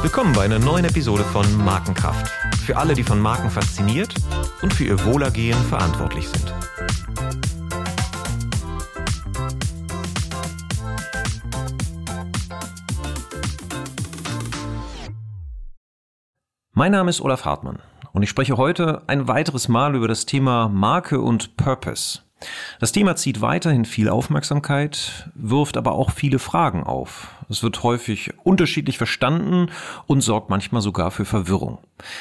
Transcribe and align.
Willkommen 0.00 0.32
bei 0.32 0.46
einer 0.46 0.58
neuen 0.58 0.86
Episode 0.86 1.22
von 1.22 1.44
Markenkraft. 1.62 2.32
Für 2.64 2.78
alle, 2.78 2.94
die 2.94 3.02
von 3.02 3.20
Marken 3.20 3.50
fasziniert 3.50 4.14
und 4.62 4.72
für 4.72 4.84
ihr 4.84 5.04
Wohlergehen 5.04 5.58
verantwortlich 5.64 6.26
sind. 6.26 6.54
Mein 16.72 16.92
Name 16.92 17.10
ist 17.10 17.20
Olaf 17.20 17.44
Hartmann 17.44 17.80
und 18.12 18.22
ich 18.22 18.30
spreche 18.30 18.56
heute 18.56 19.02
ein 19.08 19.28
weiteres 19.28 19.68
Mal 19.68 19.94
über 19.94 20.08
das 20.08 20.24
Thema 20.24 20.68
Marke 20.68 21.20
und 21.20 21.58
Purpose. 21.58 22.25
Das 22.80 22.92
Thema 22.92 23.16
zieht 23.16 23.40
weiterhin 23.40 23.84
viel 23.84 24.08
Aufmerksamkeit, 24.08 25.30
wirft 25.34 25.76
aber 25.76 25.92
auch 25.92 26.10
viele 26.10 26.38
Fragen 26.38 26.84
auf. 26.84 27.28
Es 27.48 27.62
wird 27.62 27.82
häufig 27.82 28.34
unterschiedlich 28.42 28.98
verstanden 28.98 29.70
und 30.06 30.20
sorgt 30.20 30.50
manchmal 30.50 30.82
sogar 30.82 31.10
für 31.10 31.24
Verwirrung. 31.24 31.78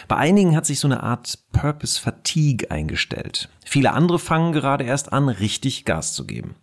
Bei 0.08 0.17
einigen 0.17 0.55
hat 0.55 0.66
sich 0.66 0.80
so 0.80 0.88
eine 0.88 1.03
Art 1.03 1.40
Purpose 1.52 2.00
Fatigue 2.00 2.70
eingestellt. 2.70 3.50
Viele 3.66 3.94
andere 3.94 4.20
fangen 4.20 4.53
gerade 4.53 4.84
erst 4.84 5.12
an, 5.14 5.30
richtig 5.30 5.86
Gas 5.86 6.14
zu 6.14 6.26
geben. 6.26 6.55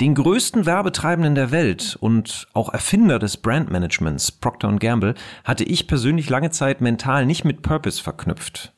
Den 0.00 0.14
größten 0.14 0.66
Werbetreibenden 0.66 1.34
der 1.34 1.50
Welt 1.50 1.96
und 2.00 2.46
auch 2.52 2.72
Erfinder 2.72 3.18
des 3.18 3.36
Brandmanagements, 3.36 4.30
Procter 4.30 4.72
Gamble, 4.76 5.14
hatte 5.44 5.64
ich 5.64 5.86
persönlich 5.86 6.28
lange 6.28 6.50
Zeit 6.50 6.80
mental 6.80 7.26
nicht 7.26 7.44
mit 7.44 7.62
Purpose 7.62 8.02
verknüpft. 8.02 8.72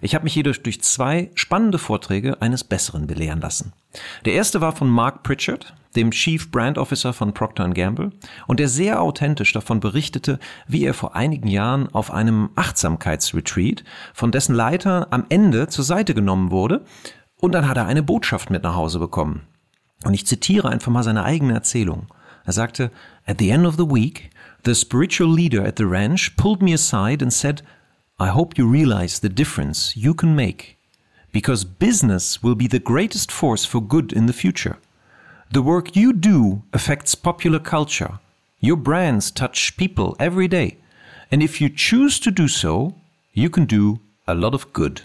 Ich 0.00 0.14
habe 0.14 0.24
mich 0.24 0.34
jedoch 0.34 0.56
durch 0.56 0.82
zwei 0.82 1.30
spannende 1.34 1.78
Vorträge 1.78 2.40
eines 2.40 2.64
Besseren 2.64 3.06
belehren 3.06 3.40
lassen. 3.40 3.72
Der 4.24 4.34
erste 4.34 4.60
war 4.60 4.72
von 4.72 4.88
Mark 4.88 5.22
Pritchard, 5.22 5.74
dem 5.96 6.10
Chief 6.10 6.50
Brand 6.50 6.78
Officer 6.78 7.12
von 7.12 7.32
Procter 7.32 7.68
Gamble, 7.70 8.10
und 8.46 8.60
der 8.60 8.68
sehr 8.68 9.00
authentisch 9.00 9.52
davon 9.52 9.80
berichtete, 9.80 10.38
wie 10.66 10.84
er 10.84 10.94
vor 10.94 11.16
einigen 11.16 11.48
Jahren 11.48 11.88
auf 11.92 12.10
einem 12.10 12.50
Achtsamkeitsretreat 12.54 13.84
von 14.12 14.30
dessen 14.30 14.54
Leiter 14.54 15.08
am 15.10 15.24
Ende 15.28 15.68
zur 15.68 15.84
Seite 15.84 16.14
genommen 16.14 16.50
wurde, 16.50 16.84
und 17.38 17.52
dann 17.52 17.68
hat 17.68 17.76
er 17.76 17.86
eine 17.86 18.02
Botschaft 18.02 18.50
mit 18.50 18.62
nach 18.62 18.76
Hause 18.76 18.98
bekommen. 18.98 19.42
Und 20.04 20.14
ich 20.14 20.26
zitiere 20.26 20.68
einfach 20.68 20.92
mal 20.92 21.02
seine 21.02 21.24
eigene 21.24 21.54
Erzählung. 21.54 22.06
Er 22.44 22.52
sagte, 22.52 22.90
At 23.26 23.38
the 23.40 23.50
end 23.50 23.66
of 23.66 23.76
the 23.76 23.88
week, 23.88 24.30
the 24.64 24.74
spiritual 24.74 25.34
leader 25.34 25.64
at 25.64 25.78
the 25.78 25.84
ranch 25.84 26.36
pulled 26.36 26.62
me 26.62 26.72
aside 26.72 27.22
and 27.22 27.32
said, 27.32 27.62
I 28.18 28.28
hope 28.28 28.56
you 28.56 28.66
realize 28.66 29.18
the 29.18 29.28
difference 29.28 29.94
you 29.94 30.14
can 30.14 30.34
make. 30.34 30.78
Because 31.32 31.66
business 31.66 32.42
will 32.42 32.54
be 32.54 32.66
the 32.66 32.78
greatest 32.78 33.30
force 33.30 33.66
for 33.66 33.82
good 33.82 34.10
in 34.10 34.24
the 34.24 34.32
future. 34.32 34.78
The 35.50 35.60
work 35.60 35.94
you 35.94 36.14
do 36.14 36.62
affects 36.72 37.14
popular 37.14 37.58
culture. 37.58 38.18
Your 38.58 38.76
brands 38.76 39.30
touch 39.30 39.76
people 39.76 40.16
every 40.18 40.48
day. 40.48 40.78
And 41.30 41.42
if 41.42 41.60
you 41.60 41.68
choose 41.68 42.18
to 42.20 42.30
do 42.30 42.48
so, 42.48 42.94
you 43.34 43.50
can 43.50 43.66
do 43.66 44.00
a 44.26 44.34
lot 44.34 44.54
of 44.54 44.72
good. 44.72 45.02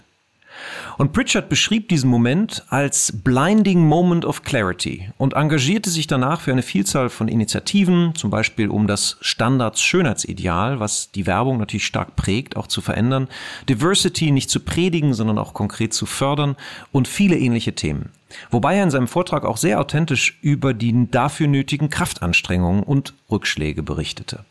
Und 0.98 1.12
Pritchard 1.12 1.48
beschrieb 1.48 1.88
diesen 1.88 2.10
Moment 2.10 2.64
als 2.68 3.12
Blinding 3.22 3.86
Moment 3.86 4.24
of 4.24 4.42
Clarity 4.42 5.10
und 5.18 5.34
engagierte 5.34 5.90
sich 5.90 6.06
danach 6.06 6.40
für 6.40 6.52
eine 6.52 6.62
Vielzahl 6.62 7.08
von 7.08 7.28
Initiativen, 7.28 8.14
zum 8.14 8.30
Beispiel 8.30 8.68
um 8.68 8.86
das 8.86 9.16
Standards-Schönheitsideal, 9.20 10.80
was 10.80 11.10
die 11.12 11.26
Werbung 11.26 11.58
natürlich 11.58 11.86
stark 11.86 12.16
prägt, 12.16 12.56
auch 12.56 12.66
zu 12.66 12.80
verändern, 12.80 13.28
Diversity 13.68 14.30
nicht 14.30 14.50
zu 14.50 14.60
predigen, 14.60 15.14
sondern 15.14 15.38
auch 15.38 15.54
konkret 15.54 15.94
zu 15.94 16.06
fördern 16.06 16.56
und 16.90 17.08
viele 17.08 17.38
ähnliche 17.38 17.74
Themen. 17.74 18.10
Wobei 18.50 18.76
er 18.76 18.84
in 18.84 18.90
seinem 18.90 19.08
Vortrag 19.08 19.44
auch 19.44 19.56
sehr 19.56 19.80
authentisch 19.80 20.38
über 20.42 20.74
die 20.74 21.10
dafür 21.10 21.48
nötigen 21.48 21.90
Kraftanstrengungen 21.90 22.82
und 22.82 23.14
Rückschläge 23.30 23.82
berichtete. 23.82 24.44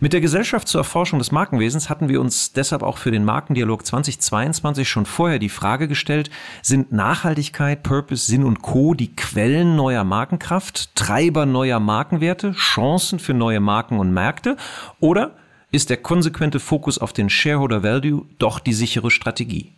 Mit 0.00 0.12
der 0.12 0.20
Gesellschaft 0.20 0.68
zur 0.68 0.80
Erforschung 0.80 1.18
des 1.18 1.32
Markenwesens 1.32 1.88
hatten 1.88 2.08
wir 2.08 2.20
uns 2.20 2.52
deshalb 2.52 2.82
auch 2.82 2.98
für 2.98 3.10
den 3.10 3.24
Markendialog 3.24 3.84
2022 3.84 4.88
schon 4.88 5.06
vorher 5.06 5.38
die 5.38 5.48
Frage 5.48 5.88
gestellt, 5.88 6.30
sind 6.62 6.92
Nachhaltigkeit, 6.92 7.82
Purpose, 7.82 8.26
Sinn 8.26 8.44
und 8.44 8.62
Co. 8.62 8.94
die 8.94 9.14
Quellen 9.14 9.76
neuer 9.76 10.04
Markenkraft, 10.04 10.94
Treiber 10.94 11.46
neuer 11.46 11.80
Markenwerte, 11.80 12.52
Chancen 12.52 13.18
für 13.18 13.34
neue 13.34 13.60
Marken 13.60 13.98
und 13.98 14.12
Märkte 14.12 14.56
oder 15.00 15.36
ist 15.70 15.90
der 15.90 15.96
konsequente 15.96 16.60
Fokus 16.60 16.98
auf 16.98 17.12
den 17.12 17.28
Shareholder 17.28 17.82
Value 17.82 18.26
doch 18.38 18.60
die 18.60 18.72
sichere 18.72 19.10
Strategie? 19.10 19.72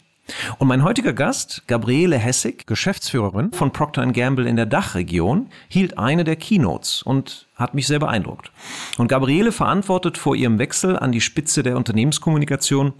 Und 0.58 0.68
mein 0.68 0.82
heutiger 0.82 1.12
Gast, 1.12 1.62
Gabriele 1.66 2.18
Hessig, 2.18 2.66
Geschäftsführerin 2.66 3.52
von 3.52 3.72
Procter 3.72 4.06
Gamble 4.06 4.46
in 4.46 4.56
der 4.56 4.66
Dachregion, 4.66 5.48
hielt 5.68 5.98
eine 5.98 6.24
der 6.24 6.36
Keynotes 6.36 7.02
und 7.02 7.46
hat 7.54 7.74
mich 7.74 7.86
sehr 7.86 7.98
beeindruckt. 7.98 8.50
Und 8.98 9.08
Gabriele 9.08 9.52
verantwortet 9.52 10.18
vor 10.18 10.34
ihrem 10.34 10.58
Wechsel 10.58 10.98
an 10.98 11.12
die 11.12 11.20
Spitze 11.20 11.62
der 11.62 11.76
Unternehmenskommunikation 11.76 12.92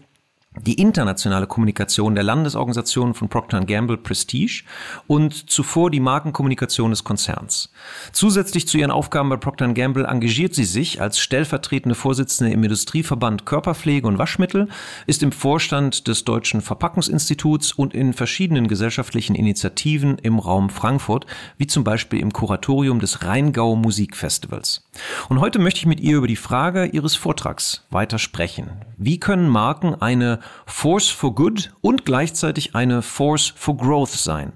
die 0.61 0.75
internationale 0.75 1.47
Kommunikation 1.47 2.15
der 2.15 2.25
Landesorganisation 2.25 3.15
von 3.15 3.29
Procter 3.29 3.61
Gamble 3.61 3.97
Prestige 3.97 4.65
und 5.07 5.51
zuvor 5.51 5.91
die 5.91 6.01
Markenkommunikation 6.01 6.91
des 6.91 7.05
Konzerns. 7.05 7.71
Zusätzlich 8.13 8.67
zu 8.67 8.79
ihren 8.79 8.91
Aufgaben 8.91 9.29
bei 9.29 9.37
Procter 9.37 9.73
Gamble 9.73 10.07
engagiert 10.07 10.55
sie 10.55 10.65
sich 10.65 11.01
als 11.01 11.19
stellvertretende 11.19 11.95
Vorsitzende 11.95 12.53
im 12.53 12.63
Industrieverband 12.63 13.47
Körperpflege 13.47 14.07
und 14.07 14.19
Waschmittel, 14.19 14.69
ist 15.07 15.23
im 15.23 15.33
Vorstand 15.33 16.09
des 16.09 16.25
Deutschen 16.25 16.61
Verpackungsinstituts 16.61 17.73
und 17.73 17.95
in 17.95 18.13
verschiedenen 18.13 18.69
gesellschaftlichen 18.69 19.35
Initiativen 19.35 20.19
im 20.19 20.39
Raum 20.39 20.71
Frankfurt, 20.71 21.27
wie 21.59 21.67
zum 21.67 21.85
Beispiel 21.85 22.21
im 22.21 22.33
Kuratorium 22.33 23.01
des 23.01 23.23
Rheingau 23.23 23.77
Musikfestivals. 23.77 24.86
Und 25.29 25.41
heute 25.41 25.59
möchte 25.59 25.81
ich 25.81 25.87
mit 25.87 26.01
ihr 26.01 26.17
über 26.17 26.27
die 26.27 26.37
Frage 26.37 26.87
ihres 26.87 27.17
Vortrags 27.17 27.87
weiter 27.91 28.19
sprechen. 28.19 28.71
Wie 28.97 29.21
können 29.21 29.49
Marken 29.49 29.95
eine 29.95 30.41
Force 30.67 31.09
for 31.09 31.35
Good 31.35 31.73
und 31.81 32.05
gleichzeitig 32.05 32.75
eine 32.75 33.03
Force 33.03 33.53
for 33.57 33.77
Growth 33.77 34.11
sein? 34.11 34.53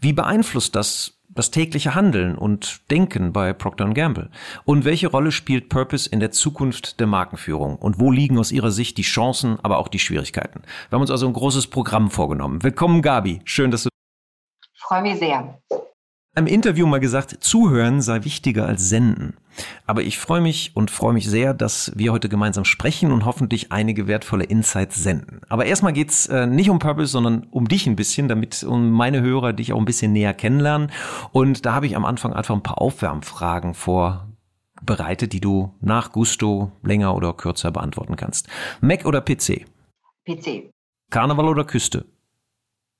Wie 0.00 0.12
beeinflusst 0.12 0.74
das 0.74 1.14
das 1.38 1.52
tägliche 1.52 1.94
Handeln 1.94 2.36
und 2.36 2.90
Denken 2.90 3.32
bei 3.32 3.52
Procter 3.52 3.88
Gamble? 3.90 4.30
Und 4.64 4.84
welche 4.84 5.06
Rolle 5.06 5.30
spielt 5.30 5.68
Purpose 5.68 6.08
in 6.10 6.18
der 6.18 6.32
Zukunft 6.32 6.98
der 6.98 7.06
Markenführung? 7.06 7.76
Und 7.76 8.00
wo 8.00 8.10
liegen 8.10 8.38
aus 8.38 8.50
Ihrer 8.50 8.72
Sicht 8.72 8.98
die 8.98 9.02
Chancen, 9.02 9.58
aber 9.62 9.78
auch 9.78 9.88
die 9.88 10.00
Schwierigkeiten? 10.00 10.62
Wir 10.88 10.96
haben 10.96 11.02
uns 11.02 11.12
also 11.12 11.26
ein 11.28 11.32
großes 11.32 11.68
Programm 11.68 12.10
vorgenommen. 12.10 12.62
Willkommen, 12.64 13.02
Gabi. 13.02 13.40
Schön, 13.44 13.70
dass 13.70 13.84
du. 13.84 13.88
Ich 14.74 14.80
freue 14.80 15.02
mich 15.02 15.18
sehr 15.18 15.60
einem 16.38 16.46
Interview 16.46 16.86
mal 16.86 17.00
gesagt, 17.00 17.38
zuhören 17.40 18.00
sei 18.00 18.24
wichtiger 18.24 18.64
als 18.66 18.88
senden. 18.88 19.36
Aber 19.86 20.02
ich 20.02 20.18
freue 20.18 20.40
mich 20.40 20.70
und 20.76 20.88
freue 20.88 21.12
mich 21.12 21.28
sehr, 21.28 21.52
dass 21.52 21.90
wir 21.96 22.12
heute 22.12 22.28
gemeinsam 22.28 22.64
sprechen 22.64 23.10
und 23.10 23.24
hoffentlich 23.24 23.72
einige 23.72 24.06
wertvolle 24.06 24.44
Insights 24.44 25.02
senden. 25.02 25.40
Aber 25.48 25.66
erstmal 25.66 25.92
geht's 25.92 26.28
äh, 26.28 26.46
nicht 26.46 26.70
um 26.70 26.78
Purpose, 26.78 27.10
sondern 27.10 27.48
um 27.50 27.66
dich 27.66 27.88
ein 27.88 27.96
bisschen, 27.96 28.28
damit 28.28 28.62
um 28.62 28.92
meine 28.92 29.20
Hörer 29.20 29.52
dich 29.52 29.72
auch 29.72 29.78
ein 29.78 29.84
bisschen 29.84 30.12
näher 30.12 30.32
kennenlernen. 30.32 30.92
Und 31.32 31.66
da 31.66 31.74
habe 31.74 31.86
ich 31.86 31.96
am 31.96 32.04
Anfang 32.04 32.32
einfach 32.32 32.54
ein 32.54 32.62
paar 32.62 32.80
Aufwärmfragen 32.80 33.74
vorbereitet, 33.74 35.32
die 35.32 35.40
du 35.40 35.74
nach 35.80 36.12
Gusto 36.12 36.70
länger 36.84 37.16
oder 37.16 37.32
kürzer 37.32 37.72
beantworten 37.72 38.14
kannst. 38.14 38.48
Mac 38.80 39.04
oder 39.06 39.20
PC? 39.20 39.66
PC. 40.24 40.70
Karneval 41.10 41.48
oder 41.48 41.64
Küste? 41.64 42.06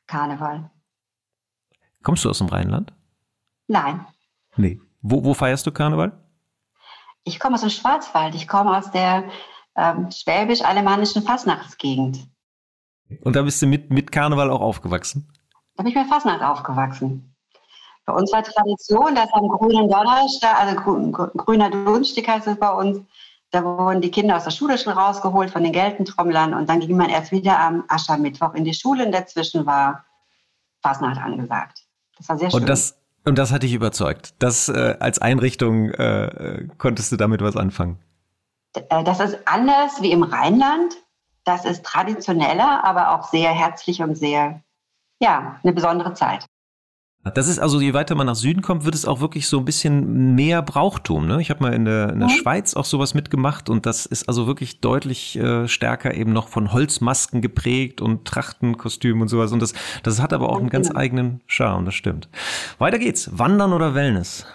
Karneval. 0.09 0.73
Kommst 2.03 2.25
du 2.25 2.31
aus 2.31 2.39
dem 2.39 2.49
Rheinland? 2.49 2.98
Nein. 3.69 4.07
Nee. 4.57 4.81
Wo, 5.01 5.25
wo 5.25 5.35
feierst 5.35 5.67
du 5.67 5.71
Karneval? 5.71 6.13
Ich 7.23 7.39
komme 7.39 7.55
aus 7.55 7.61
dem 7.61 7.71
Schwarzwald. 7.71 8.35
Ich 8.35 8.49
komme 8.49 8.77
aus 8.77 8.91
der 8.91 9.25
ähm, 9.77 10.11
schwäbisch-alemannischen 10.11 11.23
Fasnachtsgegend. 11.23 12.27
Und 13.23 13.37
da 13.37 13.43
bist 13.43 13.63
du 13.63 13.67
mit, 13.67 13.91
mit 13.91 14.11
Karneval 14.11 14.51
auch 14.51 14.61
aufgewachsen? 14.61 15.31
Da 15.77 15.83
bin 15.83 15.93
ich 15.93 15.99
mit 15.99 16.09
Fasnacht 16.09 16.43
aufgewachsen. 16.43 17.35
Bei 18.05 18.13
uns 18.15 18.33
war 18.33 18.43
Tradition, 18.43 19.15
dass 19.15 19.33
am 19.33 19.49
grünen 19.49 19.89
Donnerstag, 19.89 20.59
also 20.59 20.77
grün, 20.77 21.13
grüner 21.13 21.71
Dunstig 21.71 22.27
heißt 22.27 22.47
es 22.47 22.59
bei 22.59 22.73
uns, 22.73 23.01
da 23.51 23.65
wurden 23.65 24.01
die 24.01 24.11
Kinder 24.11 24.37
aus 24.37 24.45
der 24.45 24.51
Schule 24.51 24.77
schon 24.77 24.93
rausgeholt 24.93 25.51
von 25.51 25.63
den 25.63 25.73
Geltentrommlern 25.73 26.55
und 26.55 26.69
dann 26.69 26.81
ging 26.81 26.97
man 26.97 27.09
erst 27.09 27.33
wieder 27.33 27.59
am 27.59 27.85
Aschermittwoch 27.89 28.55
in 28.55 28.65
die 28.65 28.75
Schule 28.75 29.07
und 29.07 29.13
dazwischen 29.13 29.65
war 29.67 30.05
Fasnacht 30.83 31.19
angesagt. 31.19 31.85
Das 32.17 32.29
war 32.29 32.39
sehr 32.39 32.51
schön. 32.51 32.61
Und 32.61 32.69
das, 32.69 32.99
und 33.29 33.39
das 33.39 33.53
hat 33.53 33.63
dich 33.63 33.73
überzeugt. 33.73 34.35
Das 34.39 34.69
äh, 34.69 34.97
als 34.99 35.21
Einrichtung 35.21 35.91
äh, 35.91 36.67
konntest 36.79 37.13
du 37.13 37.17
damit 37.17 37.41
was 37.43 37.57
anfangen. 37.57 37.99
Äh, 38.75 39.05
das 39.05 39.21
ist 39.21 39.39
anders 39.47 40.03
wie 40.03 40.11
im 40.11 40.23
Rheinland. 40.23 40.97
Das 41.45 41.65
ist 41.65 41.85
traditioneller, 41.85 42.85
aber 42.85 43.13
auch 43.15 43.29
sehr 43.31 43.51
herzlich 43.51 44.03
und 44.03 44.17
sehr, 44.17 44.61
ja, 45.21 45.61
eine 45.63 45.73
besondere 45.73 46.15
Zeit. 46.15 46.47
Das 47.25 47.49
ist 47.49 47.59
also, 47.59 47.81
je 47.81 47.95
weiter 47.95 48.15
man 48.15 48.27
nach 48.27 48.37
Süden 48.37 48.63
kommt, 48.63 48.85
wird 48.85 48.95
es 48.95 49.05
auch 49.05 49.21
wirklich 49.21 49.49
so 49.49 49.59
ein 49.59 49.65
bisschen 49.65 50.35
mehr 50.35 50.63
Brauchtum. 50.63 51.27
Ne? 51.27 51.41
Ich 51.41 51.51
habe 51.51 51.63
mal 51.63 51.75
in 51.75 51.85
der, 51.85 52.11
in 52.11 52.21
der 52.21 52.29
mhm. 52.29 52.33
Schweiz 52.33 52.75
auch 52.75 52.85
sowas 52.85 53.13
mitgemacht 53.13 53.69
und 53.69 53.87
das 53.87 54.07
ist 54.07 54.29
also 54.29 54.47
wirklich 54.47 54.81
deutlich 54.81 55.37
äh, 55.37 55.67
stärker 55.69 56.15
eben 56.15 56.33
noch 56.33 56.49
von 56.49 56.73
Holzmasken 56.73 57.43
geprägt 57.43 58.01
und 58.01 58.25
Trachtenkostümen 58.25 59.23
und 59.23 59.29
sowas. 59.29 59.53
Und 59.53 59.61
das, 59.61 59.75
das 60.03 60.23
hat 60.23 60.33
aber 60.33 60.49
auch 60.49 60.59
einen 60.59 60.71
ganz 60.71 60.95
eigenen 60.95 61.43
Charme, 61.47 61.85
das 61.85 61.95
stimmt. 61.95 62.29
Weiter 62.79 62.99
geht's. 62.99 63.37
Wandern 63.37 63.73
oder 63.73 63.95
Wellness? 63.95 64.47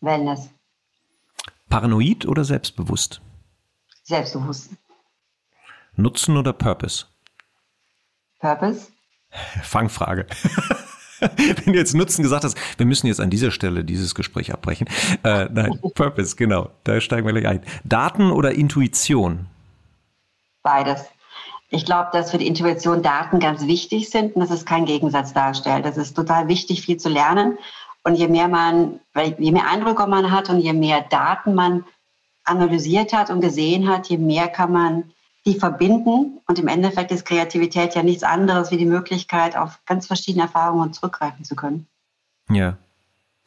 Wellness. 0.00 0.50
Paranoid 1.68 2.26
oder 2.26 2.44
selbstbewusst? 2.44 3.20
Selbstbewusst. 4.04 4.70
Nutzen 5.96 6.36
oder 6.36 6.52
Purpose? 6.52 7.06
Purpose? 8.38 8.88
Fangfrage. 9.62 10.26
Wenn 11.64 11.72
du 11.72 11.78
jetzt 11.78 11.94
Nutzen 11.94 12.22
gesagt 12.22 12.44
hast, 12.44 12.56
wir 12.76 12.86
müssen 12.86 13.06
jetzt 13.06 13.20
an 13.20 13.30
dieser 13.30 13.50
Stelle 13.50 13.84
dieses 13.84 14.14
Gespräch 14.14 14.52
abbrechen. 14.52 14.88
Äh, 15.22 15.46
nein, 15.52 15.78
Purpose, 15.94 16.36
genau. 16.36 16.70
Da 16.84 17.00
steigen 17.00 17.26
wir 17.26 17.32
gleich 17.32 17.46
ein. 17.46 17.62
Daten 17.84 18.30
oder 18.30 18.52
Intuition? 18.52 19.46
Beides. 20.62 21.04
Ich 21.70 21.86
glaube, 21.86 22.10
dass 22.12 22.30
für 22.30 22.38
die 22.38 22.46
Intuition 22.46 23.02
Daten 23.02 23.38
ganz 23.38 23.66
wichtig 23.66 24.10
sind 24.10 24.36
und 24.36 24.40
dass 24.40 24.50
es 24.50 24.66
keinen 24.66 24.84
Gegensatz 24.84 25.32
darstellt. 25.32 25.86
Das 25.86 25.96
ist 25.96 26.14
total 26.14 26.48
wichtig, 26.48 26.82
viel 26.82 26.98
zu 26.98 27.08
lernen. 27.08 27.56
Und 28.04 28.16
je 28.16 28.28
mehr 28.28 28.48
man, 28.48 29.00
je 29.38 29.52
mehr 29.52 29.68
Eindrücke 29.70 30.06
man 30.06 30.30
hat 30.30 30.50
und 30.50 30.60
je 30.60 30.72
mehr 30.72 31.02
Daten 31.08 31.54
man 31.54 31.84
analysiert 32.44 33.12
hat 33.12 33.30
und 33.30 33.40
gesehen 33.40 33.88
hat, 33.88 34.08
je 34.08 34.18
mehr 34.18 34.48
kann 34.48 34.72
man 34.72 35.12
die 35.46 35.58
verbinden. 35.58 36.40
Und 36.46 36.58
im 36.58 36.68
Endeffekt 36.68 37.10
ist 37.10 37.24
Kreativität 37.24 37.94
ja 37.94 38.02
nichts 38.02 38.22
anderes 38.22 38.70
wie 38.70 38.76
die 38.76 38.86
Möglichkeit, 38.86 39.56
auf 39.56 39.80
ganz 39.86 40.06
verschiedene 40.06 40.44
Erfahrungen 40.44 40.92
zurückgreifen 40.92 41.44
zu 41.44 41.56
können. 41.56 41.86
Ja. 42.50 42.76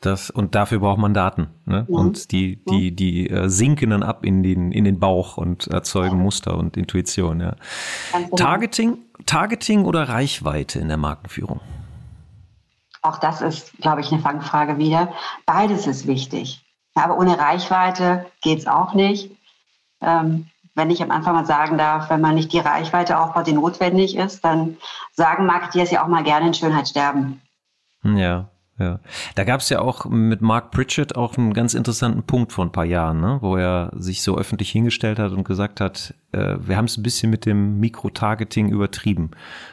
Das, 0.01 0.29
und 0.29 0.55
dafür 0.55 0.79
braucht 0.79 0.99
man 0.99 1.13
Daten. 1.13 1.47
Ne? 1.65 1.85
Mhm. 1.87 1.95
Und 1.95 2.31
die, 2.31 2.63
die, 2.65 2.95
die 2.95 3.29
äh, 3.29 3.49
sinken 3.49 3.89
dann 3.89 4.03
ab 4.03 4.25
in 4.25 4.43
den, 4.43 4.71
in 4.71 4.83
den 4.83 4.99
Bauch 4.99 5.37
und 5.37 5.67
erzeugen 5.67 6.17
Muster 6.17 6.57
und 6.57 6.77
Intuition. 6.77 7.39
Ja. 7.39 7.55
Genau. 8.11 8.35
Targeting, 8.35 8.97
Targeting 9.25 9.85
oder 9.85 10.07
Reichweite 10.09 10.79
in 10.79 10.89
der 10.89 10.97
Markenführung? 10.97 11.61
Auch 13.01 13.19
das 13.19 13.41
ist, 13.41 13.71
glaube 13.79 14.01
ich, 14.01 14.11
eine 14.11 14.21
Fangfrage 14.21 14.77
wieder. 14.77 15.13
Beides 15.45 15.87
ist 15.87 16.07
wichtig. 16.07 16.63
Ja, 16.95 17.05
aber 17.05 17.17
ohne 17.17 17.37
Reichweite 17.39 18.25
geht 18.41 18.59
es 18.59 18.67
auch 18.67 18.93
nicht. 18.93 19.31
Ähm, 20.01 20.47
wenn 20.75 20.91
ich 20.91 21.01
am 21.01 21.11
Anfang 21.11 21.33
mal 21.33 21.45
sagen 21.45 21.77
darf, 21.77 22.09
wenn 22.09 22.21
man 22.21 22.35
nicht 22.35 22.53
die 22.53 22.59
Reichweite 22.59 23.17
aufbaut, 23.17 23.47
die 23.47 23.53
notwendig 23.53 24.15
ist, 24.17 24.43
dann 24.43 24.77
sagen 25.13 25.45
Marketeers 25.45 25.91
ja 25.91 26.03
auch 26.03 26.07
mal 26.07 26.23
gerne 26.23 26.47
in 26.47 26.53
Schönheit 26.53 26.87
sterben. 26.87 27.41
Ja, 28.03 28.49
ja. 28.77 28.99
Da 29.35 29.45
gab 29.45 29.61
es 29.61 29.69
ja 29.69 29.79
auch 29.79 30.05
mit 30.05 30.41
Mark 30.41 30.71
Pritchett 30.71 31.15
auch 31.15 31.37
einen 31.37 31.53
ganz 31.53 31.73
interessanten 31.73 32.23
Punkt 32.23 32.51
vor 32.51 32.65
ein 32.65 32.73
paar 32.73 32.85
Jahren, 32.85 33.21
ne? 33.21 33.37
wo 33.41 33.55
er 33.55 33.91
sich 33.95 34.21
so 34.21 34.37
öffentlich 34.37 34.69
hingestellt 34.69 35.17
hat 35.17 35.31
und 35.31 35.45
gesagt 35.45 35.79
hat, 35.79 36.13
äh, 36.33 36.57
wir 36.59 36.75
haben 36.75 36.85
es 36.85 36.97
ein 36.97 37.03
bisschen 37.03 37.29
mit 37.29 37.45
dem 37.45 37.79
Mikrotargeting 37.79 38.69
übertrieben. 38.69 39.31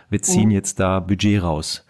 Wir 0.09 0.23
ziehen 0.23 0.47
mhm. 0.47 0.53
jetzt 0.53 0.79
da 0.79 1.01
Budget 1.01 1.43
raus. 1.43 1.85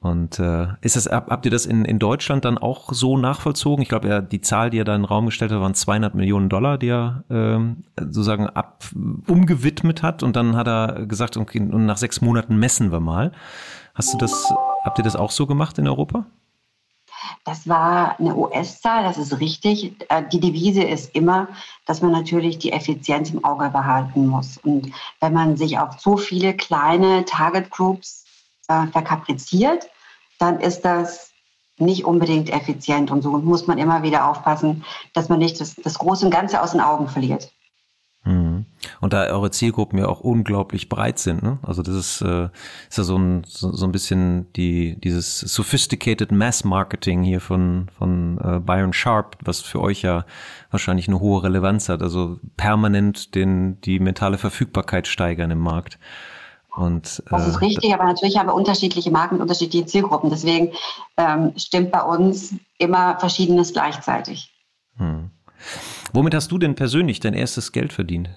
Und 0.00 0.38
äh, 0.38 0.68
ist 0.82 0.94
das, 0.94 1.06
habt 1.06 1.46
ihr 1.46 1.50
das 1.50 1.66
in, 1.66 1.84
in 1.84 1.98
Deutschland 1.98 2.44
dann 2.44 2.58
auch 2.58 2.92
so 2.92 3.16
nachvollzogen? 3.16 3.82
Ich 3.82 3.88
glaube, 3.88 4.22
die 4.22 4.40
Zahl, 4.40 4.70
die 4.70 4.78
er 4.78 4.84
da 4.84 4.94
in 4.94 5.02
den 5.02 5.06
Raum 5.06 5.26
gestellt 5.26 5.50
hat, 5.50 5.60
waren 5.60 5.74
200 5.74 6.14
Millionen 6.14 6.48
Dollar, 6.48 6.78
die 6.78 6.88
er 6.88 7.24
ähm, 7.30 7.84
sozusagen 7.98 8.46
ab, 8.46 8.84
umgewidmet 9.26 10.02
hat. 10.02 10.22
Und 10.22 10.36
dann 10.36 10.54
hat 10.54 10.68
er 10.68 11.06
gesagt, 11.06 11.36
okay, 11.36 11.60
und 11.60 11.86
nach 11.86 11.96
sechs 11.96 12.20
Monaten 12.20 12.56
messen 12.56 12.92
wir 12.92 13.00
mal. 13.00 13.32
Hast 13.94 14.12
du 14.12 14.18
das, 14.18 14.52
habt 14.84 14.98
ihr 14.98 15.04
das 15.04 15.16
auch 15.16 15.30
so 15.30 15.46
gemacht 15.46 15.78
in 15.78 15.88
Europa? 15.88 16.26
Das 17.44 17.66
war 17.66 18.20
eine 18.20 18.36
US-Zahl, 18.36 19.04
das 19.04 19.16
ist 19.16 19.40
richtig. 19.40 19.96
Äh, 20.10 20.24
die 20.30 20.40
Devise 20.40 20.82
ist 20.82 21.14
immer, 21.14 21.48
dass 21.86 22.02
man 22.02 22.12
natürlich 22.12 22.58
die 22.58 22.72
Effizienz 22.72 23.30
im 23.30 23.44
Auge 23.44 23.70
behalten 23.70 24.26
muss. 24.26 24.58
Und 24.58 24.92
wenn 25.20 25.32
man 25.32 25.56
sich 25.56 25.78
auf 25.78 25.98
so 25.98 26.16
viele 26.16 26.54
kleine 26.54 27.24
Target 27.24 27.70
Groups 27.70 28.25
äh, 28.68 28.86
verkapriziert, 28.88 29.88
dann 30.38 30.60
ist 30.60 30.82
das 30.82 31.32
nicht 31.78 32.04
unbedingt 32.04 32.50
effizient. 32.50 33.10
Und 33.10 33.22
so 33.22 33.30
muss 33.38 33.66
man 33.66 33.78
immer 33.78 34.02
wieder 34.02 34.28
aufpassen, 34.30 34.84
dass 35.12 35.28
man 35.28 35.38
nicht 35.38 35.60
das, 35.60 35.74
das 35.76 35.98
Große 35.98 36.24
und 36.24 36.30
Ganze 36.30 36.62
aus 36.62 36.72
den 36.72 36.80
Augen 36.80 37.08
verliert. 37.08 37.52
Mhm. 38.26 38.66
Und 39.00 39.12
da 39.12 39.26
eure 39.26 39.50
Zielgruppen 39.50 39.98
ja 39.98 40.06
auch 40.06 40.20
unglaublich 40.20 40.88
breit 40.88 41.18
sind, 41.18 41.42
ne? 41.42 41.58
Also 41.62 41.82
das 41.82 41.94
ist, 41.94 42.20
äh, 42.22 42.48
ist 42.88 42.98
ja 42.98 43.04
so 43.04 43.16
ein, 43.16 43.44
so, 43.46 43.72
so 43.72 43.86
ein 43.86 43.92
bisschen 43.92 44.52
die, 44.54 44.98
dieses 45.00 45.38
sophisticated 45.40 46.32
Mass 46.32 46.64
Marketing 46.64 47.22
hier 47.22 47.40
von, 47.40 47.86
von 47.96 48.38
äh, 48.38 48.58
Byron 48.58 48.92
Sharp, 48.92 49.36
was 49.44 49.60
für 49.60 49.80
euch 49.80 50.02
ja 50.02 50.24
wahrscheinlich 50.70 51.06
eine 51.06 51.20
hohe 51.20 51.44
Relevanz 51.44 51.88
hat. 51.88 52.02
Also 52.02 52.40
permanent 52.56 53.34
den, 53.36 53.80
die 53.82 54.00
mentale 54.00 54.38
Verfügbarkeit 54.38 55.06
steigern 55.06 55.52
im 55.52 55.60
Markt. 55.60 55.98
Und, 56.76 57.22
äh, 57.26 57.30
das 57.30 57.48
ist 57.48 57.60
richtig, 57.62 57.92
aber 57.94 58.04
natürlich 58.04 58.36
haben 58.36 58.48
wir 58.48 58.54
unterschiedliche 58.54 59.10
Marken 59.10 59.36
und 59.36 59.42
unterschiedliche 59.42 59.86
Zielgruppen. 59.86 60.28
Deswegen 60.28 60.72
ähm, 61.16 61.52
stimmt 61.56 61.90
bei 61.90 62.02
uns 62.02 62.54
immer 62.78 63.18
Verschiedenes 63.18 63.72
gleichzeitig. 63.72 64.52
Hm. 64.98 65.30
Womit 66.12 66.34
hast 66.34 66.52
du 66.52 66.58
denn 66.58 66.74
persönlich 66.74 67.18
dein 67.18 67.32
erstes 67.34 67.72
Geld 67.72 67.94
verdient? 67.94 68.28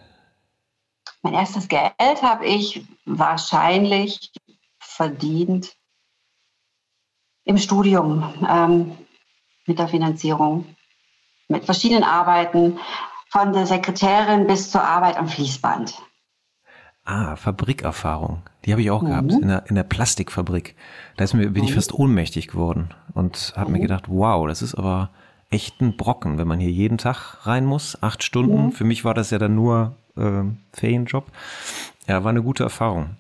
Mein 1.22 1.34
erstes 1.34 1.68
Geld 1.68 1.92
habe 2.22 2.46
ich 2.46 2.86
wahrscheinlich 3.06 4.32
verdient 4.80 5.76
im 7.44 7.58
Studium 7.58 8.34
ähm, 8.50 8.98
mit 9.66 9.80
der 9.80 9.90
Finanzierung, 9.90 10.66
mit 11.50 11.66
verschiedenen 11.66 12.04
Arbeiten, 12.04 12.80
von 13.32 13.52
der 13.52 13.66
Sekretärin 13.66 14.48
bis 14.48 14.72
zur 14.72 14.82
Arbeit 14.82 15.18
am 15.18 15.28
Fließband. 15.28 16.02
Ah, 17.06 17.36
Fabrikerfahrung. 17.36 18.44
Die 18.66 18.72
habe 18.72 18.82
ich 18.82 18.92
auch 18.92 19.02
mhm. 19.02 19.08
gehabt 19.08 19.32
in 19.32 19.48
der, 19.48 19.64
in 19.68 19.76
der 19.76 19.84
Plastikfabrik. 19.84 20.76
Da 21.18 21.24
ist 21.24 21.34
mir, 21.34 21.50
bin 21.50 21.64
ich 21.64 21.72
mhm. 21.72 21.76
fast 21.76 21.94
ohnmächtig 21.94 22.48
geworden 22.48 22.90
und 23.14 23.54
habe 23.56 23.70
mhm. 23.70 23.78
mir 23.78 23.82
gedacht, 23.82 24.06
wow, 24.08 24.48
das 24.48 24.62
ist 24.62 24.76
aber 24.76 25.10
echt 25.50 25.82
ein 25.82 25.98
Brocken, 25.98 26.38
wenn 26.38 26.48
man 26.48 26.60
hier 26.60 26.72
jeden 26.72 26.98
Tag 26.98 27.48
rein 27.48 27.66
muss, 27.66 28.02
acht 28.04 28.24
Stunden. 28.24 28.68
Mhm. 28.68 28.72
Für 28.72 28.84
mich 28.84 29.06
war 29.06 29.14
das 29.14 29.32
ja 29.32 29.40
dann 29.40 29.56
nur 29.56 29.96
äh, 30.16 30.44
Ferienjob. 30.74 31.26
Ja, 32.08 32.24
war 32.24 32.30
eine 32.30 32.44
gute 32.44 32.64
Erfahrung. 32.64 33.16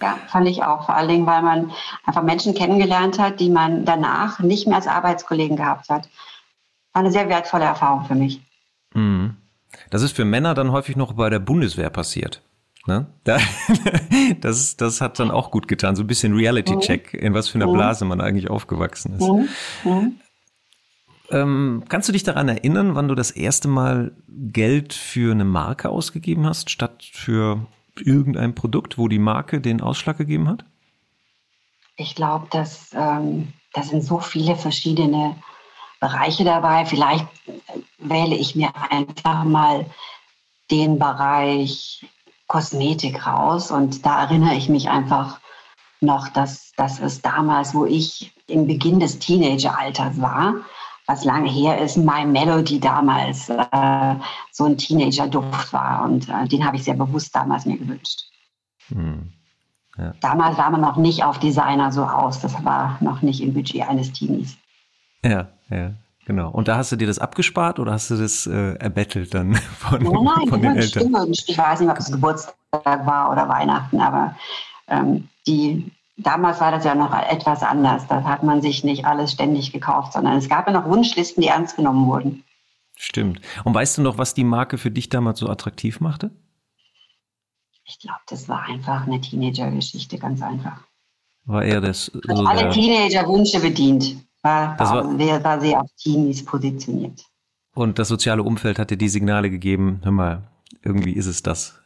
Ja, 0.00 0.18
fand 0.26 0.48
ich 0.48 0.62
auch. 0.64 0.86
Vor 0.86 0.96
allen 0.96 1.08
Dingen, 1.08 1.26
weil 1.26 1.42
man 1.42 1.70
einfach 2.04 2.22
Menschen 2.22 2.54
kennengelernt 2.54 3.18
hat, 3.18 3.40
die 3.40 3.50
man 3.50 3.84
danach 3.84 4.40
nicht 4.40 4.66
mehr 4.66 4.76
als 4.76 4.86
Arbeitskollegen 4.86 5.56
gehabt 5.56 5.88
hat. 5.88 6.08
War 6.92 7.00
eine 7.00 7.12
sehr 7.12 7.28
wertvolle 7.28 7.64
Erfahrung 7.64 8.04
für 8.04 8.14
mich. 8.14 8.40
Mhm. 8.92 9.36
Das 9.90 10.02
ist 10.02 10.14
für 10.16 10.24
Männer 10.24 10.54
dann 10.54 10.72
häufig 10.72 10.96
noch 10.96 11.14
bei 11.14 11.30
der 11.30 11.38
Bundeswehr 11.38 11.90
passiert. 11.90 12.42
Ne? 12.86 13.06
Da, 13.24 13.38
das, 14.40 14.76
das 14.76 15.00
hat 15.00 15.18
dann 15.18 15.30
auch 15.30 15.50
gut 15.50 15.68
getan. 15.68 15.96
So 15.96 16.02
ein 16.02 16.06
bisschen 16.06 16.34
Reality-Check, 16.34 17.14
in 17.14 17.32
was 17.32 17.48
für 17.48 17.56
einer 17.56 17.72
Blase 17.72 18.04
man 18.04 18.20
eigentlich 18.20 18.50
aufgewachsen 18.50 19.14
ist. 19.14 19.30
Ähm, 21.30 21.84
kannst 21.88 22.08
du 22.08 22.12
dich 22.12 22.22
daran 22.22 22.48
erinnern, 22.48 22.94
wann 22.94 23.08
du 23.08 23.14
das 23.14 23.30
erste 23.30 23.68
Mal 23.68 24.12
Geld 24.28 24.92
für 24.92 25.32
eine 25.32 25.46
Marke 25.46 25.88
ausgegeben 25.88 26.46
hast, 26.46 26.68
statt 26.68 27.08
für 27.10 27.66
irgendein 27.96 28.54
Produkt, 28.54 28.98
wo 28.98 29.08
die 29.08 29.18
Marke 29.18 29.60
den 29.60 29.80
Ausschlag 29.80 30.18
gegeben 30.18 30.48
hat? 30.48 30.66
Ich 31.96 32.14
glaube, 32.14 32.48
dass 32.50 32.90
ähm, 32.92 33.52
da 33.72 33.82
sind 33.82 34.02
so 34.02 34.18
viele 34.18 34.56
verschiedene 34.56 35.36
Bereiche 36.00 36.44
dabei. 36.44 36.84
Vielleicht 36.84 37.26
wähle 37.98 38.36
ich 38.36 38.54
mir 38.54 38.70
einfach 38.90 39.44
mal 39.44 39.86
den 40.70 40.98
Bereich 40.98 42.04
Kosmetik 42.46 43.26
raus. 43.26 43.70
Und 43.70 44.04
da 44.04 44.22
erinnere 44.22 44.54
ich 44.54 44.68
mich 44.68 44.88
einfach 44.88 45.40
noch, 46.00 46.28
dass, 46.28 46.72
dass 46.76 47.00
es 47.00 47.22
damals, 47.22 47.74
wo 47.74 47.84
ich 47.84 48.32
im 48.46 48.66
Beginn 48.66 49.00
des 49.00 49.18
Teenageralters 49.18 50.20
war, 50.20 50.54
was 51.06 51.24
lange 51.24 51.50
her 51.50 51.78
ist, 51.78 51.96
My 51.96 52.24
Melody 52.24 52.80
damals 52.80 53.48
äh, 53.48 54.14
so 54.52 54.64
ein 54.64 54.78
Teenager-Duft 54.78 55.72
war. 55.72 56.04
Und 56.04 56.28
äh, 56.28 56.48
den 56.48 56.64
habe 56.64 56.76
ich 56.76 56.84
sehr 56.84 56.94
bewusst 56.94 57.34
damals 57.34 57.66
mir 57.66 57.78
gewünscht. 57.78 58.22
Hm. 58.88 59.32
Ja. 59.96 60.12
Damals 60.20 60.56
sah 60.56 60.70
man 60.70 60.80
noch 60.80 60.96
nicht 60.96 61.22
auf 61.22 61.38
Designer 61.38 61.92
so 61.92 62.04
aus. 62.04 62.40
Das 62.40 62.64
war 62.64 62.98
noch 63.00 63.22
nicht 63.22 63.40
im 63.40 63.54
Budget 63.54 63.88
eines 63.88 64.12
Teenies. 64.12 64.56
Ja, 65.22 65.48
ja. 65.70 65.92
Genau. 66.26 66.50
Und 66.50 66.68
da 66.68 66.76
hast 66.76 66.90
du 66.90 66.96
dir 66.96 67.06
das 67.06 67.18
abgespart 67.18 67.78
oder 67.78 67.92
hast 67.92 68.10
du 68.10 68.16
das 68.16 68.46
äh, 68.46 68.74
erbettelt 68.74 69.34
dann 69.34 69.54
von, 69.78 70.02
nein, 70.02 70.24
nein, 70.24 70.48
von 70.48 70.62
den 70.62 70.76
Eltern? 70.76 71.12
Gewünscht. 71.12 71.44
Ich 71.48 71.58
weiß 71.58 71.80
nicht, 71.80 71.90
ob 71.90 71.98
es 71.98 72.10
Geburtstag 72.10 72.54
war 72.72 73.30
oder 73.30 73.48
Weihnachten, 73.48 74.00
aber 74.00 74.34
ähm, 74.88 75.28
die, 75.46 75.90
damals 76.16 76.60
war 76.60 76.70
das 76.70 76.84
ja 76.84 76.94
noch 76.94 77.12
etwas 77.12 77.62
anders. 77.62 78.06
Da 78.06 78.24
hat 78.24 78.42
man 78.42 78.62
sich 78.62 78.84
nicht 78.84 79.04
alles 79.04 79.32
ständig 79.32 79.72
gekauft, 79.72 80.14
sondern 80.14 80.36
es 80.36 80.48
gab 80.48 80.66
ja 80.66 80.72
noch 80.72 80.86
Wunschlisten, 80.86 81.42
die 81.42 81.48
ernst 81.48 81.76
genommen 81.76 82.06
wurden. 82.06 82.44
Stimmt. 82.96 83.40
Und 83.64 83.74
weißt 83.74 83.98
du 83.98 84.02
noch, 84.02 84.18
was 84.18 84.34
die 84.34 84.44
Marke 84.44 84.78
für 84.78 84.90
dich 84.90 85.08
damals 85.08 85.40
so 85.40 85.48
attraktiv 85.48 86.00
machte? 86.00 86.30
Ich 87.86 87.98
glaube, 87.98 88.20
das 88.28 88.48
war 88.48 88.62
einfach 88.62 89.06
eine 89.06 89.20
Teenager-Geschichte, 89.20 90.18
ganz 90.18 90.40
einfach. 90.40 90.80
War 91.44 91.62
eher 91.62 91.82
das. 91.82 92.06
So 92.06 92.44
alle 92.46 92.70
Teenager-Wünsche 92.70 93.60
bedient. 93.60 94.16
War, 94.44 94.78
war, 94.78 95.18
war, 95.18 95.44
war 95.44 95.60
sehr 95.60 95.80
auf 95.80 95.90
Teenies 95.96 96.44
positioniert. 96.44 97.24
Und 97.74 97.98
das 97.98 98.08
soziale 98.08 98.42
Umfeld 98.42 98.78
hat 98.78 98.90
dir 98.90 98.98
die 98.98 99.08
Signale 99.08 99.48
gegeben, 99.48 100.00
hör 100.04 100.12
mal, 100.12 100.42
irgendwie 100.82 101.12
ist 101.12 101.26
es 101.26 101.42
das. 101.42 101.80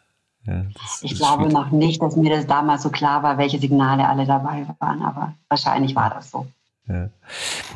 Ja, 0.44 0.64
das 0.74 1.00
ich 1.02 1.14
glaube 1.14 1.44
schwierig. 1.44 1.52
noch 1.52 1.70
nicht, 1.70 2.02
dass 2.02 2.16
mir 2.16 2.34
das 2.34 2.46
damals 2.46 2.82
so 2.82 2.90
klar 2.90 3.22
war, 3.22 3.38
welche 3.38 3.60
Signale 3.60 4.08
alle 4.08 4.26
dabei 4.26 4.66
waren, 4.80 5.02
aber 5.02 5.34
wahrscheinlich 5.48 5.94
war 5.94 6.10
das 6.10 6.32
so. 6.32 6.46
Ja. 6.88 7.10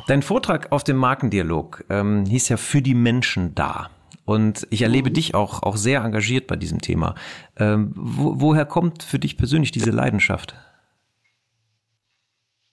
Dein 0.09 0.23
Vortrag 0.23 0.73
auf 0.73 0.83
dem 0.83 0.97
Markendialog 0.97 1.85
ähm, 1.89 2.25
hieß 2.27 2.49
ja 2.49 2.57
für 2.57 2.83
die 2.83 2.95
Menschen 2.95 3.55
da. 3.55 3.89
Und 4.25 4.67
ich 4.71 4.83
erlebe 4.83 5.11
mhm. 5.11 5.15
dich 5.15 5.35
auch, 5.35 5.62
auch 5.62 5.77
sehr 5.77 6.03
engagiert 6.03 6.49
bei 6.49 6.57
diesem 6.57 6.81
Thema. 6.81 7.15
Ähm, 7.57 7.93
wo, 7.95 8.41
woher 8.41 8.65
kommt 8.65 9.05
für 9.05 9.21
dich 9.21 9.37
persönlich 9.37 9.71
diese 9.71 9.91
Leidenschaft? 9.91 10.55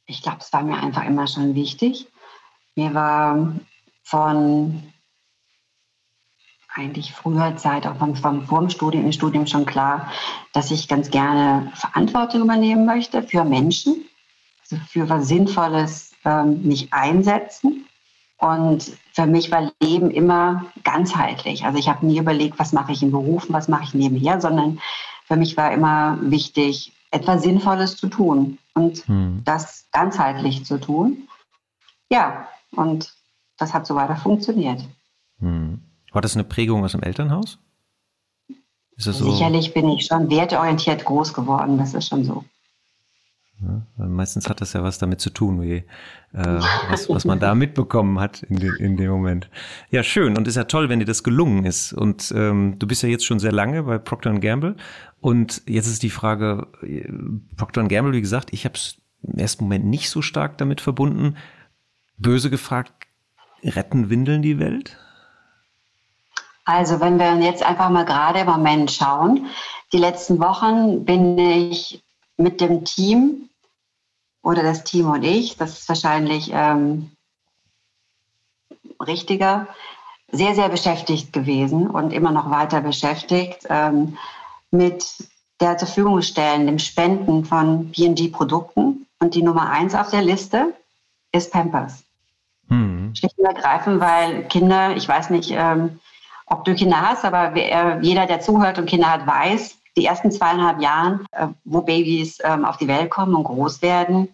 Ich 0.09 0.23
glaube, 0.23 0.39
es 0.39 0.51
war 0.51 0.63
mir 0.63 0.81
einfach 0.81 1.05
immer 1.05 1.27
schon 1.27 1.53
wichtig. 1.53 2.07
Mir 2.75 2.95
war 2.95 3.53
von 4.03 4.91
eigentlich 6.73 7.13
früher 7.13 7.55
Zeit, 7.57 7.85
auch 7.85 7.97
vom, 7.97 8.15
vom 8.15 8.47
dem 8.47 8.69
Studium, 8.71 9.05
im 9.05 9.11
Studium 9.11 9.45
schon 9.45 9.67
klar, 9.67 10.11
dass 10.51 10.71
ich 10.71 10.87
ganz 10.87 11.11
gerne 11.11 11.71
Verantwortung 11.75 12.41
übernehmen 12.41 12.85
möchte 12.85 13.21
für 13.21 13.43
Menschen, 13.43 14.05
also 14.61 14.83
für 14.87 15.07
was 15.09 15.27
Sinnvolles 15.27 16.15
ähm, 16.25 16.63
mich 16.63 16.91
einsetzen. 16.91 17.85
Und 18.37 18.91
für 19.13 19.27
mich 19.27 19.51
war 19.51 19.71
Leben 19.79 20.09
immer 20.09 20.65
ganzheitlich. 20.83 21.65
Also 21.65 21.77
ich 21.77 21.87
habe 21.87 22.05
nie 22.05 22.17
überlegt, 22.17 22.57
was 22.57 22.73
mache 22.73 22.93
ich 22.93 23.03
in 23.03 23.11
Berufen, 23.11 23.53
was 23.53 23.67
mache 23.67 23.83
ich 23.83 23.93
nebenher, 23.93 24.41
sondern 24.41 24.79
für 25.25 25.35
mich 25.35 25.55
war 25.55 25.71
immer 25.71 26.17
wichtig, 26.21 26.93
etwas 27.11 27.43
Sinnvolles 27.43 27.97
zu 27.97 28.07
tun 28.07 28.57
und 28.73 29.07
hm. 29.07 29.41
das 29.45 29.87
ganzheitlich 29.91 30.65
zu 30.65 30.79
tun. 30.79 31.27
Ja, 32.09 32.47
und 32.71 33.13
das 33.57 33.73
hat 33.73 33.85
so 33.85 33.95
weiter 33.95 34.15
funktioniert. 34.15 34.83
Hm. 35.39 35.81
War 36.11 36.21
das 36.21 36.35
eine 36.35 36.43
Prägung 36.43 36.83
aus 36.83 36.93
dem 36.93 37.03
Elternhaus? 37.03 37.59
So? 38.97 39.11
Sicherlich 39.11 39.73
bin 39.73 39.87
ich 39.89 40.07
schon 40.07 40.29
werteorientiert 40.29 41.05
groß 41.05 41.33
geworden, 41.33 41.77
das 41.77 41.93
ist 41.93 42.07
schon 42.09 42.25
so. 42.25 42.43
Ja, 43.61 44.05
meistens 44.05 44.49
hat 44.49 44.61
das 44.61 44.71
ja 44.73 44.83
was 44.83 44.99
damit 44.99 45.19
zu 45.19 45.29
tun, 45.29 45.61
wie, 45.61 45.83
äh, 46.33 46.59
was, 46.89 47.09
was 47.09 47.25
man 47.25 47.39
da 47.39 47.55
mitbekommen 47.55 48.19
hat 48.19 48.41
in, 48.43 48.55
de, 48.57 48.71
in 48.79 48.95
dem 48.95 49.09
Moment. 49.09 49.49
Ja, 49.89 50.01
schön. 50.01 50.37
Und 50.37 50.47
ist 50.47 50.55
ja 50.55 50.63
toll, 50.63 50.87
wenn 50.87 50.99
dir 50.99 51.05
das 51.05 51.23
gelungen 51.23 51.65
ist. 51.65 51.91
Und 51.91 52.31
ähm, 52.35 52.79
du 52.79 52.87
bist 52.87 53.03
ja 53.03 53.09
jetzt 53.09 53.25
schon 53.25 53.39
sehr 53.39 53.51
lange 53.51 53.83
bei 53.83 53.97
Procter 53.97 54.33
Gamble. 54.39 54.77
Und 55.19 55.61
jetzt 55.65 55.87
ist 55.87 56.03
die 56.03 56.09
Frage, 56.09 56.67
äh, 56.81 57.11
Procter 57.57 57.83
Gamble, 57.85 58.13
wie 58.13 58.21
gesagt, 58.21 58.53
ich 58.53 58.63
habe 58.63 58.75
es 58.75 58.97
im 59.23 59.37
ersten 59.37 59.65
Moment 59.65 59.85
nicht 59.85 60.09
so 60.09 60.21
stark 60.21 60.57
damit 60.57 60.79
verbunden. 60.79 61.35
Böse 62.17 62.49
gefragt, 62.49 62.93
retten 63.63 64.09
Windeln 64.09 64.41
die 64.41 64.59
Welt? 64.59 64.97
Also 66.63 66.99
wenn 67.01 67.19
wir 67.19 67.35
jetzt 67.39 67.63
einfach 67.63 67.89
mal 67.89 68.05
gerade 68.05 68.39
im 68.39 68.47
Moment 68.47 68.91
schauen, 68.91 69.47
die 69.91 69.97
letzten 69.97 70.39
Wochen 70.39 71.03
bin 71.03 71.37
ich 71.37 72.01
mit 72.37 72.61
dem 72.61 72.85
Team 72.85 73.48
oder 74.41 74.63
das 74.63 74.83
Team 74.83 75.09
und 75.09 75.23
ich, 75.23 75.57
das 75.57 75.79
ist 75.79 75.89
wahrscheinlich 75.89 76.51
ähm, 76.53 77.11
richtiger, 79.05 79.67
sehr, 80.31 80.55
sehr 80.55 80.69
beschäftigt 80.69 81.33
gewesen 81.33 81.89
und 81.89 82.13
immer 82.13 82.31
noch 82.31 82.49
weiter 82.49 82.81
beschäftigt 82.81 83.65
ähm, 83.69 84.17
mit 84.71 85.05
der 85.59 85.77
zur 85.77 85.87
Verfügung 85.87 86.21
stellen, 86.21 86.67
dem 86.67 86.79
Spenden 86.79 87.45
von 87.45 87.91
PG-Produkten. 87.91 89.05
Und 89.19 89.35
die 89.35 89.43
Nummer 89.43 89.69
eins 89.69 89.95
auf 89.95 90.09
der 90.09 90.21
Liste 90.21 90.73
ist 91.31 91.51
Pampers. 91.51 92.03
Mhm. 92.67 93.13
Schlicht 93.15 93.37
und 93.37 93.45
ergreifend, 93.45 93.99
weil 93.99 94.47
Kinder, 94.47 94.95
ich 94.95 95.07
weiß 95.07 95.31
nicht, 95.31 95.51
ähm, 95.51 95.99
ob 96.45 96.63
du 96.63 96.73
Kinder 96.75 97.01
hast, 97.01 97.25
aber 97.25 97.53
wer, 97.53 97.99
jeder, 98.01 98.25
der 98.25 98.39
zuhört 98.39 98.79
und 98.79 98.85
Kinder 98.85 99.11
hat, 99.11 99.27
weiß, 99.27 99.78
die 99.99 100.05
ersten 100.05 100.31
zweieinhalb 100.31 100.81
Jahren, 100.81 101.25
äh, 101.31 101.47
wo 101.65 101.81
Babys 101.81 102.39
ähm, 102.43 102.65
auf 102.65 102.77
die 102.77 102.87
Welt 102.87 103.09
kommen 103.11 103.35
und 103.35 103.43
groß 103.43 103.81
werden, 103.81 104.29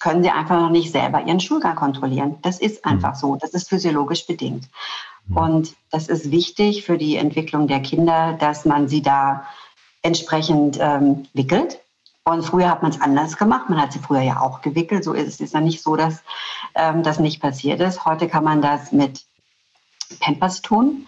können 0.00 0.22
sie 0.22 0.30
einfach 0.30 0.60
noch 0.60 0.70
nicht 0.70 0.92
selber 0.92 1.22
ihren 1.22 1.40
Schulgang 1.40 1.76
kontrollieren. 1.76 2.36
Das 2.42 2.58
ist 2.58 2.84
mhm. 2.84 2.92
einfach 2.92 3.14
so. 3.14 3.36
Das 3.36 3.50
ist 3.50 3.68
physiologisch 3.68 4.26
bedingt. 4.26 4.68
Mhm. 5.26 5.36
Und 5.36 5.76
das 5.90 6.08
ist 6.08 6.30
wichtig 6.30 6.84
für 6.84 6.98
die 6.98 7.16
Entwicklung 7.16 7.68
der 7.68 7.80
Kinder, 7.80 8.34
dass 8.38 8.64
man 8.64 8.88
sie 8.88 9.00
da 9.00 9.46
entsprechend 10.02 10.78
ähm, 10.80 11.26
wickelt. 11.32 11.80
Und 12.24 12.42
früher 12.42 12.68
hat 12.68 12.82
man 12.82 12.90
es 12.90 13.00
anders 13.00 13.36
gemacht. 13.36 13.70
Man 13.70 13.80
hat 13.80 13.92
sie 13.92 14.00
früher 14.00 14.22
ja 14.22 14.40
auch 14.40 14.60
gewickelt. 14.60 15.04
So 15.04 15.12
ist 15.12 15.28
es 15.28 15.40
ist 15.40 15.54
ja 15.54 15.60
nicht 15.60 15.82
so, 15.82 15.94
dass 15.94 16.24
ähm, 16.74 17.04
das 17.04 17.20
nicht 17.20 17.40
passiert 17.40 17.80
ist. 17.80 18.04
Heute 18.04 18.28
kann 18.28 18.42
man 18.42 18.60
das 18.60 18.90
mit 18.90 19.24
Pampers 20.18 20.60
tun. 20.62 21.06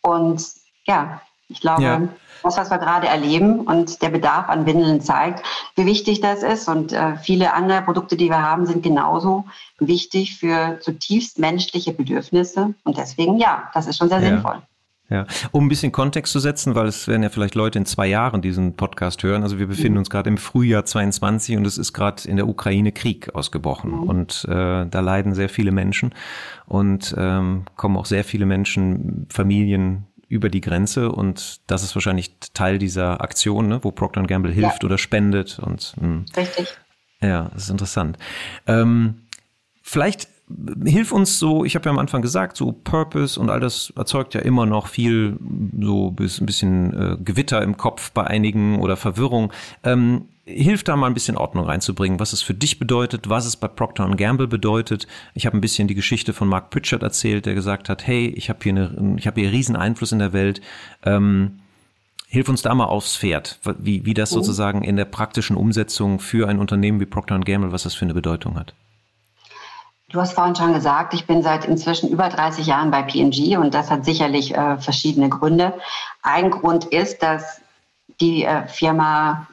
Und 0.00 0.44
ja, 0.84 1.20
ich 1.48 1.60
glaube, 1.60 1.82
ja 1.82 2.08
das, 2.42 2.56
was 2.56 2.70
wir 2.70 2.78
gerade 2.78 3.06
erleben 3.06 3.60
und 3.60 4.02
der 4.02 4.10
Bedarf 4.10 4.48
an 4.48 4.66
Windeln 4.66 5.00
zeigt, 5.00 5.44
wie 5.76 5.86
wichtig 5.86 6.20
das 6.20 6.42
ist. 6.42 6.68
Und 6.68 6.92
äh, 6.92 7.16
viele 7.16 7.54
andere 7.54 7.82
Produkte, 7.82 8.16
die 8.16 8.28
wir 8.28 8.42
haben, 8.42 8.66
sind 8.66 8.82
genauso 8.82 9.44
wichtig 9.78 10.36
für 10.36 10.78
zutiefst 10.80 11.38
menschliche 11.38 11.92
Bedürfnisse. 11.92 12.74
Und 12.84 12.96
deswegen, 12.98 13.38
ja, 13.38 13.70
das 13.74 13.86
ist 13.86 13.96
schon 13.98 14.08
sehr 14.08 14.20
ja. 14.20 14.28
sinnvoll. 14.28 14.62
Ja, 15.12 15.26
um 15.50 15.66
ein 15.66 15.68
bisschen 15.68 15.92
Kontext 15.92 16.32
zu 16.32 16.38
setzen, 16.38 16.74
weil 16.74 16.86
es 16.86 17.06
werden 17.06 17.22
ja 17.22 17.28
vielleicht 17.28 17.54
Leute 17.54 17.78
in 17.78 17.84
zwei 17.84 18.06
Jahren 18.06 18.40
diesen 18.40 18.76
Podcast 18.76 19.22
hören. 19.22 19.42
Also 19.42 19.58
wir 19.58 19.66
befinden 19.66 19.98
uns 19.98 20.08
gerade 20.08 20.30
im 20.30 20.38
Frühjahr 20.38 20.86
22 20.86 21.58
und 21.58 21.66
es 21.66 21.76
ist 21.76 21.92
gerade 21.92 22.26
in 22.26 22.36
der 22.36 22.48
Ukraine 22.48 22.92
Krieg 22.92 23.34
ausgebrochen 23.34 23.90
mhm. 23.90 24.02
und 24.04 24.46
äh, 24.48 24.86
da 24.86 25.00
leiden 25.00 25.34
sehr 25.34 25.50
viele 25.50 25.70
Menschen 25.70 26.14
und 26.64 27.14
ähm, 27.18 27.64
kommen 27.76 27.98
auch 27.98 28.06
sehr 28.06 28.24
viele 28.24 28.46
Menschen, 28.46 29.26
Familien 29.28 30.06
über 30.32 30.48
die 30.48 30.62
Grenze 30.62 31.12
und 31.12 31.60
das 31.66 31.82
ist 31.82 31.94
wahrscheinlich 31.94 32.34
Teil 32.54 32.78
dieser 32.78 33.20
Aktion, 33.20 33.68
ne, 33.68 33.84
wo 33.84 33.90
Procter 33.90 34.22
Gamble 34.22 34.50
hilft 34.50 34.82
ja. 34.82 34.86
oder 34.86 34.96
spendet 34.96 35.58
und 35.58 35.94
mh. 36.00 36.06
Hm. 36.06 36.24
richtig. 36.34 36.68
Ja, 37.20 37.50
das 37.52 37.64
ist 37.64 37.70
interessant. 37.70 38.16
Ähm, 38.66 39.26
vielleicht 39.82 40.28
hilf 40.84 41.12
uns 41.12 41.38
so, 41.38 41.64
ich 41.66 41.74
habe 41.74 41.84
ja 41.84 41.90
am 41.90 41.98
Anfang 41.98 42.22
gesagt, 42.22 42.56
so 42.56 42.72
Purpose 42.72 43.38
und 43.38 43.50
all 43.50 43.60
das 43.60 43.92
erzeugt 43.94 44.32
ja 44.34 44.40
immer 44.40 44.64
noch 44.64 44.86
viel 44.86 45.38
so 45.80 46.08
ein 46.18 46.46
bisschen 46.46 46.94
äh, 46.94 47.16
Gewitter 47.22 47.62
im 47.62 47.76
Kopf 47.76 48.10
bei 48.12 48.24
einigen 48.24 48.80
oder 48.80 48.96
Verwirrung. 48.96 49.52
Ähm, 49.84 50.28
hilf 50.44 50.82
da 50.82 50.96
mal 50.96 51.06
ein 51.06 51.14
bisschen 51.14 51.36
Ordnung 51.36 51.66
reinzubringen, 51.66 52.18
was 52.18 52.32
es 52.32 52.42
für 52.42 52.54
dich 52.54 52.78
bedeutet, 52.78 53.28
was 53.28 53.46
es 53.46 53.56
bei 53.56 53.68
Procter 53.68 54.08
Gamble 54.16 54.48
bedeutet. 54.48 55.06
Ich 55.34 55.46
habe 55.46 55.56
ein 55.56 55.60
bisschen 55.60 55.88
die 55.88 55.94
Geschichte 55.94 56.32
von 56.32 56.48
Mark 56.48 56.70
Pritchard 56.70 57.02
erzählt, 57.02 57.46
der 57.46 57.54
gesagt 57.54 57.88
hat, 57.88 58.06
hey, 58.06 58.26
ich 58.28 58.48
habe 58.48 58.58
hier, 58.62 58.72
eine, 58.72 59.16
ich 59.18 59.26
hab 59.26 59.36
hier 59.36 59.52
riesen 59.52 59.76
Einfluss 59.76 60.12
in 60.12 60.18
der 60.18 60.32
Welt. 60.32 60.60
Ähm, 61.04 61.60
hilf 62.26 62.48
uns 62.48 62.62
da 62.62 62.74
mal 62.74 62.86
aufs 62.86 63.16
Pferd, 63.16 63.60
wie, 63.78 64.04
wie 64.04 64.14
das 64.14 64.30
mhm. 64.32 64.36
sozusagen 64.36 64.82
in 64.82 64.96
der 64.96 65.04
praktischen 65.04 65.56
Umsetzung 65.56 66.18
für 66.18 66.48
ein 66.48 66.58
Unternehmen 66.58 66.98
wie 66.98 67.06
Procter 67.06 67.38
Gamble, 67.38 67.72
was 67.72 67.84
das 67.84 67.94
für 67.94 68.04
eine 68.04 68.14
Bedeutung 68.14 68.58
hat. 68.58 68.74
Du 70.08 70.20
hast 70.20 70.34
vorhin 70.34 70.54
schon 70.54 70.74
gesagt, 70.74 71.14
ich 71.14 71.26
bin 71.26 71.42
seit 71.42 71.64
inzwischen 71.64 72.10
über 72.10 72.28
30 72.28 72.66
Jahren 72.66 72.90
bei 72.90 73.02
P&G 73.02 73.56
und 73.56 73.72
das 73.72 73.90
hat 73.90 74.04
sicherlich 74.04 74.54
äh, 74.54 74.76
verschiedene 74.76 75.30
Gründe. 75.30 75.72
Ein 76.22 76.50
Grund 76.50 76.84
ist, 76.84 77.22
dass 77.22 77.62
die 78.20 78.44
äh, 78.44 78.66
Firma 78.66 79.46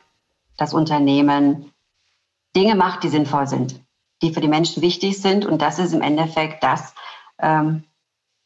das 0.60 0.74
Unternehmen 0.74 1.72
Dinge 2.56 2.76
macht, 2.76 3.04
die 3.04 3.10
sinnvoll 3.10 3.48
sind, 3.48 3.80
die 4.22 4.34
für 4.34 4.42
die 4.42 4.48
Menschen 4.48 4.82
wichtig 4.82 5.22
sind. 5.22 5.46
Und 5.46 5.62
das 5.62 5.80
ist 5.80 5.94
im 5.94 6.02
Endeffekt 6.02 6.64
das, 6.64 6.94
ähm, 7.40 7.84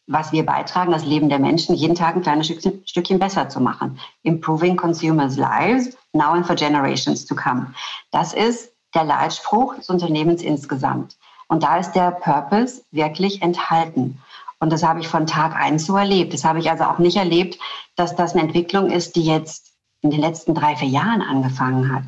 was 0.06 0.32
wir 0.32 0.46
beitragen, 0.46 0.92
das 0.92 1.06
Leben 1.06 1.30
der 1.30 1.40
Menschen 1.40 1.76
jeden 1.76 1.96
Tag 1.96 2.16
ein 2.16 2.22
kleines 2.22 2.48
Stückchen, 2.48 2.86
Stückchen 2.86 3.20
besser 3.20 3.50
zu 3.50 3.60
machen. 3.60 4.00
Improving 4.24 4.76
consumers' 4.76 5.38
lives 5.38 5.98
now 6.12 6.34
and 6.34 6.46
for 6.46 6.56
generations 6.56 7.26
to 7.26 7.36
come. 7.36 7.74
Das 8.12 8.34
ist 8.34 8.74
der 8.94 9.06
Leitspruch 9.06 9.76
des 9.76 9.90
Unternehmens 9.90 10.42
insgesamt. 10.42 11.18
Und 11.48 11.64
da 11.64 11.78
ist 11.78 11.94
der 11.94 12.12
Purpose 12.12 12.84
wirklich 12.92 13.42
enthalten. 13.42 14.20
Und 14.60 14.72
das 14.72 14.84
habe 14.84 15.00
ich 15.00 15.08
von 15.08 15.26
Tag 15.26 15.56
eins 15.56 15.86
so 15.86 15.98
erlebt. 15.98 16.34
Das 16.34 16.44
habe 16.44 16.60
ich 16.60 16.70
also 16.70 16.84
auch 16.84 17.00
nicht 17.00 17.18
erlebt, 17.18 17.58
dass 17.96 18.16
das 18.16 18.34
eine 18.34 18.44
Entwicklung 18.44 18.92
ist, 18.92 19.16
die 19.16 19.26
jetzt 19.26 19.73
in 20.04 20.12
den 20.12 20.22
letzten 20.22 20.54
drei, 20.54 20.76
vier 20.76 20.90
Jahren 20.90 21.22
angefangen 21.22 21.94
hat. 21.94 22.04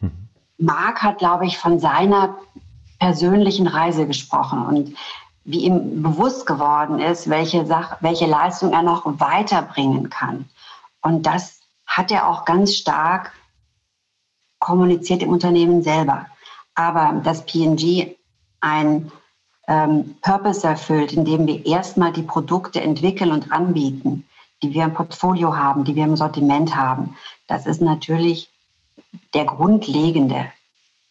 Mhm. 0.00 0.28
Marc 0.58 1.02
hat, 1.02 1.18
glaube 1.18 1.46
ich, 1.46 1.58
von 1.58 1.78
seiner 1.78 2.36
persönlichen 2.98 3.66
Reise 3.66 4.06
gesprochen 4.06 4.64
und 4.64 4.96
wie 5.44 5.64
ihm 5.64 6.02
bewusst 6.02 6.46
geworden 6.46 7.00
ist, 7.00 7.28
welche, 7.28 7.66
Sache, 7.66 7.96
welche 8.00 8.26
Leistung 8.26 8.72
er 8.72 8.82
noch 8.82 9.02
weiterbringen 9.18 10.08
kann. 10.08 10.48
Und 11.02 11.26
das 11.26 11.60
hat 11.84 12.12
er 12.12 12.28
auch 12.28 12.44
ganz 12.44 12.76
stark 12.76 13.32
kommuniziert 14.60 15.24
im 15.24 15.30
Unternehmen 15.30 15.82
selber. 15.82 16.26
Aber 16.76 17.20
dass 17.24 17.44
PNG 17.44 18.14
ein 18.60 19.10
ähm, 19.66 20.16
Purpose 20.22 20.64
erfüllt, 20.64 21.12
indem 21.12 21.48
wir 21.48 21.66
erstmal 21.66 22.12
die 22.12 22.22
Produkte 22.22 22.80
entwickeln 22.80 23.32
und 23.32 23.50
anbieten, 23.50 24.24
die 24.62 24.72
wir 24.72 24.84
im 24.84 24.94
Portfolio 24.94 25.56
haben, 25.56 25.84
die 25.84 25.96
wir 25.96 26.04
im 26.04 26.16
Sortiment 26.16 26.76
haben. 26.76 27.16
Das 27.48 27.66
ist 27.66 27.82
natürlich 27.82 28.48
der 29.34 29.44
grundlegende 29.44 30.50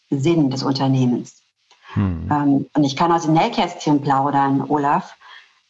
Sinn 0.09 0.49
des 0.49 0.63
Unternehmens. 0.63 1.41
Hm. 1.93 2.29
Ähm, 2.31 2.69
und 2.73 2.83
ich 2.83 2.95
kann 2.95 3.11
aus 3.11 3.23
dem 3.23 3.33
Nähkästchen 3.33 4.01
plaudern, 4.01 4.63
Olaf. 4.67 5.15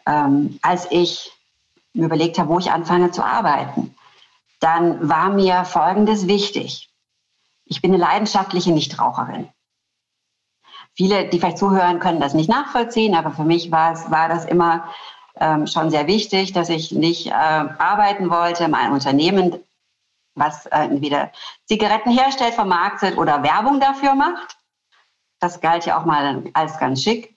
Ähm, 0.05 0.59
als 0.61 0.87
ich 0.91 1.31
mir 1.93 2.05
überlegt 2.05 2.37
habe, 2.39 2.49
wo 2.49 2.59
ich 2.59 2.71
anfange 2.71 3.11
zu 3.11 3.23
arbeiten, 3.23 3.95
dann 4.59 5.09
war 5.09 5.29
mir 5.29 5.65
Folgendes 5.65 6.27
wichtig. 6.27 6.89
Ich 7.65 7.81
bin 7.81 7.93
eine 7.93 8.01
leidenschaftliche 8.01 8.71
Nichtraucherin. 8.71 9.49
viele, 10.93 11.29
die 11.29 11.39
vielleicht 11.39 11.57
zuhören, 11.57 11.99
können 11.99 12.19
das 12.19 12.33
nicht 12.33 12.49
nachvollziehen, 12.49 13.15
aber 13.15 13.31
für 13.31 13.43
mich 13.43 13.71
war, 13.71 13.93
es, 13.93 14.11
war 14.11 14.27
das 14.27 14.45
immer 14.45 14.89
ähm, 15.41 15.65
schon 15.65 15.89
sehr 15.89 16.07
wichtig, 16.07 16.53
dass 16.53 16.69
ich 16.69 16.91
nicht 16.91 17.27
äh, 17.27 17.31
arbeiten 17.31 18.29
wollte 18.29 18.63
in 18.63 18.75
einem 18.75 18.93
Unternehmen, 18.93 19.55
was 20.35 20.67
äh, 20.67 20.83
entweder 20.83 21.31
Zigaretten 21.65 22.11
herstellt, 22.11 22.53
vermarktet 22.53 23.17
oder 23.17 23.43
Werbung 23.43 23.79
dafür 23.79 24.13
macht. 24.13 24.57
Das 25.39 25.59
galt 25.59 25.85
ja 25.85 25.99
auch 25.99 26.05
mal 26.05 26.43
als 26.53 26.77
ganz 26.77 27.01
schick. 27.01 27.35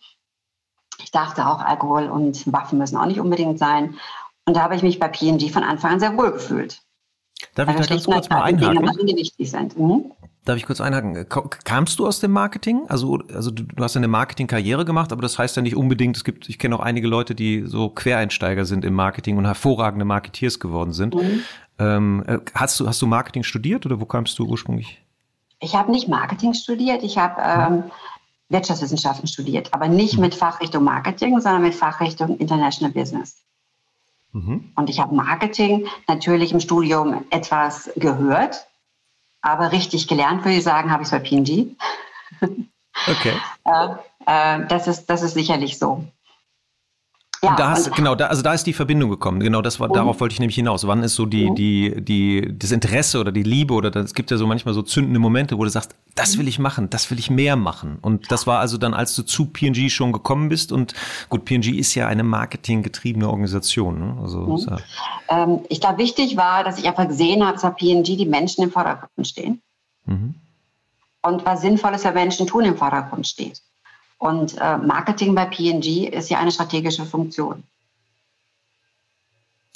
Ich 1.03 1.11
dachte 1.11 1.47
auch, 1.49 1.61
Alkohol 1.61 2.11
und 2.11 2.53
Waffen 2.53 2.79
müssen 2.79 2.99
auch 2.99 3.07
nicht 3.07 3.21
unbedingt 3.21 3.59
sein. 3.59 3.99
Und 4.45 4.55
da 4.55 4.63
habe 4.63 4.77
ich 4.77 4.83
mich 4.83 4.99
bei 4.99 5.09
P&G 5.09 5.49
von 5.49 5.65
Anfang 5.65 5.93
an 5.93 6.01
sehr 6.01 6.17
wohl 6.17 6.33
gefühlt. 6.33 6.83
Darf 7.55 7.69
ich 7.69 7.77
da 7.77 7.87
ganz 7.87 8.05
kurz 8.05 8.29
mal 8.29 8.43
einhaken? 8.43 8.85
Dinge, 8.85 9.05
die 9.07 9.17
wichtig 9.17 9.51
sind. 9.51 9.79
Mhm. 9.79 10.13
Darf 10.45 10.59
ich 10.59 10.67
kurz 10.67 10.81
einhaken? 10.81 11.27
Kamst 11.65 11.99
du 11.99 12.07
aus 12.07 12.21
dem 12.21 12.31
Marketing? 12.31 12.83
Also, 12.89 13.21
also 13.33 13.51
du, 13.51 13.63
du 13.63 13.83
hast 13.83 13.97
eine 13.97 14.09
Marketingkarriere 14.09 14.85
gemacht, 14.85 15.11
aber 15.11 15.23
das 15.23 15.39
heißt 15.39 15.57
ja 15.57 15.63
nicht 15.63 15.75
unbedingt, 15.75 16.19
es 16.19 16.25
gibt, 16.25 16.51
ich 16.51 16.59
kenne 16.59 16.77
auch 16.77 16.81
einige 16.81 17.09
Leute, 17.09 17.35
die 17.35 17.65
so 17.67 17.89
Quereinsteiger 17.89 18.67
sind 18.67 18.85
im 18.85 18.93
Marketing 18.93 19.39
und 19.39 19.47
hervorragende 19.47 20.05
Marketeers 20.05 20.61
geworden 20.61 20.93
sind. 20.93 21.15
Mhm. 21.15 21.45
Ähm, 21.79 22.25
äh, 22.27 22.39
hast, 22.55 22.79
du, 22.79 22.87
hast 22.87 23.01
du 23.01 23.07
Marketing 23.07 23.43
studiert 23.43 23.87
oder 23.87 24.01
wo 24.01 24.05
kamst 24.05 24.39
du 24.39 24.45
ursprünglich? 24.45 25.01
Ich 25.61 25.75
habe 25.75 25.91
nicht 25.91 26.09
Marketing 26.09 26.53
studiert, 26.53 27.03
ich 27.03 27.17
habe 27.17 27.41
ähm, 27.41 27.85
Wirtschaftswissenschaften 28.51 29.27
studiert, 29.27 29.73
aber 29.73 29.89
nicht 29.89 30.17
mhm. 30.17 30.23
mit 30.23 30.35
Fachrichtung 30.35 30.85
Marketing, 30.85 31.41
sondern 31.41 31.63
mit 31.63 31.75
Fachrichtung 31.75 32.37
International 32.37 32.93
Business. 32.93 33.39
Mhm. 34.33 34.73
Und 34.77 34.91
ich 34.91 35.01
habe 35.01 35.15
Marketing 35.15 35.87
natürlich 36.07 36.53
im 36.53 36.61
Studium 36.61 37.25
etwas 37.31 37.91
gehört, 37.97 38.67
aber 39.45 39.73
richtig 39.73 40.09
gelernt, 40.09 40.45
würde 40.45 40.57
ich 40.57 40.65
sagen, 40.65 40.91
habe 40.91 41.03
ich 41.03 41.09
es 41.09 41.13
bei 41.13 41.19
P&G. 41.19 41.77
Okay. 42.41 43.33
äh, 43.67 43.89
äh, 44.27 44.67
das, 44.67 44.89
ist, 44.89 45.07
das 45.07 45.23
ist 45.23 45.35
sicherlich 45.35 45.79
so. 45.79 46.03
Ja, 47.45 47.57
da 47.57 47.71
hast, 47.71 47.93
genau, 47.95 48.15
da, 48.15 48.27
also 48.27 48.43
da 48.43 48.53
ist 48.53 48.65
die 48.65 48.73
Verbindung 48.73 49.11
gekommen. 49.11 49.41
Genau, 49.41 49.63
das 49.63 49.81
war, 49.81 49.89
darauf 49.89 50.21
wollte 50.21 50.33
ich 50.33 50.41
nämlich 50.41 50.57
hinaus. 50.57 50.87
Wann 50.87 51.03
ist 51.03 51.15
so 51.15 51.27
die, 51.27 51.51
mhm. 51.51 51.55
die, 51.55 52.05
die, 52.05 52.59
das 52.59 52.73
Interesse 52.73 53.21
oder 53.21 53.33
die 53.33 53.43
Liebe 53.43 53.75
oder 53.75 53.95
es 53.97 54.15
gibt 54.15 54.31
ja 54.31 54.37
so 54.37 54.47
manchmal 54.47 54.75
so 54.75 54.83
zündende 54.83 55.21
Momente, 55.21 55.59
wo 55.59 55.65
du 55.65 55.71
sagst, 55.71 55.95
das 56.15 56.39
will 56.39 56.49
ich 56.49 56.59
machen, 56.59 56.91
das 56.91 57.11
will 57.11 57.19
ich 57.19 57.31
mehr 57.31 57.57
machen. 57.57 57.99
Und 58.01 58.31
das 58.31 58.47
war 58.47 58.61
also 58.61 58.79
dann, 58.79 58.95
als 58.95 59.15
du 59.15 59.23
zu 59.23 59.47
P&G 59.47 59.91
schon 59.91 60.13
gekommen 60.13 60.49
bist 60.49 60.73
und 60.73 60.95
gut, 61.29 61.45
P&G 61.45 61.71
ist 61.73 61.95
ja 61.95 62.07
eine 62.07 62.23
marketinggetriebene 62.23 63.29
Organisation. 63.29 63.99
Ne? 63.99 64.17
Also, 64.23 64.41
mhm. 64.41 64.59
ja. 64.69 64.79
ähm, 65.29 65.61
ich 65.69 65.81
glaube, 65.81 65.99
wichtig 65.99 66.37
war, 66.37 66.65
dass 66.65 66.79
ich 66.79 66.87
einfach 66.87 67.09
gesehen 67.09 67.45
habe, 67.45 67.59
dass 67.59 67.75
P&G 67.75 68.17
die 68.17 68.27
Menschen 68.27 68.65
im 68.65 68.71
Vordergrund 68.71 69.27
stehen. 69.27 69.61
Mhm. 70.07 70.35
Und 71.23 71.45
was 71.47 71.63
Sinnvolles 71.63 72.03
für 72.03 72.13
Menschen 72.13 72.47
tun 72.47 72.65
im 72.65 72.77
Vordergrund 72.77 73.27
steht. 73.27 73.63
Und 74.19 74.57
äh, 74.59 74.79
Marketing 74.79 75.35
bei 75.35 75.45
PNG 75.47 76.09
ist 76.09 76.31
ja 76.31 76.39
eine 76.39 76.53
strategische 76.53 77.05
Funktion. 77.05 77.63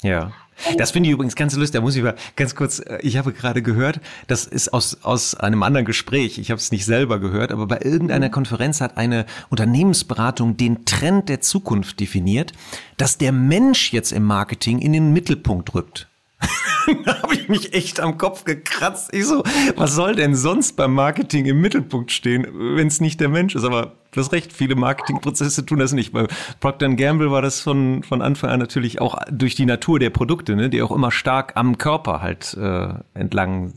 Ja, 0.01 0.31
das 0.77 0.91
finde 0.91 1.09
ich 1.09 1.13
übrigens 1.13 1.35
ganz 1.35 1.55
lustig. 1.55 1.73
Da 1.73 1.81
muss 1.81 1.95
ich 1.95 2.03
mal 2.03 2.15
ganz 2.35 2.55
kurz, 2.55 2.79
äh, 2.79 2.99
ich 3.01 3.17
habe 3.17 3.33
gerade 3.33 3.61
gehört, 3.61 3.99
das 4.27 4.45
ist 4.45 4.73
aus, 4.73 5.03
aus 5.03 5.35
einem 5.35 5.63
anderen 5.63 5.85
Gespräch, 5.85 6.37
ich 6.37 6.51
habe 6.51 6.59
es 6.59 6.71
nicht 6.71 6.85
selber 6.85 7.19
gehört, 7.19 7.51
aber 7.51 7.67
bei 7.67 7.79
irgendeiner 7.81 8.29
Konferenz 8.29 8.81
hat 8.81 8.97
eine 8.97 9.25
Unternehmensberatung 9.49 10.57
den 10.57 10.85
Trend 10.85 11.29
der 11.29 11.41
Zukunft 11.41 11.99
definiert, 11.99 12.53
dass 12.97 13.17
der 13.17 13.31
Mensch 13.31 13.91
jetzt 13.91 14.11
im 14.11 14.23
Marketing 14.23 14.79
in 14.79 14.93
den 14.93 15.11
Mittelpunkt 15.11 15.73
rückt. 15.73 16.07
da 17.05 17.21
habe 17.21 17.35
ich 17.35 17.49
mich 17.49 17.73
echt 17.73 17.99
am 17.99 18.17
Kopf 18.17 18.45
gekratzt. 18.45 19.13
Ich 19.13 19.25
so, 19.25 19.43
was 19.75 19.93
soll 19.93 20.15
denn 20.15 20.35
sonst 20.35 20.77
beim 20.77 20.93
Marketing 20.93 21.45
im 21.45 21.59
Mittelpunkt 21.59 22.11
stehen, 22.11 22.47
wenn 22.75 22.87
es 22.87 23.01
nicht 23.01 23.19
der 23.19 23.29
Mensch 23.29 23.55
ist? 23.55 23.65
Aber 23.65 23.98
du 24.11 24.21
hast 24.21 24.31
recht, 24.31 24.53
viele 24.53 24.75
Marketingprozesse 24.75 25.65
tun 25.65 25.79
das 25.79 25.91
nicht. 25.91 26.13
Bei 26.13 26.27
Procter 26.59 26.89
Gamble 26.89 27.31
war 27.31 27.41
das 27.41 27.59
von, 27.61 28.03
von 28.03 28.21
Anfang 28.21 28.49
an 28.49 28.59
natürlich 28.59 29.01
auch 29.01 29.17
durch 29.31 29.55
die 29.55 29.65
Natur 29.65 29.99
der 29.99 30.09
Produkte, 30.09 30.55
ne, 30.55 30.69
die 30.69 30.81
auch 30.81 30.91
immer 30.91 31.11
stark 31.11 31.53
am 31.55 31.77
Körper 31.77 32.21
halt 32.21 32.53
äh, 32.55 32.89
entlang 33.13 33.73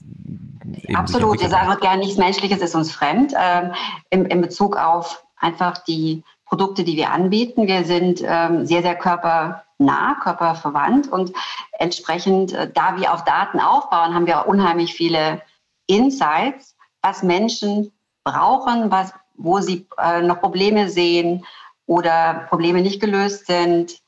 Absolut, 0.94 1.40
wir 1.40 1.48
sagen 1.48 1.70
auch 1.72 1.80
gerne, 1.80 2.00
nichts 2.00 2.18
Menschliches 2.18 2.60
ist 2.60 2.74
uns 2.74 2.92
fremd. 2.92 3.34
Ähm, 3.36 3.72
in, 4.10 4.26
in 4.26 4.40
Bezug 4.40 4.76
auf 4.76 5.24
einfach 5.36 5.78
die 5.78 6.22
Produkte, 6.46 6.84
die 6.84 6.96
wir 6.96 7.10
anbieten. 7.10 7.66
Wir 7.66 7.84
sind 7.84 8.22
ähm, 8.24 8.66
sehr, 8.66 8.82
sehr 8.82 8.94
körpernah, 8.94 10.16
körperverwandt 10.22 11.10
und 11.10 11.32
entsprechend, 11.78 12.52
äh, 12.52 12.70
da 12.70 12.98
wir 12.98 13.12
auf 13.12 13.24
Daten 13.24 13.58
aufbauen, 13.58 14.14
haben 14.14 14.26
wir 14.26 14.46
unheimlich 14.46 14.94
viele 14.94 15.42
Insights, 15.86 16.76
was 17.00 17.22
Menschen 17.22 17.90
brauchen, 18.22 18.90
was, 18.90 19.12
wo 19.42 19.60
sie 19.60 19.86
äh, 19.98 20.22
noch 20.22 20.40
Probleme 20.40 20.88
sehen 20.88 21.44
oder 21.86 22.46
Probleme 22.48 22.80
nicht 22.80 23.00
gelöst 23.00 23.46
sind, 23.46 23.98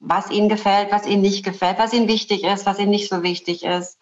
was 0.00 0.30
ihnen 0.30 0.48
gefällt, 0.48 0.92
was 0.92 1.06
ihnen 1.06 1.22
nicht 1.22 1.44
gefällt, 1.44 1.78
was 1.78 1.92
ihnen 1.92 2.08
wichtig 2.08 2.44
ist, 2.44 2.66
was 2.66 2.78
ihnen 2.78 2.90
nicht 2.90 3.08
so 3.08 3.22
wichtig 3.22 3.64
ist. 3.64 3.98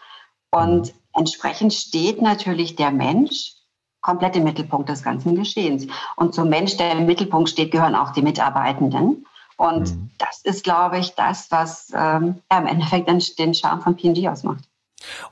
Und 0.50 0.94
entsprechend 1.14 1.72
steht 1.72 2.22
natürlich 2.22 2.76
der 2.76 2.90
Mensch 2.90 3.52
komplett 4.00 4.36
im 4.36 4.44
Mittelpunkt 4.44 4.88
des 4.88 5.02
ganzen 5.02 5.34
Geschehens. 5.34 5.86
Und 6.16 6.34
zum 6.34 6.48
Mensch, 6.48 6.76
der 6.76 6.92
im 6.92 7.06
Mittelpunkt 7.06 7.48
steht, 7.48 7.72
gehören 7.72 7.96
auch 7.96 8.12
die 8.12 8.22
Mitarbeitenden. 8.22 9.26
Und 9.56 9.90
mhm. 9.90 10.10
das 10.18 10.42
ist, 10.42 10.64
glaube 10.64 10.98
ich, 10.98 11.14
das, 11.14 11.50
was 11.50 11.90
ähm, 11.94 12.42
ja, 12.50 12.58
im 12.58 12.66
Endeffekt 12.66 13.08
den 13.38 13.54
Charme 13.54 13.80
von 13.80 13.96
PNG 13.96 14.28
ausmacht. 14.28 14.64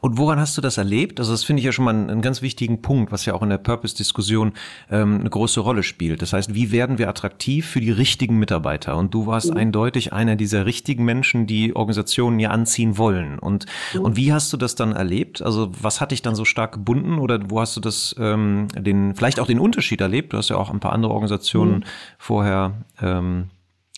Und 0.01 0.19
woran 0.19 0.39
hast 0.39 0.57
du 0.57 0.61
das 0.61 0.79
erlebt? 0.79 1.21
Also 1.21 1.33
das 1.33 1.45
finde 1.45 1.61
ich 1.61 1.67
ja 1.67 1.73
schon 1.73 1.85
mal 1.85 1.95
einen, 1.95 2.11
einen 2.11 2.23
ganz 2.23 2.43
wichtigen 2.43 2.83
Punkt, 2.83 3.13
was 3.13 3.25
ja 3.27 3.35
auch 3.35 3.43
in 3.43 3.51
der 3.51 3.59
Purpose-Diskussion 3.59 4.53
ähm, 4.91 5.21
eine 5.21 5.31
große 5.31 5.61
Rolle 5.61 5.83
spielt. 5.83 6.23
Das 6.23 6.33
heißt, 6.33 6.55
wie 6.55 6.73
werden 6.73 6.99
wir 6.99 7.09
attraktiv 7.09 7.67
für 7.67 7.81
die 7.81 7.91
richtigen 7.91 8.39
Mitarbeiter? 8.39 8.97
Und 8.97 9.15
du 9.15 9.27
warst 9.27 9.51
mhm. 9.51 9.59
eindeutig 9.59 10.13
einer 10.13 10.37
dieser 10.37 10.67
richtigen 10.67 11.05
Menschen, 11.05 11.47
die 11.47 11.75
Organisationen 11.75 12.39
ja 12.41 12.51
anziehen 12.51 12.99
wollen. 12.99 13.39
Und, 13.39 13.67
mhm. 13.95 14.01
und 14.01 14.17
wie 14.17 14.33
hast 14.33 14.53
du 14.53 14.57
das 14.57 14.75
dann 14.75 14.93
erlebt? 14.93 15.43
Also 15.43 15.71
was 15.81 16.01
hat 16.01 16.11
dich 16.11 16.23
dann 16.23 16.35
so 16.35 16.45
stark 16.45 16.73
gebunden 16.73 17.19
oder 17.19 17.39
wo 17.49 17.61
hast 17.61 17.77
du 17.77 17.81
das 17.81 18.15
ähm, 18.19 18.69
den 18.75 19.15
vielleicht 19.15 19.41
auch 19.41 19.47
den 19.47 19.59
Unterschied 19.59 20.01
erlebt? 20.01 20.33
Du 20.33 20.37
hast 20.37 20.51
ja 20.51 20.57
auch 20.57 20.71
ein 20.71 20.81
paar 20.81 20.93
andere 20.93 21.13
Organisationen 21.13 21.79
mhm. 21.79 21.85
vorher 22.19 22.73
ähm, 23.01 23.51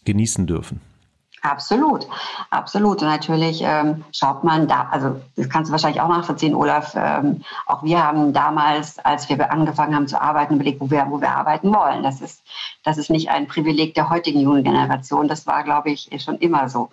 genießen 0.04 0.46
dürfen. 0.46 0.80
Absolut, 1.46 2.08
absolut. 2.50 3.02
Und 3.02 3.08
natürlich 3.08 3.62
ähm, 3.62 4.04
schaut 4.10 4.42
man 4.42 4.66
da, 4.66 4.88
also 4.90 5.20
das 5.36 5.48
kannst 5.48 5.68
du 5.68 5.72
wahrscheinlich 5.72 6.00
auch 6.00 6.08
nachvollziehen, 6.08 6.56
Olaf. 6.56 6.94
Ähm, 6.96 7.44
auch 7.66 7.84
wir 7.84 8.02
haben 8.02 8.32
damals, 8.32 8.98
als 8.98 9.28
wir 9.28 9.52
angefangen 9.52 9.94
haben 9.94 10.08
zu 10.08 10.20
arbeiten, 10.20 10.56
überlegt, 10.56 10.80
wo 10.80 10.90
wir, 10.90 11.06
wo 11.08 11.20
wir 11.20 11.30
arbeiten 11.30 11.72
wollen. 11.72 12.02
Das 12.02 12.20
ist, 12.20 12.42
das 12.82 12.98
ist 12.98 13.10
nicht 13.10 13.30
ein 13.30 13.46
Privileg 13.46 13.94
der 13.94 14.10
heutigen 14.10 14.40
jungen 14.40 14.64
Generation. 14.64 15.28
Das 15.28 15.46
war, 15.46 15.62
glaube 15.62 15.90
ich, 15.90 16.10
schon 16.20 16.38
immer 16.38 16.68
so. 16.68 16.90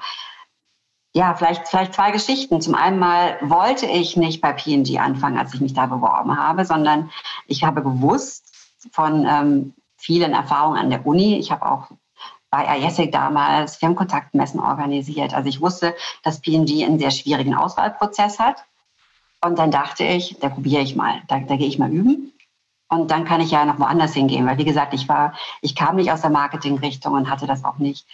Ja, 1.16 1.34
vielleicht, 1.34 1.68
vielleicht 1.68 1.96
zwei 1.96 2.12
Geschichten. 2.12 2.62
Zum 2.62 2.76
einen 2.76 3.00
mal 3.00 3.38
wollte 3.42 3.88
ich 3.88 4.18
nicht 4.18 4.40
bei 4.40 4.54
PNG 4.54 5.00
anfangen, 5.00 5.40
als 5.40 5.56
ich 5.56 5.62
mich 5.62 5.74
da 5.74 5.88
beworben 5.88 6.38
habe, 6.38 6.64
sondern 6.64 7.10
ich 7.48 7.64
habe 7.64 7.82
gewusst 7.82 8.54
von 8.92 9.26
ähm, 9.28 9.74
vielen 9.98 10.34
Erfahrungen 10.34 10.78
an 10.78 10.90
der 10.92 11.08
Uni. 11.08 11.38
Ich 11.38 11.52
habe 11.52 11.66
auch 11.66 11.88
bei 12.54 12.78
IESIC 12.78 13.12
damals 13.12 13.78
Firmenkontaktmessen 13.78 14.60
organisiert. 14.60 15.34
Also 15.34 15.50
ich 15.50 15.60
wusste, 15.60 15.96
dass 16.22 16.40
PNG 16.40 16.86
einen 16.86 17.00
sehr 17.00 17.10
schwierigen 17.10 17.56
Auswahlprozess 17.56 18.38
hat. 18.38 18.64
Und 19.42 19.58
dann 19.58 19.72
dachte 19.72 20.04
ich, 20.04 20.38
da 20.40 20.50
probiere 20.50 20.84
ich 20.84 20.96
mal, 20.96 21.24
da, 21.28 21.40
da 21.40 21.56
gehe 21.56 21.66
ich 21.66 21.80
mal 21.80 21.90
üben. 21.90 22.32
Und 22.90 23.10
dann 23.10 23.26
kann 23.26 23.42
ich 23.42 23.50
ja 23.50 23.66
noch 23.66 23.80
woanders 23.80 24.14
hingehen, 24.14 24.46
weil 24.46 24.60
wie 24.60 24.66
gesagt, 24.66 24.94
ich 24.94 25.10
war, 25.10 25.34
ich 25.62 25.74
kam 25.74 25.96
nicht 25.96 26.12
aus 26.12 26.22
der 26.22 26.30
Marketingrichtung 26.30 27.14
und 27.14 27.28
hatte 27.28 27.48
das 27.48 27.66
auch 27.66 27.80
nicht 27.80 28.06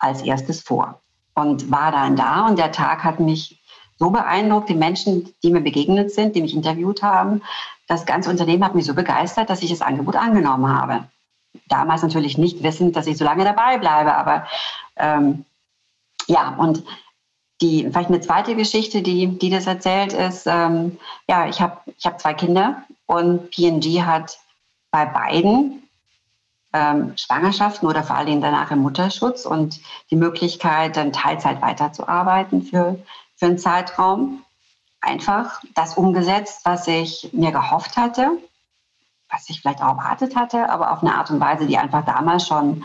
als 0.00 0.22
erstes 0.22 0.60
vor. 0.60 1.00
Und 1.34 1.70
war 1.70 1.92
dann 1.92 2.16
da 2.16 2.48
und 2.48 2.58
der 2.58 2.72
Tag 2.72 3.04
hat 3.04 3.20
mich 3.20 3.62
so 3.96 4.10
beeindruckt, 4.10 4.68
die 4.70 4.74
Menschen, 4.74 5.32
die 5.44 5.52
mir 5.52 5.60
begegnet 5.60 6.10
sind, 6.10 6.34
die 6.34 6.42
mich 6.42 6.56
interviewt 6.56 7.04
haben, 7.04 7.42
das 7.86 8.06
ganze 8.06 8.28
Unternehmen 8.28 8.64
hat 8.64 8.74
mich 8.74 8.86
so 8.86 8.94
begeistert, 8.94 9.48
dass 9.50 9.62
ich 9.62 9.70
das 9.70 9.82
Angebot 9.82 10.16
angenommen 10.16 10.68
habe 10.68 11.04
damals 11.68 12.02
natürlich 12.02 12.38
nicht 12.38 12.62
wissend, 12.62 12.96
dass 12.96 13.06
ich 13.06 13.16
so 13.16 13.24
lange 13.24 13.44
dabei 13.44 13.78
bleibe. 13.78 14.14
Aber 14.14 14.46
ähm, 14.96 15.44
ja, 16.26 16.54
und 16.56 16.82
die, 17.60 17.88
vielleicht 17.90 18.10
eine 18.10 18.20
zweite 18.20 18.54
Geschichte, 18.54 19.02
die, 19.02 19.38
die 19.38 19.50
das 19.50 19.66
erzählt, 19.66 20.12
ist, 20.12 20.46
ähm, 20.46 20.98
ja, 21.28 21.48
ich 21.48 21.60
habe 21.60 21.78
ich 21.96 22.06
hab 22.06 22.20
zwei 22.20 22.34
Kinder 22.34 22.82
und 23.06 23.50
PNG 23.50 24.04
hat 24.04 24.38
bei 24.90 25.06
beiden 25.06 25.82
ähm, 26.72 27.14
Schwangerschaften 27.16 27.88
oder 27.88 28.04
vor 28.04 28.16
allem 28.16 28.40
danach 28.40 28.70
im 28.70 28.80
Mutterschutz 28.80 29.44
und 29.44 29.80
die 30.10 30.16
Möglichkeit, 30.16 30.96
dann 30.96 31.12
Teilzeit 31.12 31.60
weiterzuarbeiten 31.60 32.62
für, 32.62 32.98
für 33.36 33.46
einen 33.46 33.58
Zeitraum. 33.58 34.44
Einfach 35.00 35.62
das 35.74 35.96
umgesetzt, 35.96 36.60
was 36.64 36.86
ich 36.86 37.30
mir 37.32 37.52
gehofft 37.52 37.96
hatte 37.96 38.38
was 39.30 39.48
ich 39.50 39.60
vielleicht 39.60 39.82
auch 39.82 39.98
erwartet 39.98 40.36
hatte, 40.36 40.68
aber 40.70 40.92
auf 40.92 41.02
eine 41.02 41.14
Art 41.14 41.30
und 41.30 41.40
Weise, 41.40 41.66
die 41.66 41.78
einfach 41.78 42.04
damals 42.04 42.46
schon 42.46 42.84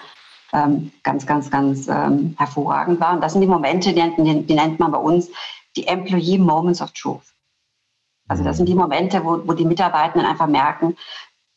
ähm, 0.52 0.92
ganz, 1.04 1.26
ganz, 1.26 1.50
ganz 1.50 1.88
ähm, 1.88 2.36
hervorragend 2.38 3.00
war. 3.00 3.14
Und 3.14 3.22
das 3.22 3.34
sind 3.34 3.42
die 3.42 3.48
Momente, 3.48 3.94
die, 3.94 4.24
die, 4.24 4.46
die, 4.46 4.54
nennt 4.54 4.80
man 4.80 4.92
bei 4.92 4.98
uns 4.98 5.30
die 5.76 5.88
Employee 5.88 6.38
Moments 6.38 6.82
of 6.82 6.92
Truth. 6.92 7.34
Also 8.28 8.44
das 8.44 8.58
sind 8.58 8.68
die 8.68 8.76
Momente, 8.76 9.24
wo, 9.24 9.42
wo 9.48 9.54
die 9.54 9.66
Mitarbeitenden 9.66 10.30
einfach 10.30 10.48
merken, 10.48 10.96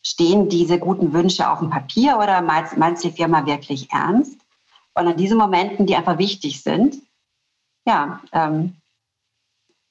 stehen 0.03 0.49
diese 0.49 0.79
guten 0.79 1.12
Wünsche 1.12 1.51
auf 1.51 1.59
dem 1.59 1.70
Papier 1.70 2.18
oder 2.18 2.40
meint, 2.40 2.77
meint 2.77 3.03
die 3.03 3.11
Firma 3.11 3.44
wirklich 3.44 3.90
ernst? 3.92 4.38
Und 4.94 5.09
an 5.09 5.16
diesen 5.16 5.37
Momenten, 5.37 5.87
die 5.87 5.96
einfach 5.96 6.18
wichtig 6.18 6.62
sind, 6.62 6.96
ja, 7.87 8.20
ähm, 8.33 8.77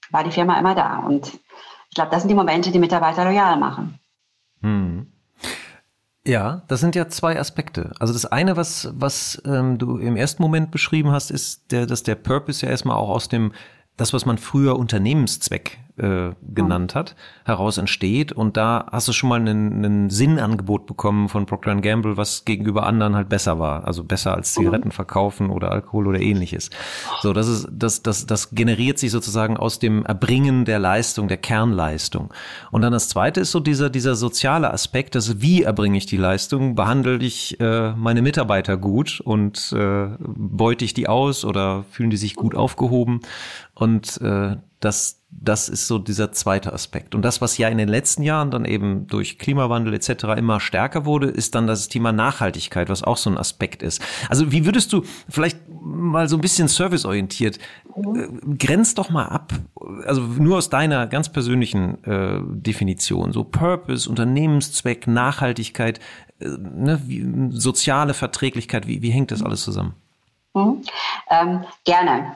war 0.10 0.24
die 0.24 0.32
Firma 0.32 0.58
immer 0.58 0.74
da. 0.74 1.00
Und 1.00 1.28
ich 1.90 1.96
glaube, 1.96 2.12
das 2.12 2.22
sind 2.22 2.30
die 2.30 2.36
Momente, 2.36 2.72
die 2.72 2.80
Mitarbeiter 2.80 3.24
loyal 3.24 3.58
machen. 3.58 4.00
Hm. 4.66 5.06
Ja, 6.26 6.64
das 6.68 6.80
sind 6.80 6.96
ja 6.96 7.08
zwei 7.08 7.40
Aspekte. 7.40 7.92
Also 8.00 8.12
das 8.12 8.26
eine, 8.26 8.58
was, 8.58 8.90
was 8.94 9.40
ähm, 9.46 9.78
du 9.78 9.98
im 9.98 10.16
ersten 10.16 10.42
Moment 10.42 10.72
beschrieben 10.72 11.12
hast, 11.12 11.30
ist, 11.30 11.72
der, 11.72 11.86
dass 11.86 12.02
der 12.02 12.16
Purpose 12.16 12.66
ja 12.66 12.72
erstmal 12.72 12.98
auch 12.98 13.10
aus 13.10 13.30
dem, 13.30 13.54
das, 13.96 14.12
was 14.12 14.26
man 14.26 14.40
früher 14.40 14.80
Unternehmenszweck 14.80 15.78
äh, 15.98 16.32
genannt 16.54 16.96
hat, 16.96 17.16
heraus 17.46 17.78
entsteht. 17.78 18.32
Und 18.32 18.58
da 18.58 18.88
hast 18.92 19.08
du 19.08 19.14
schon 19.14 19.30
mal 19.30 19.40
einen, 19.40 20.10
Sinnangebot 20.10 20.86
bekommen 20.86 21.30
von 21.30 21.46
Procter 21.46 21.76
Gamble, 21.76 22.18
was 22.18 22.46
gegenüber 22.46 22.86
anderen 22.86 23.16
halt 23.16 23.30
besser 23.30 23.60
war. 23.60 23.86
Also 23.86 24.04
besser 24.04 24.36
als 24.36 24.54
Zigaretten 24.54 24.92
verkaufen 24.92 25.50
oder 25.50 25.72
Alkohol 25.72 26.08
oder 26.08 26.20
ähnliches. 26.20 26.70
So, 27.22 27.34
das 27.34 27.48
ist, 27.48 27.68
das, 27.72 28.04
das, 28.04 28.26
das 28.26 28.52
generiert 28.52 29.00
sich 29.00 29.12
sozusagen 29.12 29.58
aus 29.58 29.80
dem 29.80 30.06
Erbringen 30.06 30.66
der 30.66 30.80
Leistung, 30.80 31.28
der 31.28 31.38
Kernleistung. 31.38 32.34
Und 32.72 32.82
dann 32.82 32.94
das 32.94 33.10
zweite 33.10 33.40
ist 33.40 33.52
so 33.52 33.60
dieser, 33.60 33.90
dieser 33.90 34.16
soziale 34.16 34.72
Aspekt, 34.72 35.16
dass 35.16 35.42
wie 35.42 35.64
erbringe 35.64 35.98
ich 35.98 36.06
die 36.06 36.18
Leistung? 36.18 36.76
Behandle 36.76 37.18
ich 37.18 37.60
äh, 37.60 37.94
meine 37.94 38.22
Mitarbeiter 38.22 38.78
gut 38.78 39.22
und 39.22 39.74
äh, 39.74 40.08
beute 40.20 40.86
ich 40.86 40.94
die 40.94 41.08
aus 41.08 41.46
oder 41.46 41.84
fühlen 41.90 42.10
die 42.10 42.18
sich 42.18 42.36
gut 42.36 42.56
aufgehoben? 42.56 43.22
Und 43.74 44.20
äh, 44.22 44.58
das, 44.80 45.25
das 45.42 45.70
ist 45.70 45.88
so 45.88 46.00
dieser 46.00 46.32
zweite 46.32 46.74
Aspekt. 46.74 47.14
Und 47.14 47.22
das, 47.22 47.42
was 47.42 47.58
ja 47.58 47.68
in 47.68 47.78
den 47.78 47.90
letzten 47.90 48.24
Jahren 48.24 48.52
dann 48.52 48.66
eben 48.66 49.08
durch 49.08 49.38
Klimawandel 49.38 49.94
etc. 49.94 50.24
immer 50.38 50.60
stärker 50.60 51.06
wurde, 51.06 51.28
ist 51.28 51.56
dann 51.56 51.68
das 51.68 51.88
Thema 51.88 52.12
Nachhaltigkeit, 52.12 52.90
was 52.90 53.04
auch 53.04 53.18
so 53.18 53.30
ein 53.30 53.38
Aspekt 53.38 53.84
ist. 53.84 54.02
Also 54.30 54.52
wie 54.52 54.66
würdest 54.66 54.94
du 54.94 55.04
vielleicht 55.30 55.58
mal 55.70 56.28
so 56.28 56.38
ein 56.38 56.42
bisschen 56.42 56.68
serviceorientiert, 56.68 57.58
äh, 57.58 58.56
grenzt 58.58 58.98
doch 58.98 59.10
mal 59.10 59.26
ab, 59.26 59.54
also 60.06 60.22
nur 60.22 60.58
aus 60.58 60.70
deiner 60.70 61.06
ganz 61.08 61.30
persönlichen 61.30 62.04
äh, 62.06 62.40
Definition, 62.44 63.32
so 63.32 63.44
Purpose, 63.44 64.10
Unternehmenszweck, 64.10 65.06
Nachhaltigkeit, 65.06 66.00
äh, 66.40 66.48
ne, 66.48 67.02
wie, 67.06 67.26
soziale 67.52 68.14
Verträglichkeit, 68.14 68.88
wie, 68.88 69.02
wie 69.02 69.12
hängt 69.12 69.32
das 69.32 69.44
alles 69.44 69.64
zusammen? 69.64 69.94
Mhm. 70.54 70.82
Ähm, 71.30 71.66
gerne. 71.84 72.34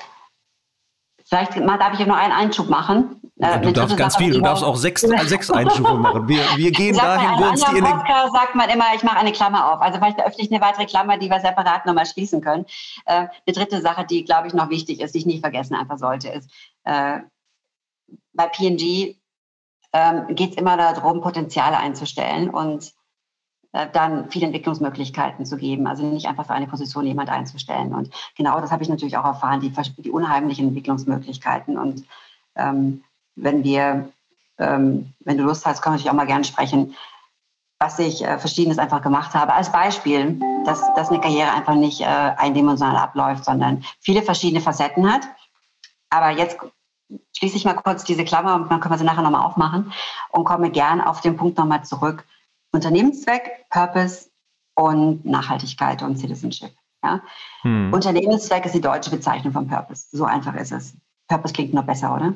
Vielleicht 1.29 1.55
darf 1.57 1.93
ich 1.93 1.99
ja 1.99 2.07
nur 2.07 2.17
einen 2.17 2.33
Einschub 2.33 2.69
machen. 2.69 3.21
Ja, 3.35 3.55
äh, 3.55 3.61
du 3.61 3.71
darfst 3.71 3.95
ganz 3.95 4.13
Sache, 4.13 4.23
viel, 4.23 4.33
du 4.33 4.41
darfst 4.41 4.63
auch 4.63 4.75
sechs, 4.75 5.01
sechs 5.27 5.51
Einschübe 5.51 5.93
machen. 5.93 6.27
Wir, 6.27 6.41
wir 6.55 6.71
gehen 6.71 6.97
dahin, 6.97 7.39
wo 7.39 7.49
uns 7.49 7.63
die 7.63 7.77
in 7.77 7.83
Podcast 7.85 8.33
sagt 8.33 8.55
man 8.55 8.67
immer, 8.69 8.85
ich 8.95 9.03
mache 9.03 9.17
eine 9.17 9.31
Klammer 9.31 9.71
auf. 9.73 9.81
Also 9.81 9.99
vielleicht 9.99 10.19
öffne 10.19 10.43
ich 10.43 10.51
eine 10.51 10.59
weitere 10.59 10.87
Klammer, 10.87 11.17
die 11.17 11.29
wir 11.29 11.39
separat 11.39 11.85
nochmal 11.85 12.07
schließen 12.07 12.41
können. 12.41 12.65
Äh, 13.05 13.27
eine 13.45 13.55
dritte 13.55 13.79
Sache, 13.79 14.05
die, 14.05 14.25
glaube 14.25 14.47
ich, 14.47 14.53
noch 14.53 14.69
wichtig 14.69 15.01
ist, 15.01 15.13
die 15.13 15.19
ich 15.19 15.25
nicht 15.27 15.41
vergessen 15.41 15.75
einfach 15.75 15.99
sollte, 15.99 16.29
ist, 16.29 16.49
äh, 16.83 17.19
bei 18.33 18.47
P&G 18.47 19.15
ähm, 19.93 20.35
geht 20.35 20.51
es 20.51 20.57
immer 20.57 20.77
darum, 20.77 21.21
Potenziale 21.21 21.77
einzustellen 21.77 22.49
und 22.49 22.91
dann 23.71 24.31
viele 24.31 24.47
Entwicklungsmöglichkeiten 24.47 25.45
zu 25.45 25.57
geben. 25.57 25.87
Also 25.87 26.03
nicht 26.03 26.27
einfach 26.27 26.47
für 26.47 26.53
eine 26.53 26.67
Position 26.67 27.05
jemand 27.05 27.29
einzustellen. 27.29 27.93
Und 27.93 28.11
genau 28.35 28.59
das 28.59 28.71
habe 28.71 28.83
ich 28.83 28.89
natürlich 28.89 29.17
auch 29.17 29.25
erfahren, 29.25 29.61
die, 29.61 29.71
die 29.97 30.11
unheimlichen 30.11 30.69
Entwicklungsmöglichkeiten. 30.69 31.77
Und 31.77 32.05
ähm, 32.55 33.03
wenn 33.35 33.63
wir, 33.63 34.09
ähm, 34.57 35.13
wenn 35.19 35.37
du 35.37 35.43
Lust 35.43 35.65
hast, 35.65 35.81
können 35.81 35.93
wir 35.93 35.97
natürlich 35.97 36.11
auch 36.11 36.15
mal 36.15 36.25
gerne 36.25 36.45
sprechen, 36.45 36.95
was 37.79 37.97
ich 37.99 38.25
äh, 38.25 38.37
Verschiedenes 38.39 38.77
einfach 38.77 39.01
gemacht 39.01 39.33
habe. 39.33 39.53
Als 39.53 39.71
Beispiel, 39.71 40.39
dass, 40.65 40.81
dass 40.95 41.09
eine 41.09 41.21
Karriere 41.21 41.51
einfach 41.51 41.75
nicht 41.75 42.01
äh, 42.01 42.05
eindimensional 42.05 42.97
abläuft, 42.97 43.45
sondern 43.45 43.85
viele 43.99 44.21
verschiedene 44.21 44.61
Facetten 44.61 45.11
hat. 45.11 45.21
Aber 46.09 46.31
jetzt 46.31 46.57
schließe 47.37 47.55
ich 47.55 47.65
mal 47.65 47.73
kurz 47.73 48.03
diese 48.03 48.25
Klammer 48.25 48.55
und 48.55 48.69
dann 48.69 48.79
können 48.79 48.93
wir 48.93 48.97
sie 48.97 49.05
nachher 49.05 49.21
nochmal 49.21 49.45
aufmachen 49.45 49.93
und 50.31 50.43
komme 50.43 50.71
gern 50.71 51.01
auf 51.01 51.21
den 51.21 51.37
Punkt 51.37 51.57
nochmal 51.57 51.83
zurück, 51.83 52.25
Unternehmenszweck, 52.71 53.65
Purpose 53.69 54.29
und 54.75 55.25
Nachhaltigkeit 55.25 56.01
und 56.03 56.17
Citizenship. 56.17 56.71
Ja? 57.03 57.21
Hm. 57.61 57.93
Unternehmenszweck 57.93 58.65
ist 58.65 58.75
die 58.75 58.81
deutsche 58.81 59.09
Bezeichnung 59.09 59.53
von 59.53 59.67
Purpose. 59.67 60.07
So 60.11 60.25
einfach 60.25 60.55
ist 60.55 60.71
es. 60.71 60.93
Purpose 61.27 61.53
klingt 61.53 61.73
noch 61.73 61.85
besser, 61.85 62.15
oder? 62.15 62.33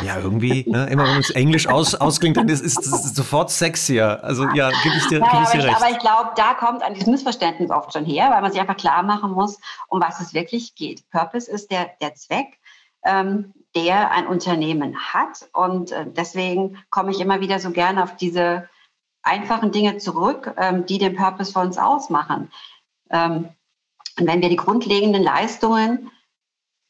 Ja, 0.00 0.18
irgendwie, 0.18 0.64
ne, 0.68 0.86
immer 0.86 1.04
wenn 1.04 1.18
es 1.18 1.30
Englisch 1.30 1.68
aus, 1.68 1.94
ausklingt, 1.94 2.36
dann 2.36 2.48
ist 2.48 2.64
es 2.64 2.74
sofort 3.14 3.50
sexier. 3.50 4.22
Also 4.24 4.48
ja, 4.48 4.70
gebe 4.82 4.96
ich 4.96 5.06
dir, 5.06 5.20
naja, 5.20 5.32
geb 5.32 5.42
ich 5.44 5.50
dir 5.50 5.68
recht. 5.68 5.76
Aber 5.76 5.90
ich 5.90 5.98
glaube, 5.98 6.30
da 6.34 6.54
kommt 6.54 6.82
an 6.82 6.94
diesem 6.94 7.12
Missverständnis 7.12 7.70
oft 7.70 7.92
schon 7.92 8.04
her, 8.04 8.30
weil 8.30 8.42
man 8.42 8.50
sich 8.50 8.60
einfach 8.60 8.76
klar 8.76 9.04
machen 9.04 9.30
muss, 9.32 9.60
um 9.88 10.00
was 10.00 10.20
es 10.20 10.34
wirklich 10.34 10.74
geht. 10.74 11.08
Purpose 11.10 11.48
ist 11.50 11.70
der, 11.70 11.90
der 12.00 12.14
Zweck, 12.14 12.58
ähm, 13.04 13.54
der 13.76 14.10
ein 14.10 14.26
Unternehmen 14.26 14.96
hat. 14.96 15.48
Und 15.52 15.92
äh, 15.92 16.06
deswegen 16.08 16.78
komme 16.90 17.12
ich 17.12 17.20
immer 17.20 17.40
wieder 17.40 17.60
so 17.60 17.70
gerne 17.70 18.02
auf 18.02 18.16
diese 18.16 18.68
einfachen 19.28 19.70
Dinge 19.72 19.98
zurück, 19.98 20.54
ähm, 20.56 20.86
die 20.86 20.98
den 20.98 21.14
Purpose 21.16 21.52
für 21.52 21.60
uns 21.60 21.78
ausmachen. 21.78 22.50
Ähm, 23.10 23.48
und 24.18 24.26
wenn 24.26 24.42
wir 24.42 24.48
die 24.48 24.56
grundlegenden 24.56 25.22
Leistungen 25.22 26.10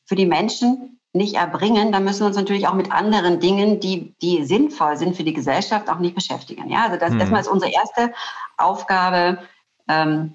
für 0.06 0.14
die 0.14 0.26
Menschen 0.26 1.00
nicht 1.12 1.34
erbringen, 1.34 1.92
dann 1.92 2.04
müssen 2.04 2.20
wir 2.20 2.26
uns 2.26 2.36
natürlich 2.36 2.68
auch 2.68 2.74
mit 2.74 2.92
anderen 2.92 3.40
Dingen, 3.40 3.80
die, 3.80 4.14
die 4.22 4.44
sinnvoll 4.44 4.96
sind 4.96 5.16
für 5.16 5.24
die 5.24 5.32
Gesellschaft, 5.32 5.90
auch 5.90 5.98
nicht 5.98 6.14
beschäftigen. 6.14 6.70
Ja, 6.70 6.86
also 6.86 6.96
das 6.98 7.12
hm. 7.12 7.20
erstmal 7.20 7.40
ist 7.40 7.48
unsere 7.48 7.72
erste 7.72 8.12
Aufgabe, 8.56 9.38
ähm, 9.88 10.34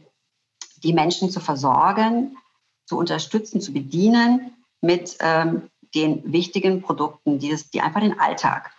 die 0.83 0.93
Menschen 0.93 1.29
zu 1.29 1.39
versorgen, 1.39 2.37
zu 2.85 2.97
unterstützen, 2.97 3.61
zu 3.61 3.71
bedienen 3.71 4.51
mit 4.81 5.17
ähm, 5.21 5.69
den 5.95 6.21
wichtigen 6.31 6.81
Produkten, 6.81 7.39
die, 7.39 7.49
das, 7.49 7.69
die 7.69 7.81
einfach 7.81 8.01
den 8.01 8.19
Alltag 8.19 8.71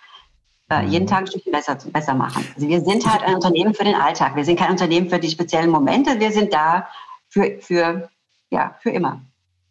äh, 0.80 0.86
jeden 0.86 1.04
mhm. 1.04 1.08
Tag 1.08 1.20
ein 1.20 1.26
Stückchen 1.26 1.52
besser, 1.52 1.76
besser 1.92 2.14
machen. 2.14 2.46
Also 2.54 2.68
wir 2.68 2.80
sind 2.80 3.10
halt 3.10 3.22
ein 3.22 3.34
Unternehmen 3.34 3.74
für 3.74 3.84
den 3.84 3.94
Alltag. 3.94 4.36
Wir 4.36 4.44
sind 4.44 4.58
kein 4.58 4.70
Unternehmen 4.70 5.08
für 5.08 5.18
die 5.18 5.30
speziellen 5.30 5.70
Momente. 5.70 6.18
Wir 6.20 6.32
sind 6.32 6.52
da 6.52 6.88
für, 7.28 7.58
für, 7.60 8.08
ja, 8.50 8.76
für 8.80 8.90
immer. 8.90 9.20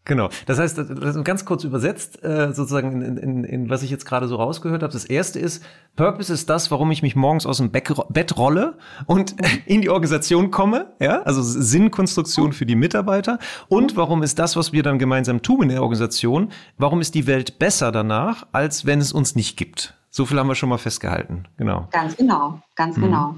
Genau. 0.05 0.27
Das 0.47 0.59
heißt, 0.59 0.81
ganz 1.23 1.45
kurz 1.45 1.63
übersetzt, 1.63 2.21
äh, 2.23 2.51
sozusagen 2.53 3.01
in, 3.01 3.17
in, 3.17 3.43
in 3.45 3.69
was 3.69 3.83
ich 3.83 3.89
jetzt 3.89 4.05
gerade 4.05 4.27
so 4.27 4.35
rausgehört 4.35 4.83
habe. 4.83 4.91
Das 4.91 5.05
erste 5.05 5.39
ist, 5.39 5.63
Purpose 5.95 6.33
ist 6.33 6.49
das, 6.49 6.71
warum 6.71 6.91
ich 6.91 7.01
mich 7.01 7.15
morgens 7.15 7.45
aus 7.45 7.57
dem 7.57 7.71
Bett 7.71 8.37
rolle 8.37 8.77
und 9.05 9.35
in 9.65 9.81
die 9.81 9.89
Organisation 9.89 10.51
komme. 10.51 10.93
Ja, 10.99 11.21
also 11.21 11.41
Sinnkonstruktion 11.41 12.51
für 12.51 12.65
die 12.65 12.75
Mitarbeiter. 12.75 13.39
Und 13.69 13.95
warum 13.95 14.23
ist 14.23 14.39
das, 14.39 14.57
was 14.57 14.73
wir 14.73 14.83
dann 14.83 14.99
gemeinsam 14.99 15.41
tun 15.41 15.63
in 15.63 15.69
der 15.69 15.81
Organisation, 15.81 16.51
warum 16.77 16.99
ist 16.99 17.15
die 17.15 17.25
Welt 17.25 17.57
besser 17.57 17.93
danach, 17.93 18.45
als 18.51 18.85
wenn 18.85 18.99
es 18.99 19.13
uns 19.13 19.35
nicht 19.35 19.55
gibt? 19.55 19.95
So 20.15 20.27
viel 20.27 20.37
haben 20.37 20.47
wir 20.47 20.53
schon 20.53 20.69
mal 20.69 20.77
festgehalten. 20.77 21.47
Genau. 21.57 21.87
Ganz 21.89 22.15
genau, 22.15 22.61
ganz 22.75 22.97
mhm. 22.97 23.01
genau. 23.01 23.35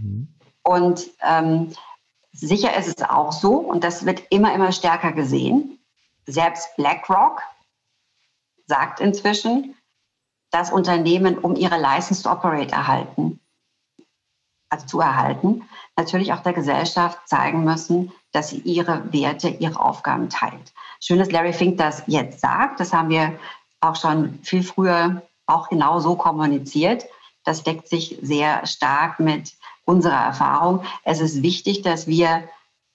Mhm. 0.00 0.34
Und 0.64 1.06
ähm, 1.22 1.72
sicher 2.32 2.76
ist 2.76 2.88
es 2.88 3.08
auch 3.08 3.30
so, 3.30 3.54
und 3.54 3.84
das 3.84 4.04
wird 4.04 4.24
immer, 4.30 4.52
immer 4.52 4.72
stärker 4.72 5.12
gesehen. 5.12 5.78
Selbst 6.26 6.74
BlackRock 6.76 7.40
sagt 8.66 8.98
inzwischen, 8.98 9.76
dass 10.50 10.72
Unternehmen, 10.72 11.38
um 11.38 11.54
ihre 11.54 11.80
License 11.80 12.24
to 12.24 12.32
Operate 12.32 12.72
erhalten, 12.72 13.38
also 14.70 14.86
zu 14.86 15.00
erhalten, 15.00 15.68
natürlich 15.96 16.32
auch 16.32 16.42
der 16.42 16.52
Gesellschaft 16.52 17.28
zeigen 17.28 17.62
müssen, 17.62 18.10
dass 18.32 18.48
sie 18.48 18.58
ihre 18.58 19.12
Werte, 19.12 19.50
ihre 19.50 19.78
Aufgaben 19.78 20.28
teilt. 20.30 20.74
Schön, 21.00 21.20
dass 21.20 21.30
Larry 21.30 21.52
Fink 21.52 21.78
das 21.78 22.02
jetzt 22.08 22.40
sagt. 22.40 22.80
Das 22.80 22.92
haben 22.92 23.08
wir 23.08 23.38
auch 23.80 23.94
schon 23.94 24.40
viel 24.42 24.64
früher 24.64 25.22
auch 25.48 25.68
genau 25.68 26.00
so 26.00 26.14
kommuniziert. 26.14 27.06
Das 27.44 27.62
deckt 27.62 27.88
sich 27.88 28.18
sehr 28.22 28.66
stark 28.66 29.20
mit 29.20 29.54
unserer 29.84 30.22
Erfahrung. 30.22 30.84
Es 31.04 31.20
ist 31.20 31.42
wichtig, 31.42 31.82
dass 31.82 32.06
wir 32.06 32.44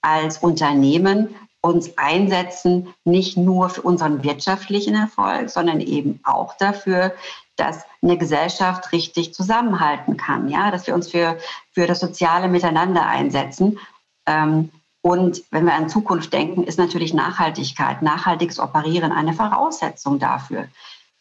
als 0.01 0.37
Unternehmen 0.37 1.35
uns 1.61 1.97
einsetzen, 1.97 2.93
nicht 3.05 3.37
nur 3.37 3.69
für 3.69 3.81
unseren 3.81 4.23
wirtschaftlichen 4.23 4.95
Erfolg, 4.95 5.49
sondern 5.49 5.79
eben 5.79 6.19
auch 6.23 6.57
dafür, 6.57 7.13
dass 7.55 7.83
eine 8.01 8.17
Gesellschaft 8.17 8.91
richtig 8.91 9.33
zusammenhalten 9.33 10.17
kann, 10.17 10.49
ja, 10.49 10.71
dass 10.71 10.87
wir 10.87 10.93
uns 10.93 11.09
für, 11.09 11.37
für 11.71 11.87
das 11.87 11.99
soziale 11.99 12.49
Miteinander 12.49 13.05
einsetzen. 13.05 13.79
Ähm, 14.25 14.71
und 15.01 15.43
wenn 15.51 15.65
wir 15.65 15.73
an 15.73 15.89
Zukunft 15.89 16.33
denken, 16.33 16.63
ist 16.63 16.79
natürlich 16.79 17.13
Nachhaltigkeit, 17.13 18.01
nachhaltiges 18.01 18.59
Operieren 18.59 19.11
eine 19.11 19.33
Voraussetzung 19.33 20.19
dafür, 20.19 20.67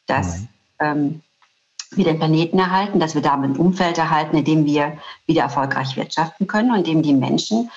dass 0.07 0.45
ähm, 0.83 1.23
wir 1.91 2.05
den 2.05 2.19
Planeten 2.19 2.59
erhalten, 2.59 3.01
dass 3.01 3.15
wir 3.15 3.23
damit 3.23 3.51
ein 3.51 3.57
Umfeld 3.57 3.99
erhalten, 3.99 4.37
in 4.37 4.45
dem 4.45 4.65
wir 4.65 4.99
wieder 5.27 5.43
erfolgreich 5.43 5.97
wirtschaften 5.97 6.47
können 6.47 6.71
und 6.71 6.79
in 6.79 6.85
dem 6.85 7.03
die 7.03 7.13
Menschen, 7.13 7.71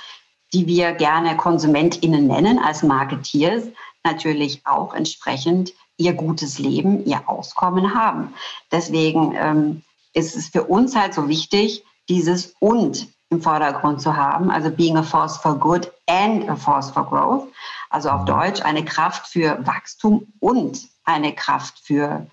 die 0.53 0.67
wir 0.67 0.93
gerne 0.93 1.35
KonsumentInnen 1.35 2.27
nennen, 2.27 2.59
als 2.59 2.83
Marketeers, 2.83 3.63
natürlich 4.03 4.61
auch 4.65 4.93
entsprechend 4.93 5.73
ihr 5.97 6.13
gutes 6.13 6.59
Leben, 6.59 7.05
ihr 7.05 7.27
Auskommen 7.27 7.93
haben. 7.93 8.33
Deswegen 8.71 9.33
ähm, 9.35 9.81
ist 10.13 10.35
es 10.35 10.49
für 10.49 10.63
uns 10.63 10.95
halt 10.95 11.13
so 11.13 11.27
wichtig, 11.27 11.83
dieses 12.07 12.55
und 12.59 13.07
im 13.29 13.41
Vordergrund 13.41 14.01
zu 14.01 14.15
haben, 14.15 14.51
also 14.51 14.69
being 14.69 14.97
a 14.97 15.03
force 15.03 15.37
for 15.37 15.57
good 15.57 15.91
and 16.07 16.47
a 16.47 16.55
force 16.55 16.91
for 16.91 17.03
growth, 17.03 17.47
also 17.89 18.09
auf 18.09 18.25
Deutsch 18.25 18.61
eine 18.61 18.85
Kraft 18.85 19.27
für 19.27 19.57
Wachstum 19.65 20.27
und 20.39 20.87
eine 21.05 21.33
Kraft 21.33 21.79
für 21.79 22.27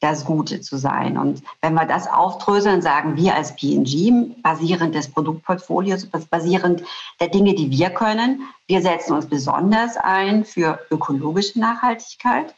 das 0.00 0.24
Gute 0.24 0.60
zu 0.60 0.76
sein. 0.76 1.18
Und 1.18 1.42
wenn 1.60 1.74
wir 1.74 1.86
das 1.86 2.06
aufdröseln, 2.06 2.82
sagen 2.82 3.16
wir 3.16 3.34
als 3.34 3.56
PNG, 3.56 4.42
basierend 4.42 4.94
des 4.94 5.08
Produktportfolios, 5.08 6.06
basierend 6.06 6.82
der 7.20 7.28
Dinge, 7.28 7.54
die 7.54 7.70
wir 7.70 7.90
können, 7.90 8.42
wir 8.66 8.80
setzen 8.80 9.14
uns 9.14 9.26
besonders 9.26 9.96
ein 9.96 10.44
für 10.44 10.78
ökologische 10.90 11.58
Nachhaltigkeit, 11.58 12.54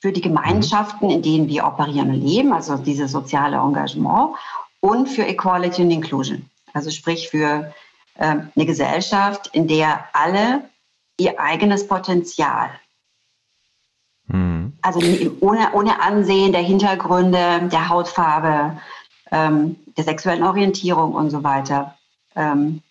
für 0.00 0.12
die 0.12 0.20
Gemeinschaften, 0.20 1.10
in 1.10 1.22
denen 1.22 1.48
wir 1.48 1.66
operieren 1.66 2.10
und 2.10 2.22
leben, 2.22 2.52
also 2.52 2.76
dieses 2.76 3.12
soziale 3.12 3.56
Engagement 3.56 4.30
und 4.80 5.08
für 5.08 5.24
Equality 5.24 5.82
und 5.82 5.90
Inclusion. 5.90 6.48
Also 6.72 6.90
sprich 6.90 7.28
für 7.28 7.74
äh, 8.14 8.24
eine 8.24 8.66
Gesellschaft, 8.66 9.50
in 9.52 9.66
der 9.68 10.04
alle 10.12 10.62
ihr 11.18 11.38
eigenes 11.38 11.86
Potenzial. 11.86 12.70
Also 14.82 15.00
ohne, 15.40 15.72
ohne 15.72 16.02
Ansehen 16.02 16.52
der 16.52 16.62
Hintergründe, 16.62 17.68
der 17.70 17.88
Hautfarbe, 17.88 18.78
ähm, 19.30 19.76
der 19.96 20.04
sexuellen 20.04 20.42
Orientierung 20.42 21.14
und 21.14 21.30
so 21.30 21.42
weiter 21.42 21.96
ähm, 22.34 22.82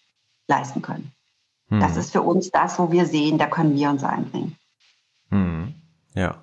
leisten 0.47 0.81
können. 0.81 1.11
Mhm. 1.69 1.79
Das 1.79 1.97
ist 1.97 2.11
für 2.11 2.21
uns 2.21 2.51
das, 2.51 2.79
wo 2.79 2.91
wir 2.91 3.05
sehen, 3.05 3.37
da 3.37 3.47
können 3.47 3.75
wir 3.75 3.89
uns 3.89 4.03
einbringen. 4.03 4.55
Mhm. 5.29 5.75
Ja. 6.13 6.35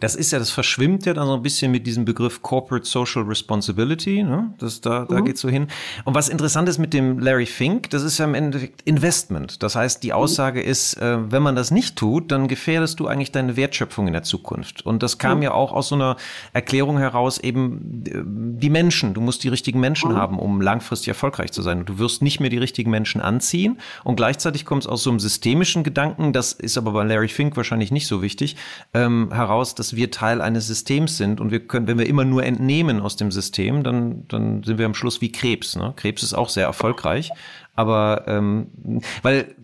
Das 0.00 0.14
ist 0.14 0.30
ja, 0.30 0.38
das 0.38 0.50
verschwimmt 0.50 1.06
ja 1.06 1.14
dann 1.14 1.26
so 1.26 1.34
ein 1.34 1.42
bisschen 1.42 1.72
mit 1.72 1.86
diesem 1.86 2.04
Begriff 2.04 2.42
Corporate 2.42 2.86
Social 2.86 3.22
Responsibility. 3.22 4.22
Ne? 4.22 4.54
Das, 4.58 4.80
da 4.80 5.00
da 5.04 5.20
mhm. 5.20 5.24
geht 5.24 5.38
so 5.38 5.48
hin. 5.48 5.68
Und 6.04 6.14
was 6.14 6.28
interessant 6.28 6.68
ist 6.68 6.78
mit 6.78 6.92
dem 6.94 7.18
Larry 7.18 7.46
Fink, 7.46 7.90
das 7.90 8.02
ist 8.02 8.18
ja 8.18 8.24
im 8.24 8.34
Endeffekt 8.34 8.82
Investment. 8.82 9.62
Das 9.62 9.76
heißt, 9.76 10.02
die 10.02 10.08
mhm. 10.08 10.14
Aussage 10.14 10.60
ist, 10.62 10.94
äh, 10.94 11.30
wenn 11.30 11.42
man 11.42 11.56
das 11.56 11.70
nicht 11.70 11.96
tut, 11.96 12.30
dann 12.30 12.48
gefährdest 12.48 13.00
du 13.00 13.06
eigentlich 13.06 13.32
deine 13.32 13.56
Wertschöpfung 13.56 14.06
in 14.06 14.12
der 14.12 14.22
Zukunft. 14.22 14.84
Und 14.84 15.02
das 15.02 15.18
kam 15.18 15.38
mhm. 15.38 15.44
ja 15.44 15.52
auch 15.52 15.72
aus 15.72 15.88
so 15.88 15.94
einer 15.94 16.16
Erklärung 16.52 16.98
heraus, 16.98 17.38
eben 17.38 18.04
äh, 18.06 18.22
die 18.60 18.70
Menschen. 18.70 19.14
Du 19.14 19.20
musst 19.20 19.44
die 19.44 19.48
richtigen 19.48 19.80
Menschen 19.80 20.12
mhm. 20.12 20.16
haben, 20.16 20.38
um 20.38 20.60
langfristig 20.60 21.08
erfolgreich 21.08 21.52
zu 21.52 21.62
sein. 21.62 21.80
Und 21.80 21.88
du 21.88 21.98
wirst 21.98 22.22
nicht 22.22 22.40
mehr 22.40 22.50
die 22.50 22.58
richtigen 22.58 22.90
Menschen 22.90 23.20
anziehen. 23.20 23.78
Und 24.04 24.16
gleichzeitig 24.16 24.64
kommt 24.64 24.84
es 24.84 24.88
aus 24.88 25.02
so 25.02 25.10
einem 25.10 25.20
systemischen 25.20 25.84
Gedanken, 25.84 26.32
das 26.32 26.52
ist 26.52 26.78
aber 26.78 26.92
bei 26.92 27.04
Larry 27.04 27.28
Fink 27.28 27.56
wahrscheinlich 27.56 27.90
nicht 27.90 28.06
so 28.06 28.22
wichtig, 28.22 28.56
ähm, 28.94 29.30
heraus, 29.32 29.69
heraus, 29.70 29.74
dass 29.74 29.96
wir 29.96 30.10
Teil 30.10 30.40
eines 30.40 30.66
Systems 30.66 31.16
sind 31.16 31.40
und 31.40 31.50
wir 31.50 31.66
können, 31.66 31.86
wenn 31.86 31.98
wir 31.98 32.06
immer 32.06 32.24
nur 32.24 32.44
entnehmen 32.44 33.00
aus 33.00 33.16
dem 33.16 33.30
System, 33.30 33.82
dann, 33.82 34.26
dann 34.28 34.62
sind 34.62 34.78
wir 34.78 34.86
am 34.86 34.94
Schluss 34.94 35.20
wie 35.20 35.32
Krebs. 35.32 35.76
Ne? 35.76 35.92
Krebs 35.96 36.22
ist 36.22 36.34
auch 36.34 36.48
sehr 36.48 36.66
erfolgreich, 36.66 37.30
aber 37.74 38.24
ähm, 38.26 39.02
weil, 39.22 39.54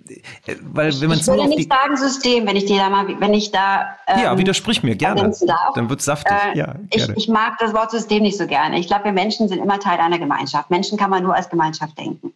weil 0.62 1.00
wenn 1.00 1.08
man 1.08 1.18
ich 1.18 1.26
würde 1.26 1.48
nicht 1.48 1.70
sagen 1.70 1.96
System, 1.96 2.46
wenn 2.46 2.56
ich 2.56 2.66
dir 2.66 2.78
da 2.78 2.88
mal, 2.88 3.06
wenn 3.20 3.34
ich 3.34 3.50
da 3.50 3.96
ähm, 4.06 4.22
ja 4.22 4.38
widersprich 4.38 4.82
mir 4.82 4.96
gerne, 4.96 5.32
dann 5.74 5.90
wird 5.90 6.02
saftig. 6.02 6.32
Äh, 6.32 6.58
ja, 6.58 6.74
ich, 6.90 7.08
ich 7.16 7.28
mag 7.28 7.58
das 7.58 7.72
Wort 7.74 7.90
System 7.90 8.22
nicht 8.22 8.38
so 8.38 8.46
gerne. 8.46 8.78
Ich 8.78 8.86
glaube, 8.86 9.04
wir 9.04 9.12
Menschen 9.12 9.48
sind 9.48 9.62
immer 9.62 9.78
Teil 9.80 9.98
einer 9.98 10.18
Gemeinschaft. 10.18 10.70
Menschen 10.70 10.98
kann 10.98 11.10
man 11.10 11.22
nur 11.22 11.34
als 11.34 11.48
Gemeinschaft 11.48 11.98
denken 11.98 12.32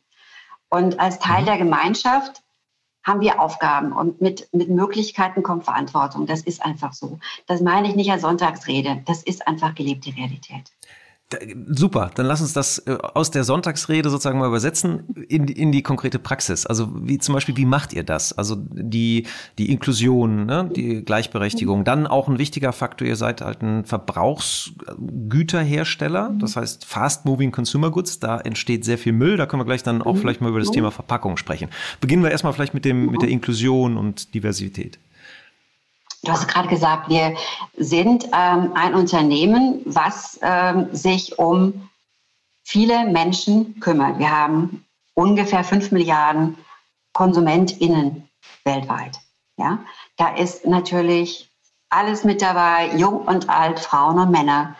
und 0.68 0.98
als 0.98 1.18
Teil 1.18 1.42
mhm. 1.42 1.46
der 1.46 1.58
Gemeinschaft 1.58 2.42
haben 3.02 3.20
wir 3.20 3.40
Aufgaben 3.40 3.92
und 3.92 4.20
mit, 4.20 4.48
mit 4.52 4.68
Möglichkeiten 4.68 5.42
kommt 5.42 5.64
Verantwortung. 5.64 6.26
Das 6.26 6.42
ist 6.42 6.62
einfach 6.62 6.92
so. 6.92 7.18
Das 7.46 7.60
meine 7.60 7.88
ich 7.88 7.96
nicht 7.96 8.10
als 8.10 8.22
Sonntagsrede. 8.22 9.02
Das 9.06 9.22
ist 9.22 9.46
einfach 9.46 9.74
gelebte 9.74 10.14
Realität. 10.14 10.70
Super, 11.68 12.10
dann 12.16 12.26
lass 12.26 12.40
uns 12.40 12.54
das 12.54 12.80
äh, 12.86 12.98
aus 13.14 13.30
der 13.30 13.44
Sonntagsrede 13.44 14.10
sozusagen 14.10 14.40
mal 14.40 14.48
übersetzen 14.48 15.04
in, 15.28 15.46
in 15.46 15.70
die 15.70 15.82
konkrete 15.82 16.18
Praxis. 16.18 16.66
Also 16.66 16.88
wie 16.92 17.18
zum 17.18 17.34
Beispiel, 17.34 17.56
wie 17.56 17.66
macht 17.66 17.92
ihr 17.92 18.02
das? 18.02 18.32
Also 18.32 18.56
die, 18.58 19.28
die 19.56 19.70
Inklusion, 19.70 20.46
ne? 20.46 20.68
die 20.74 21.04
Gleichberechtigung. 21.04 21.84
Dann 21.84 22.08
auch 22.08 22.26
ein 22.26 22.38
wichtiger 22.38 22.72
Faktor, 22.72 23.06
ihr 23.06 23.14
seid 23.14 23.42
halt 23.42 23.62
ein 23.62 23.84
Verbrauchsgüterhersteller, 23.84 26.34
das 26.40 26.56
heißt 26.56 26.84
Fast 26.84 27.26
Moving 27.26 27.52
Consumer 27.52 27.92
Goods, 27.92 28.18
da 28.18 28.40
entsteht 28.40 28.84
sehr 28.84 28.98
viel 28.98 29.12
Müll, 29.12 29.36
da 29.36 29.46
können 29.46 29.60
wir 29.60 29.66
gleich 29.66 29.84
dann 29.84 30.02
auch 30.02 30.14
mhm. 30.14 30.18
vielleicht 30.18 30.40
mal 30.40 30.48
über 30.48 30.58
das 30.58 30.72
Thema 30.72 30.90
Verpackung 30.90 31.36
sprechen. 31.36 31.68
Beginnen 32.00 32.24
wir 32.24 32.32
erstmal 32.32 32.54
vielleicht 32.54 32.74
mit, 32.74 32.84
dem, 32.84 33.06
mit 33.06 33.22
der 33.22 33.28
Inklusion 33.28 33.96
und 33.96 34.34
Diversität. 34.34 34.98
Du 36.22 36.32
hast 36.32 36.48
gerade 36.48 36.68
gesagt, 36.68 37.08
wir 37.08 37.34
sind 37.76 38.24
ähm, 38.32 38.72
ein 38.74 38.94
Unternehmen, 38.94 39.80
was 39.86 40.38
ähm, 40.42 40.94
sich 40.94 41.38
um 41.38 41.88
viele 42.62 43.06
Menschen 43.06 43.80
kümmert. 43.80 44.18
Wir 44.18 44.30
haben 44.30 44.84
ungefähr 45.14 45.64
fünf 45.64 45.92
Milliarden 45.92 46.58
KonsumentInnen 47.14 48.28
weltweit. 48.64 49.18
Ja? 49.56 49.78
Da 50.16 50.34
ist 50.34 50.66
natürlich 50.66 51.48
alles 51.88 52.22
mit 52.24 52.42
dabei, 52.42 52.94
jung 52.96 53.22
und 53.22 53.48
alt, 53.48 53.80
Frauen 53.80 54.18
und 54.18 54.30
Männer, 54.30 54.76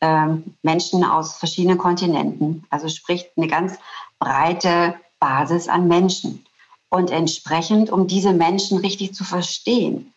ähm, 0.00 0.56
Menschen 0.62 1.04
aus 1.04 1.36
verschiedenen 1.36 1.78
Kontinenten. 1.78 2.64
Also 2.70 2.88
spricht 2.88 3.30
eine 3.36 3.48
ganz 3.48 3.78
breite 4.18 4.94
Basis 5.18 5.68
an 5.68 5.88
Menschen. 5.88 6.44
Und 6.88 7.10
entsprechend, 7.10 7.90
um 7.90 8.06
diese 8.06 8.32
Menschen 8.32 8.78
richtig 8.78 9.14
zu 9.14 9.24
verstehen, 9.24 10.12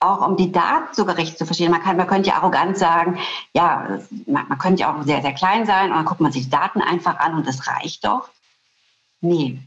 auch 0.00 0.26
um 0.26 0.36
die 0.36 0.52
Daten 0.52 0.94
sogar 0.94 1.16
richtig 1.16 1.38
zu 1.38 1.46
verstehen. 1.46 1.70
Man, 1.70 1.82
kann, 1.82 1.96
man 1.96 2.06
könnte 2.06 2.28
ja 2.28 2.36
arrogant 2.36 2.76
sagen, 2.76 3.18
ja, 3.54 3.98
man, 4.26 4.48
man 4.48 4.58
könnte 4.58 4.82
ja 4.82 4.94
auch 4.94 5.02
sehr, 5.04 5.22
sehr 5.22 5.32
klein 5.32 5.66
sein 5.66 5.90
und 5.90 5.96
dann 5.96 6.04
guckt 6.04 6.20
man 6.20 6.32
sich 6.32 6.44
die 6.44 6.50
Daten 6.50 6.82
einfach 6.82 7.18
an 7.18 7.34
und 7.34 7.46
das 7.46 7.66
reicht 7.66 8.04
doch. 8.04 8.28
Nee, 9.20 9.58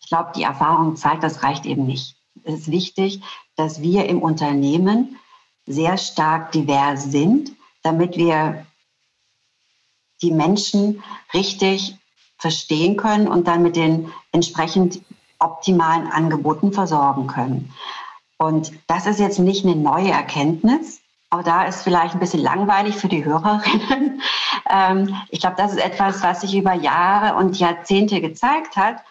ich 0.00 0.08
glaube, 0.08 0.32
die 0.34 0.42
Erfahrung 0.42 0.96
zeigt, 0.96 1.22
das 1.22 1.42
reicht 1.42 1.66
eben 1.66 1.84
nicht. 1.84 2.16
Es 2.44 2.60
ist 2.60 2.70
wichtig, 2.70 3.22
dass 3.56 3.82
wir 3.82 4.08
im 4.08 4.22
Unternehmen 4.22 5.18
sehr 5.66 5.98
stark 5.98 6.52
divers 6.52 7.04
sind, 7.04 7.52
damit 7.82 8.16
wir 8.16 8.66
die 10.22 10.32
Menschen 10.32 11.02
richtig 11.34 11.96
verstehen 12.38 12.96
können 12.96 13.28
und 13.28 13.48
dann 13.48 13.62
mit 13.62 13.76
den 13.76 14.12
entsprechend 14.32 15.02
optimalen 15.38 16.06
Angeboten 16.06 16.72
versorgen 16.72 17.26
können. 17.26 17.72
Und 18.40 18.72
das 18.86 19.06
ist 19.06 19.20
jetzt 19.20 19.38
nicht 19.38 19.66
eine 19.66 19.76
neue 19.76 20.12
Erkenntnis. 20.12 21.02
Auch 21.28 21.42
da 21.42 21.64
ist 21.64 21.82
vielleicht 21.82 22.14
ein 22.14 22.20
bisschen 22.20 22.40
langweilig 22.42 22.96
für 22.96 23.08
die 23.08 23.24
Hörerinnen. 23.24 24.22
Ähm, 24.68 25.16
ich 25.30 25.40
glaube, 25.40 25.56
das 25.56 25.72
ist 25.72 25.82
etwas, 25.82 26.22
was 26.22 26.42
sich 26.42 26.54
über 26.54 26.74
Jahre 26.74 27.36
und 27.36 27.58
Jahrzehnte 27.58 28.20
gezeigt 28.20 28.76
hat. 28.76 29.02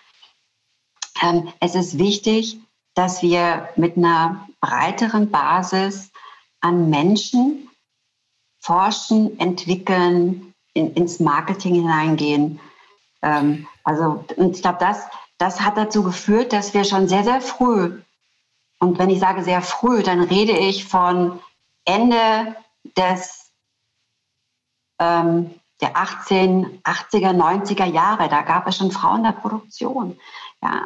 Ähm, 1.21 1.51
es 1.59 1.75
ist 1.75 1.97
wichtig, 1.97 2.59
dass 2.93 3.21
wir 3.21 3.67
mit 3.75 3.97
einer 3.97 4.47
breiteren 4.61 5.31
Basis 5.31 6.11
an 6.61 6.89
Menschen 6.89 7.67
forschen, 8.59 9.37
entwickeln, 9.39 10.53
in, 10.73 10.93
ins 10.93 11.19
Marketing 11.19 11.75
hineingehen. 11.75 12.61
Ähm, 13.21 13.67
also, 13.83 14.23
und 14.37 14.55
ich 14.55 14.61
glaube, 14.61 14.77
das, 14.79 15.07
das 15.37 15.59
hat 15.59 15.75
dazu 15.75 16.03
geführt, 16.03 16.53
dass 16.53 16.73
wir 16.73 16.85
schon 16.85 17.09
sehr, 17.09 17.25
sehr 17.25 17.41
früh 17.41 17.99
und 18.79 18.97
wenn 18.97 19.09
ich 19.09 19.19
sage 19.19 19.43
sehr 19.43 19.61
früh, 19.61 20.03
dann 20.03 20.21
rede 20.21 20.53
ich 20.53 20.85
von 20.85 21.39
Ende 21.85 22.55
des 22.97 23.51
ähm, 24.99 25.51
der 25.81 25.95
18, 25.95 26.81
80er, 26.83 27.33
90er 27.33 27.85
Jahre. 27.85 28.27
Da 28.27 28.41
gab 28.41 28.67
es 28.67 28.77
schon 28.77 28.91
Frauen 28.91 29.17
in 29.17 29.23
der 29.23 29.31
Produktion. 29.31 30.17
Ja, 30.61 30.85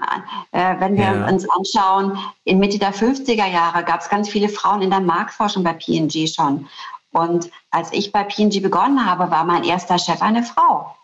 äh, 0.51 0.79
wenn 0.79 0.97
wir 0.97 1.05
ja. 1.05 1.27
uns 1.27 1.47
anschauen, 1.49 2.17
in 2.43 2.59
Mitte 2.59 2.77
der 2.77 2.93
50er 2.93 3.47
Jahre 3.47 3.83
gab 3.83 4.01
es 4.01 4.09
ganz 4.09 4.29
viele 4.29 4.49
Frauen 4.49 4.83
in 4.83 4.91
der 4.91 4.99
Marktforschung 4.99 5.63
bei 5.63 5.73
P&G 5.73 6.27
schon. 6.27 6.67
Und 7.11 7.49
als 7.71 7.91
ich 7.91 8.11
bei 8.11 8.23
P&G 8.23 8.59
begonnen 8.59 9.05
habe, 9.05 9.31
war 9.31 9.43
mein 9.45 9.63
erster 9.63 9.97
Chef 9.97 10.21
eine 10.21 10.43
Frau. 10.43 10.95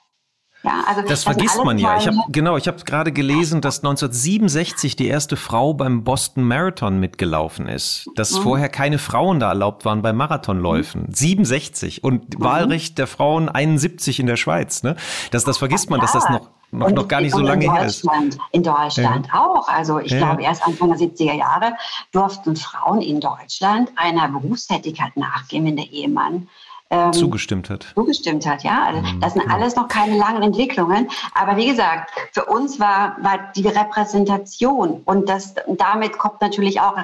Ja, 0.63 0.84
also 0.86 1.02
das, 1.08 1.24
vergisst 1.24 1.63
man 1.63 1.78
ja. 1.78 1.98
Ich 1.98 2.08
hab, 2.08 2.15
genau, 2.30 2.58
ich 2.58 2.67
habe 2.67 2.84
gerade 2.84 3.13
gelesen, 3.13 3.62
dass 3.62 3.78
1967 3.80 4.98
die 4.98 5.08
erste 5.08 5.38
Frau 5.38 5.74
beim 5.74 6.04
Boston 6.04 6.43
Marathon 6.43 7.00
mitgelaufen 7.00 7.67
ist. 7.67 8.10
Dass 8.15 8.38
mhm. 8.38 8.43
vorher 8.43 8.69
keine 8.69 8.98
Frauen 8.98 9.39
da 9.39 9.50
erlaubt 9.50 9.86
waren 9.86 10.02
bei 10.02 10.12
Marathonläufen. 10.12 11.04
Mhm. 11.04 11.13
67 11.13 12.04
und 12.04 12.38
mhm. 12.38 12.43
Wahlrecht 12.43 12.98
der 12.98 13.08
Frauen 13.08 13.48
71 13.48 14.19
in 14.19 14.28
der 14.28 14.36
Schweiz. 14.36 14.84
Ne? 14.84 14.98
Das, 15.32 15.45
das 15.45 15.58
vergisst 15.58 15.89
man, 15.89 16.00
ja. 16.00 16.02
dass 16.04 16.12
das 16.12 16.30
noch 16.30 16.50
noch, 16.72 16.91
noch 16.91 17.08
gar 17.08 17.22
nicht 17.22 17.34
so 17.34 17.39
lange 17.39 17.72
her 17.72 17.86
ist. 17.86 18.06
In 18.52 18.63
Deutschland 18.63 19.28
ja. 19.28 19.43
auch. 19.43 19.67
Also 19.67 20.00
ich 20.00 20.12
ja. 20.12 20.19
glaube, 20.19 20.43
erst 20.43 20.65
Anfang 20.65 20.89
der 20.89 21.00
70er 21.00 21.34
Jahre 21.34 21.74
durften 22.12 22.56
Frauen 22.56 23.02
in 23.02 23.19
Deutschland 23.19 23.91
einer 23.95 24.28
Berufstätigkeit 24.28 25.17
nachgehen, 25.17 25.65
wenn 25.65 25.78
der 25.78 25.91
Ehemann 25.91 26.48
ähm, 26.89 27.13
zugestimmt 27.13 27.69
hat. 27.69 27.88
Zugestimmt 27.95 28.45
hat, 28.45 28.63
ja. 28.63 28.84
Also 28.84 29.02
mhm, 29.02 29.21
das 29.21 29.34
sind 29.34 29.43
genau. 29.43 29.56
alles 29.56 29.75
noch 29.75 29.88
keine 29.88 30.17
langen 30.17 30.41
Entwicklungen. 30.41 31.10
Aber 31.34 31.58
wie 31.58 31.67
gesagt, 31.67 32.12
für 32.32 32.45
uns 32.45 32.80
war, 32.80 33.17
war 33.21 33.52
die 33.56 33.67
Repräsentation 33.67 35.02
und 35.06 35.30
das, 35.30 35.56
damit 35.67 36.17
kommt 36.17 36.41
natürlich 36.41 36.82
auch 36.82 36.97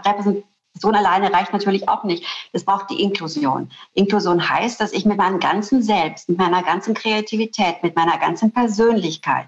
Inklusion 0.75 0.95
alleine 0.95 1.31
reicht 1.31 1.53
natürlich 1.53 1.87
auch 1.87 2.03
nicht. 2.03 2.25
Es 2.51 2.65
braucht 2.65 2.89
die 2.89 3.01
Inklusion. 3.01 3.71
Inklusion 3.93 4.49
heißt, 4.49 4.81
dass 4.81 4.91
ich 4.91 5.05
mit 5.05 5.17
meinem 5.17 5.39
ganzen 5.39 5.81
Selbst, 5.81 6.27
mit 6.27 6.37
meiner 6.37 6.63
ganzen 6.63 6.93
Kreativität, 6.93 7.81
mit 7.81 7.95
meiner 7.95 8.17
ganzen 8.17 8.51
Persönlichkeit 8.51 9.47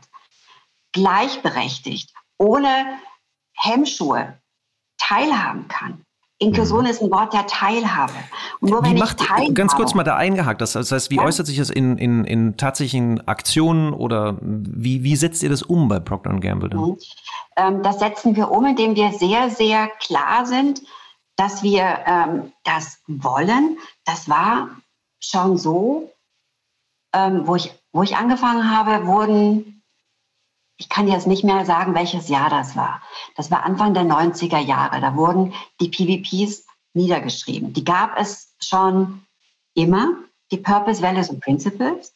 gleichberechtigt, 0.94 2.14
ohne 2.38 3.00
Hemmschuhe 3.54 4.40
teilhaben 4.98 5.68
kann. 5.68 6.02
Inklusion 6.40 6.84
mhm. 6.84 6.90
ist 6.90 7.02
ein 7.02 7.10
Wort 7.10 7.34
der 7.34 7.48
Teilhabe. 7.48 8.14
Und 8.60 8.70
nur 8.70 8.84
wenn 8.84 8.96
wie 8.96 9.00
macht, 9.00 9.22
ich 9.22 9.28
teilhabe, 9.28 9.54
ganz 9.54 9.76
kurz 9.76 9.96
mal 9.96 10.04
da 10.04 10.16
eingehakt, 10.16 10.62
das, 10.62 10.76
heißt, 10.76 11.10
wie 11.10 11.16
ja? 11.16 11.24
äußert 11.24 11.48
sich 11.48 11.58
das 11.58 11.70
in, 11.70 11.98
in, 11.98 12.26
in 12.26 12.58
tatsächlichen 12.58 13.28
Aktionen 13.28 13.94
oder 13.94 14.38
wie, 14.42 15.04
wie 15.04 15.16
setzt 15.16 15.42
ihr 15.42 15.50
das 15.50 15.64
um 15.64 15.88
bei 15.88 16.00
Procter 16.00 16.40
Gamble? 16.40 16.76
Mhm. 16.76 16.98
Ähm, 17.56 17.82
das 17.82 18.00
setzen 18.00 18.36
wir 18.36 18.52
um, 18.52 18.66
indem 18.66 18.96
wir 18.96 19.12
sehr, 19.14 19.50
sehr 19.50 19.88
klar 20.00 20.46
sind, 20.46 20.84
dass 21.38 21.64
wir 21.64 22.00
ähm, 22.06 22.52
das 22.64 23.00
wollen. 23.08 23.78
Das 24.06 24.30
war 24.30 24.70
schon 25.20 25.58
so, 25.58 26.12
ähm, 27.14 27.48
wo, 27.48 27.56
ich, 27.56 27.74
wo 27.92 28.04
ich 28.04 28.16
angefangen 28.16 28.70
habe, 28.70 29.08
wurden 29.08 29.77
ich 30.78 30.90
kann 30.90 31.08
jetzt 31.08 31.28
nicht 31.28 31.44
mehr 31.44 31.66
sagen, 31.66 31.96
welches 31.96 32.30
Jahr 32.30 32.50
das 32.50 32.76
war. 32.76 33.02
Das 33.36 33.50
war 33.50 33.66
Anfang 33.66 33.94
der 33.94 34.04
90er 34.04 34.60
Jahre. 34.60 35.02
Da 35.02 35.16
wurden 35.16 35.54
die 35.82 35.90
PVPs 35.90 36.66
niedergeschrieben. 36.94 37.74
Die 37.74 37.84
gab 37.84 38.20
es 38.20 38.54
schon 38.60 39.24
immer, 39.74 40.10
die 40.52 40.58
Purpose, 40.58 41.02
Values 41.02 41.30
und 41.30 41.42
Principles, 41.42 42.14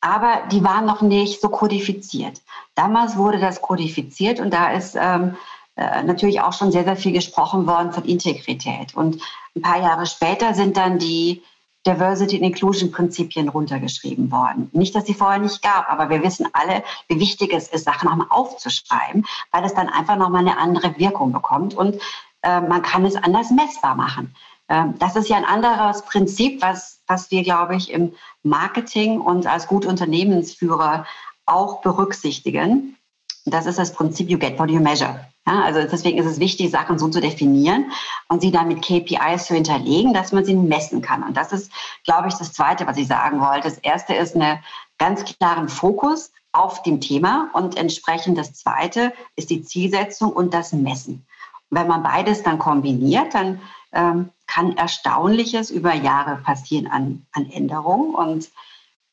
aber 0.00 0.42
die 0.52 0.62
waren 0.62 0.84
noch 0.86 1.00
nicht 1.00 1.40
so 1.40 1.48
kodifiziert. 1.48 2.40
Damals 2.74 3.16
wurde 3.16 3.38
das 3.38 3.62
kodifiziert 3.62 4.40
und 4.40 4.52
da 4.52 4.72
ist 4.72 4.94
ähm, 4.98 5.36
äh, 5.76 6.02
natürlich 6.02 6.40
auch 6.40 6.52
schon 6.52 6.72
sehr, 6.72 6.84
sehr 6.84 6.96
viel 6.96 7.12
gesprochen 7.12 7.66
worden 7.66 7.92
von 7.92 8.04
Integrität. 8.04 8.94
Und 8.94 9.22
ein 9.54 9.62
paar 9.62 9.80
Jahre 9.80 10.06
später 10.06 10.54
sind 10.54 10.76
dann 10.76 10.98
die 10.98 11.42
Diversity 11.86 12.36
and 12.36 12.44
Inclusion 12.44 12.90
Prinzipien 12.90 13.48
runtergeschrieben 13.48 14.30
worden. 14.30 14.68
Nicht, 14.72 14.94
dass 14.94 15.06
sie 15.06 15.14
vorher 15.14 15.38
nicht 15.38 15.62
gab, 15.62 15.90
aber 15.90 16.10
wir 16.10 16.22
wissen 16.22 16.48
alle, 16.52 16.82
wie 17.08 17.20
wichtig 17.20 17.52
es 17.52 17.68
ist, 17.68 17.84
Sachen 17.84 18.08
nochmal 18.08 18.26
aufzuschreiben, 18.30 19.26
weil 19.52 19.64
es 19.64 19.74
dann 19.74 19.88
einfach 19.88 20.16
nochmal 20.16 20.40
eine 20.40 20.58
andere 20.58 20.98
Wirkung 20.98 21.32
bekommt 21.32 21.74
und 21.74 21.96
äh, 22.42 22.60
man 22.60 22.82
kann 22.82 23.04
es 23.04 23.16
anders 23.16 23.50
messbar 23.50 23.94
machen. 23.94 24.34
Ähm, 24.68 24.94
das 24.98 25.16
ist 25.16 25.28
ja 25.28 25.36
ein 25.36 25.44
anderes 25.44 26.02
Prinzip, 26.02 26.62
was, 26.62 27.00
was 27.06 27.30
wir, 27.30 27.42
glaube 27.42 27.76
ich, 27.76 27.90
im 27.90 28.12
Marketing 28.42 29.20
und 29.20 29.46
als 29.46 29.66
gute 29.66 29.88
Unternehmensführer 29.88 31.06
auch 31.46 31.80
berücksichtigen. 31.80 32.96
Das 33.44 33.66
ist 33.66 33.78
das 33.78 33.92
Prinzip 33.92 34.28
You 34.28 34.38
get 34.38 34.58
what 34.58 34.70
you 34.70 34.80
measure. 34.80 35.20
Ja, 35.48 35.62
also 35.62 35.80
deswegen 35.80 36.18
ist 36.18 36.26
es 36.26 36.40
wichtig, 36.40 36.70
Sachen 36.70 36.98
so 36.98 37.08
zu 37.08 37.20
definieren 37.20 37.92
und 38.28 38.40
sie 38.40 38.50
dann 38.50 38.66
mit 38.66 38.82
KPIs 38.82 39.46
zu 39.46 39.54
hinterlegen, 39.54 40.12
dass 40.12 40.32
man 40.32 40.44
sie 40.44 40.56
messen 40.56 41.02
kann. 41.02 41.22
Und 41.22 41.36
das 41.36 41.52
ist, 41.52 41.70
glaube 42.04 42.28
ich, 42.28 42.34
das 42.34 42.52
Zweite, 42.52 42.86
was 42.86 42.96
ich 42.96 43.06
sagen 43.06 43.40
wollte. 43.40 43.68
Das 43.68 43.78
Erste 43.78 44.14
ist 44.14 44.34
eine 44.34 44.60
ganz 44.98 45.24
klaren 45.24 45.68
Fokus 45.68 46.32
auf 46.50 46.82
dem 46.82 47.00
Thema 47.00 47.50
und 47.52 47.76
entsprechend 47.76 48.38
das 48.38 48.54
Zweite 48.54 49.12
ist 49.36 49.50
die 49.50 49.62
Zielsetzung 49.62 50.32
und 50.32 50.52
das 50.52 50.72
Messen. 50.72 51.26
Und 51.70 51.78
wenn 51.78 51.86
man 51.86 52.02
beides 52.02 52.42
dann 52.42 52.58
kombiniert, 52.58 53.34
dann 53.34 53.60
ähm, 53.92 54.30
kann 54.48 54.76
Erstaunliches 54.76 55.70
über 55.70 55.94
Jahre 55.94 56.36
passieren 56.36 56.88
an, 56.88 57.26
an 57.32 57.50
Änderungen 57.50 58.14
und 58.14 58.50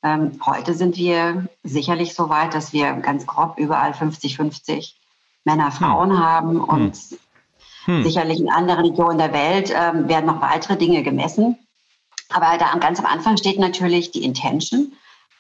ähm, 0.02 0.40
heute 0.46 0.74
sind 0.74 0.98
wir 0.98 1.48
sicherlich 1.64 2.16
so 2.16 2.30
weit, 2.30 2.54
dass 2.54 2.74
wir 2.74 2.94
ganz 2.94 3.26
grob 3.26 3.58
überall 3.58 3.92
50-50 3.92 4.94
Männer, 5.46 5.72
Frauen 5.72 6.12
hm. 6.12 6.20
haben 6.20 6.62
und 6.62 6.98
hm. 7.86 8.04
sicherlich 8.04 8.40
in 8.40 8.50
anderen 8.50 8.86
Regionen 8.86 9.18
der 9.18 9.34
Welt 9.34 9.74
ähm, 9.76 10.08
werden 10.08 10.26
noch 10.26 10.42
weitere 10.42 10.78
Dinge 10.78 11.04
gemessen. 11.04 11.58
Aber 12.30 12.58
da 12.58 12.76
ganz 12.78 13.00
am 13.00 13.06
Anfang 13.06 13.38
steht 13.38 13.60
natürlich 13.60 14.12
die 14.12 14.24
Intention. 14.24 14.94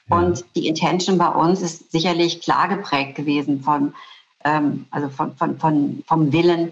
Ja. 0.10 0.18
Und 0.18 0.46
die 0.56 0.68
Intention 0.68 1.18
bei 1.18 1.30
uns 1.30 1.62
ist 1.62 1.92
sicherlich 1.92 2.42
klar 2.42 2.68
geprägt 2.68 3.16
gewesen 3.16 3.62
von, 3.62 3.94
ähm, 4.44 4.86
also 4.92 5.10
von, 5.10 5.36
von, 5.36 5.58
von, 5.58 6.04
vom 6.06 6.32
Willen, 6.32 6.72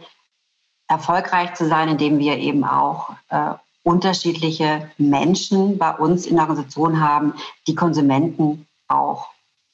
erfolgreich 0.88 1.54
zu 1.54 1.68
sein, 1.68 1.88
indem 1.88 2.20
wir 2.20 2.38
eben 2.38 2.66
auch 2.66 3.12
äh, 3.30 3.54
unterschiedliche 3.84 4.92
Menschen 4.98 5.78
bei 5.78 5.92
uns 5.92 6.26
in 6.26 6.36
der 6.36 6.44
Organisation 6.44 7.00
haben, 7.00 7.34
die 7.66 7.76
Konsumenten 7.76 8.68
auch 8.90 9.30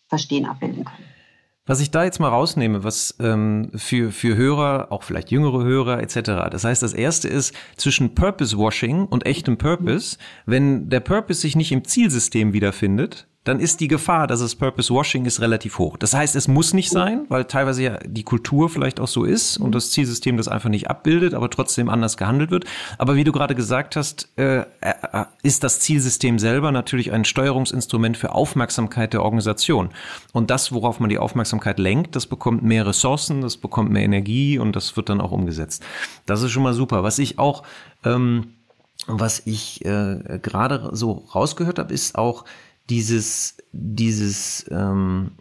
verstehen, 0.07 0.45
abbilden 0.45 0.85
können. 0.85 1.16
Was 1.67 1.81
ich 1.81 1.91
da 1.91 2.05
jetzt 2.05 2.19
mal 2.19 2.29
rausnehme, 2.29 2.85
was 2.85 3.15
ähm, 3.19 3.71
für, 3.75 4.13
für 4.13 4.37
Hörer, 4.37 4.87
auch 4.89 5.03
vielleicht 5.03 5.31
jüngere 5.31 5.63
Hörer 5.63 6.01
etc. 6.01 6.49
Das 6.49 6.63
heißt, 6.63 6.81
das 6.81 6.93
erste 6.93 7.27
ist 7.27 7.53
zwischen 7.75 8.15
Purpose 8.15 8.57
Washing 8.57 9.05
und 9.05 9.25
echtem 9.25 9.57
Purpose. 9.57 10.17
Wenn 10.45 10.89
der 10.89 11.01
Purpose 11.01 11.41
sich 11.41 11.57
nicht 11.57 11.73
im 11.73 11.83
Zielsystem 11.83 12.53
wiederfindet, 12.53 13.27
dann 13.47 13.59
ist 13.61 13.79
die 13.79 13.87
Gefahr, 13.87 14.27
dass 14.27 14.41
es 14.41 14.55
Purpose 14.55 14.93
Washing 14.93 15.25
ist, 15.25 15.39
relativ 15.39 15.79
hoch. 15.79 15.95
Das 15.95 16.13
heißt, 16.13 16.35
es 16.35 16.49
muss 16.49 16.73
nicht 16.73 16.89
sein, 16.89 17.25
weil 17.29 17.45
teilweise 17.45 17.81
ja 17.81 17.97
die 18.05 18.23
Kultur 18.23 18.69
vielleicht 18.69 18.99
auch 18.99 19.07
so 19.07 19.23
ist 19.23 19.57
und 19.57 19.73
das 19.73 19.91
Zielsystem 19.91 20.35
das 20.35 20.49
einfach 20.49 20.69
nicht 20.69 20.89
abbildet, 20.89 21.33
aber 21.33 21.49
trotzdem 21.49 21.87
anders 21.87 22.17
gehandelt 22.17 22.51
wird. 22.51 22.65
Aber 22.97 23.15
wie 23.15 23.23
du 23.23 23.31
gerade 23.31 23.55
gesagt 23.55 23.95
hast, 23.95 24.29
äh, 24.37 24.59
äh, 24.81 25.25
ist 25.43 25.63
das 25.63 25.79
Zielsystem 25.79 26.39
selber 26.39 26.73
natürlich 26.73 27.13
ein 27.13 27.23
Steuerungsinstrument 27.23 28.17
für 28.17 28.33
Aufmerksamkeit 28.33 29.13
der 29.13 29.23
Organisation. 29.23 29.89
Und 30.33 30.49
das, 30.49 30.73
worauf 30.73 30.99
man 30.99 31.09
die 31.09 31.19
Aufmerksamkeit 31.19 31.79
lenkt, 31.79 32.17
das 32.17 32.27
bekommt 32.27 32.63
mehr 32.63 32.85
Ressourcen, 32.85 33.41
das 33.41 33.55
bekommt 33.55 33.91
mehr 33.91 34.03
Energie 34.03 34.59
und 34.59 34.75
das 34.75 34.97
wird 34.97 35.07
dann 35.07 35.21
auch 35.21 35.31
umgesetzt. 35.31 35.83
Das 36.25 36.41
ist 36.41 36.51
schon 36.51 36.63
mal 36.63 36.73
super. 36.73 37.03
Was 37.03 37.17
ich 37.17 37.39
auch, 37.39 37.63
ähm, 38.03 38.55
was 39.07 39.41
ich 39.45 39.85
äh, 39.85 40.39
gerade 40.41 40.89
so 40.91 41.23
rausgehört 41.33 41.79
habe, 41.79 41.93
ist 41.93 42.17
auch, 42.17 42.43
dieses, 42.89 43.57
dieses 43.71 44.65
ähm, 44.71 45.31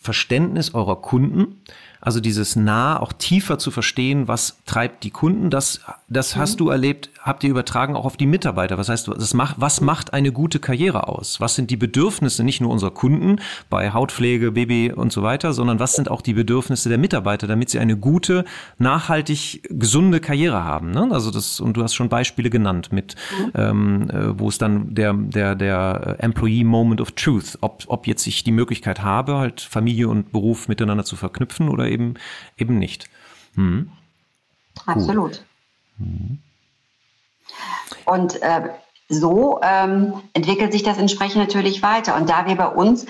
Verständnis 0.00 0.74
eurer 0.74 1.00
Kunden, 1.00 1.62
also 2.02 2.18
dieses 2.18 2.56
nah 2.56 3.00
auch 3.00 3.12
tiefer 3.12 3.58
zu 3.58 3.70
verstehen, 3.70 4.26
was 4.26 4.58
treibt 4.66 5.04
die 5.04 5.10
Kunden, 5.10 5.50
das, 5.50 5.80
das 6.08 6.34
mhm. 6.34 6.40
hast 6.40 6.58
du 6.60 6.68
erlebt, 6.68 7.10
habt 7.20 7.44
ihr 7.44 7.50
übertragen 7.50 7.94
auch 7.94 8.04
auf 8.04 8.16
die 8.16 8.26
Mitarbeiter. 8.26 8.76
Was 8.76 8.88
heißt, 8.88 9.06
das 9.06 9.34
macht, 9.34 9.54
was 9.58 9.80
macht 9.80 10.12
eine 10.12 10.32
gute 10.32 10.58
Karriere 10.58 11.06
aus? 11.06 11.40
Was 11.40 11.54
sind 11.54 11.70
die 11.70 11.76
Bedürfnisse 11.76 12.42
nicht 12.42 12.60
nur 12.60 12.70
unserer 12.70 12.90
Kunden 12.90 13.36
bei 13.70 13.92
Hautpflege, 13.92 14.50
Baby 14.50 14.92
und 14.92 15.12
so 15.12 15.22
weiter, 15.22 15.52
sondern 15.52 15.78
was 15.78 15.94
sind 15.94 16.10
auch 16.10 16.22
die 16.22 16.34
Bedürfnisse 16.34 16.88
der 16.88 16.98
Mitarbeiter, 16.98 17.46
damit 17.46 17.70
sie 17.70 17.78
eine 17.78 17.96
gute, 17.96 18.44
nachhaltig 18.78 19.62
gesunde 19.70 20.18
Karriere 20.18 20.64
haben? 20.64 20.90
Ne? 20.90 21.08
Also 21.12 21.30
das, 21.30 21.60
und 21.60 21.76
du 21.76 21.84
hast 21.84 21.94
schon 21.94 22.08
Beispiele 22.08 22.50
genannt 22.50 22.92
mit, 22.92 23.14
mhm. 23.38 23.52
ähm, 23.54 24.10
äh, 24.10 24.38
wo 24.38 24.48
es 24.48 24.58
dann 24.58 24.92
der, 24.92 25.12
der, 25.14 25.54
der 25.54 26.16
Employee 26.18 26.64
Moment 26.64 27.00
of 27.00 27.12
Truth, 27.12 27.58
ob, 27.60 27.84
ob 27.86 28.08
jetzt 28.08 28.26
ich 28.26 28.42
die 28.42 28.50
Möglichkeit 28.50 29.02
habe, 29.02 29.36
halt 29.36 29.60
Familie 29.60 30.08
und 30.08 30.32
Beruf 30.32 30.66
miteinander 30.66 31.04
zu 31.04 31.14
verknüpfen 31.14 31.68
oder 31.68 31.91
eben, 31.92 32.14
eben 32.56 32.78
nicht. 32.78 33.08
Hm. 33.54 33.90
Absolut. 34.86 35.44
Hm. 35.98 36.38
Und 38.04 38.42
äh, 38.42 38.70
so 39.08 39.60
ähm, 39.62 40.14
entwickelt 40.32 40.72
sich 40.72 40.82
das 40.82 40.98
entsprechend 40.98 41.36
natürlich 41.36 41.82
weiter. 41.82 42.16
Und 42.16 42.28
da 42.28 42.46
wir 42.46 42.56
bei 42.56 42.68
uns 42.68 43.06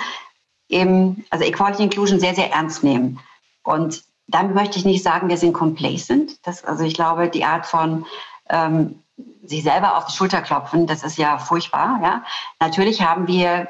eben, 0.68 1.24
also 1.30 1.44
Equality 1.44 1.84
Inclusion 1.84 2.20
sehr, 2.20 2.34
sehr 2.34 2.50
ernst 2.50 2.82
nehmen. 2.82 3.20
Und 3.62 4.02
damit 4.26 4.54
möchte 4.54 4.78
ich 4.78 4.84
nicht 4.84 5.02
sagen, 5.02 5.28
wir 5.28 5.36
sind 5.36 5.52
complacent. 5.52 6.44
Das, 6.46 6.64
also 6.64 6.84
ich 6.84 6.94
glaube, 6.94 7.28
die 7.28 7.44
Art 7.44 7.66
von 7.66 8.06
ähm, 8.48 9.02
sich 9.44 9.62
selber 9.62 9.96
auf 9.96 10.06
die 10.06 10.16
Schulter 10.16 10.40
klopfen, 10.40 10.86
das 10.86 11.02
ist 11.04 11.18
ja 11.18 11.38
furchtbar. 11.38 12.00
Ja? 12.02 12.24
Natürlich 12.60 13.02
haben 13.02 13.26
wir 13.26 13.68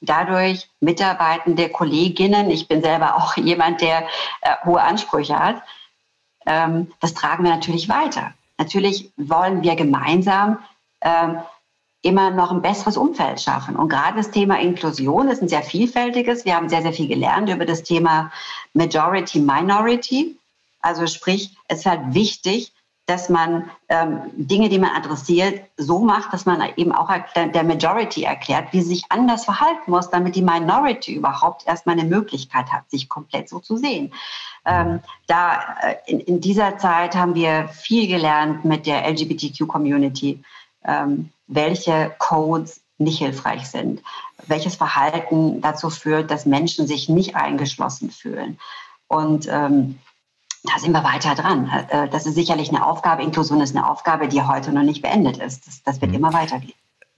dadurch 0.00 0.68
mitarbeitende 0.80 1.68
Kolleginnen, 1.68 2.50
ich 2.50 2.68
bin 2.68 2.82
selber 2.82 3.16
auch 3.16 3.36
jemand, 3.36 3.80
der 3.80 4.06
äh, 4.40 4.56
hohe 4.64 4.80
Ansprüche 4.80 5.38
hat, 5.38 5.62
ähm, 6.46 6.92
das 7.00 7.14
tragen 7.14 7.44
wir 7.44 7.50
natürlich 7.50 7.88
weiter. 7.88 8.32
Natürlich 8.58 9.10
wollen 9.16 9.62
wir 9.62 9.74
gemeinsam 9.74 10.58
ähm, 11.00 11.38
immer 12.02 12.30
noch 12.30 12.50
ein 12.50 12.62
besseres 12.62 12.96
Umfeld 12.96 13.40
schaffen. 13.40 13.76
Und 13.76 13.88
gerade 13.88 14.16
das 14.16 14.30
Thema 14.30 14.58
Inklusion 14.58 15.28
ist 15.28 15.42
ein 15.42 15.48
sehr 15.48 15.62
vielfältiges. 15.62 16.44
Wir 16.44 16.56
haben 16.56 16.68
sehr, 16.68 16.82
sehr 16.82 16.92
viel 16.92 17.08
gelernt 17.08 17.50
über 17.50 17.66
das 17.66 17.82
Thema 17.82 18.32
Majority, 18.72 19.40
Minority. 19.40 20.36
Also 20.80 21.06
sprich, 21.06 21.56
es 21.68 21.80
ist 21.80 21.86
halt 21.86 22.14
wichtig, 22.14 22.72
dass 23.10 23.28
man 23.28 23.68
ähm, 23.88 24.20
Dinge, 24.36 24.68
die 24.68 24.78
man 24.78 24.94
adressiert, 24.94 25.62
so 25.76 25.98
macht, 25.98 26.32
dass 26.32 26.46
man 26.46 26.62
eben 26.76 26.92
auch 26.92 27.10
der 27.34 27.64
Majority 27.64 28.22
erklärt, 28.22 28.72
wie 28.72 28.82
sie 28.82 28.94
sich 28.94 29.04
anders 29.08 29.44
verhalten 29.44 29.90
muss, 29.90 30.10
damit 30.10 30.36
die 30.36 30.42
Minority 30.42 31.14
überhaupt 31.14 31.66
erstmal 31.66 31.98
eine 31.98 32.08
Möglichkeit 32.08 32.70
hat, 32.70 32.88
sich 32.88 33.08
komplett 33.08 33.48
so 33.48 33.58
zu 33.58 33.76
sehen. 33.76 34.12
Ähm, 34.64 35.00
da 35.26 35.60
äh, 35.80 35.96
in, 36.06 36.20
in, 36.20 36.40
dieser 36.40 36.78
Zeit 36.78 37.16
haben 37.16 37.34
wir 37.34 37.68
viel 37.68 38.06
gelernt 38.06 38.64
mit 38.64 38.86
der 38.86 39.04
LGBTQ-Community, 39.10 40.44
ähm, 40.84 41.30
welche 41.48 42.14
Codes 42.18 42.80
nicht 42.98 43.18
hilfreich 43.18 43.68
sind, 43.68 44.02
welches 44.46 44.76
Verhalten 44.76 45.60
dazu 45.62 45.90
führt, 45.90 46.30
dass 46.30 46.46
Menschen 46.46 46.86
sich 46.86 47.08
nicht 47.08 47.34
eingeschlossen 47.34 48.10
fühlen. 48.10 48.60
Und 49.08 49.48
ähm, 49.50 49.98
da 50.64 50.78
sind 50.78 50.92
wir 50.92 51.04
weiter 51.04 51.34
dran. 51.34 51.70
Äh, 51.88 52.08
das 52.08 52.26
ist 52.26 52.34
sicherlich 52.34 52.68
eine 52.68 52.84
Aufgabe. 52.84 53.22
Inklusion 53.22 53.60
ist 53.60 53.74
eine 53.76 53.88
Aufgabe, 53.88 54.28
die 54.28 54.42
heute 54.42 54.72
noch 54.72 54.82
nicht 54.82 55.02
beendet 55.02 55.38
ist. 55.38 55.66
Das, 55.66 55.82
das 55.82 56.00
wird 56.00 56.10
mhm. 56.10 56.18
immer 56.18 56.32
weitergehen. 56.32 56.74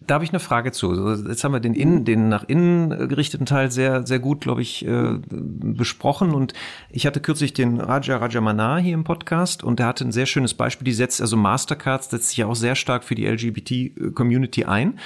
Da 0.06 0.14
habe 0.14 0.24
ich 0.24 0.30
eine 0.30 0.40
Frage 0.40 0.72
zu. 0.72 0.92
Jetzt 1.28 1.44
haben 1.44 1.52
wir 1.52 1.60
den, 1.60 1.74
innen, 1.74 2.04
den 2.04 2.28
nach 2.28 2.44
innen 2.44 3.08
gerichteten 3.08 3.46
Teil 3.46 3.70
sehr, 3.70 4.04
sehr 4.06 4.18
gut, 4.18 4.40
glaube 4.40 4.62
ich, 4.62 4.84
äh, 4.84 5.18
besprochen. 5.28 6.34
Und 6.34 6.54
ich 6.90 7.06
hatte 7.06 7.20
kürzlich 7.20 7.52
den 7.52 7.80
Raja 7.80 8.16
Rajamana 8.16 8.78
hier 8.78 8.94
im 8.94 9.04
Podcast 9.04 9.62
und 9.62 9.78
der 9.78 9.86
hatte 9.86 10.04
ein 10.04 10.12
sehr 10.12 10.26
schönes 10.26 10.54
Beispiel. 10.54 10.84
Die 10.84 10.92
setzt, 10.92 11.20
also 11.20 11.36
Mastercard 11.36 12.02
setzt 12.02 12.30
sich 12.30 12.38
ja 12.38 12.46
auch 12.46 12.56
sehr 12.56 12.74
stark 12.74 13.04
für 13.04 13.14
die 13.14 13.26
LGBT-Community 13.26 14.64
ein. 14.64 14.98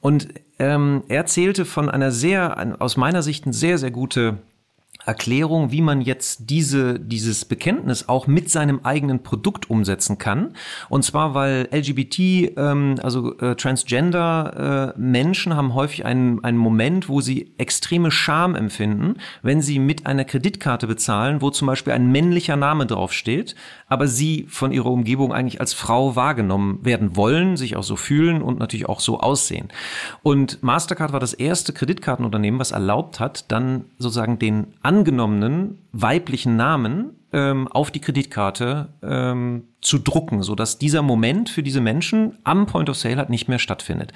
Und 0.00 0.28
ähm, 0.58 1.02
er 1.08 1.26
zählte 1.26 1.64
von 1.64 1.88
einer 1.88 2.12
sehr, 2.12 2.76
aus 2.78 2.96
meiner 2.96 3.22
Sicht, 3.22 3.44
eine 3.44 3.54
sehr, 3.54 3.78
sehr 3.78 3.90
gute 3.90 4.38
Erklärung, 5.04 5.72
wie 5.72 5.82
man 5.82 6.00
jetzt 6.00 6.50
diese, 6.50 7.00
dieses 7.00 7.44
Bekenntnis 7.44 8.08
auch 8.08 8.26
mit 8.26 8.50
seinem 8.50 8.80
eigenen 8.84 9.22
Produkt 9.22 9.68
umsetzen 9.68 10.18
kann. 10.18 10.54
Und 10.88 11.04
zwar, 11.04 11.34
weil 11.34 11.68
LGBT, 11.72 12.56
ähm, 12.56 12.96
also 13.02 13.36
äh, 13.38 13.56
Transgender 13.56 14.94
äh, 14.96 15.00
Menschen 15.00 15.56
haben 15.56 15.74
häufig 15.74 16.04
einen, 16.04 16.44
einen 16.44 16.58
Moment, 16.58 17.08
wo 17.08 17.20
sie 17.20 17.52
extreme 17.58 18.10
Scham 18.10 18.54
empfinden, 18.54 19.16
wenn 19.42 19.60
sie 19.60 19.78
mit 19.78 20.06
einer 20.06 20.24
Kreditkarte 20.24 20.86
bezahlen, 20.86 21.42
wo 21.42 21.50
zum 21.50 21.66
Beispiel 21.66 21.92
ein 21.92 22.12
männlicher 22.12 22.56
Name 22.56 22.86
draufsteht, 22.86 23.56
aber 23.88 24.06
sie 24.06 24.46
von 24.48 24.72
ihrer 24.72 24.90
Umgebung 24.90 25.32
eigentlich 25.32 25.60
als 25.60 25.72
Frau 25.72 26.16
wahrgenommen 26.16 26.84
werden 26.84 27.16
wollen, 27.16 27.56
sich 27.56 27.76
auch 27.76 27.82
so 27.82 27.96
fühlen 27.96 28.40
und 28.40 28.58
natürlich 28.58 28.88
auch 28.88 29.00
so 29.00 29.20
aussehen. 29.20 29.68
Und 30.22 30.62
Mastercard 30.62 31.12
war 31.12 31.20
das 31.20 31.34
erste 31.34 31.72
Kreditkartenunternehmen, 31.72 32.60
was 32.60 32.70
erlaubt 32.70 33.20
hat, 33.20 33.50
dann 33.50 33.84
sozusagen 33.98 34.38
den 34.38 34.68
angenommenen 34.92 35.78
weiblichen 35.92 36.56
Namen 36.56 37.16
ähm, 37.32 37.66
auf 37.68 37.90
die 37.90 38.00
Kreditkarte 38.00 38.92
ähm, 39.02 39.68
zu 39.80 39.98
drucken, 39.98 40.42
sodass 40.42 40.78
dieser 40.78 41.00
Moment 41.00 41.48
für 41.48 41.62
diese 41.62 41.80
Menschen 41.80 42.38
am 42.44 42.66
Point 42.66 42.90
of 42.90 42.96
Sale 42.96 43.16
halt 43.16 43.30
nicht 43.30 43.48
mehr 43.48 43.58
stattfindet. 43.58 44.12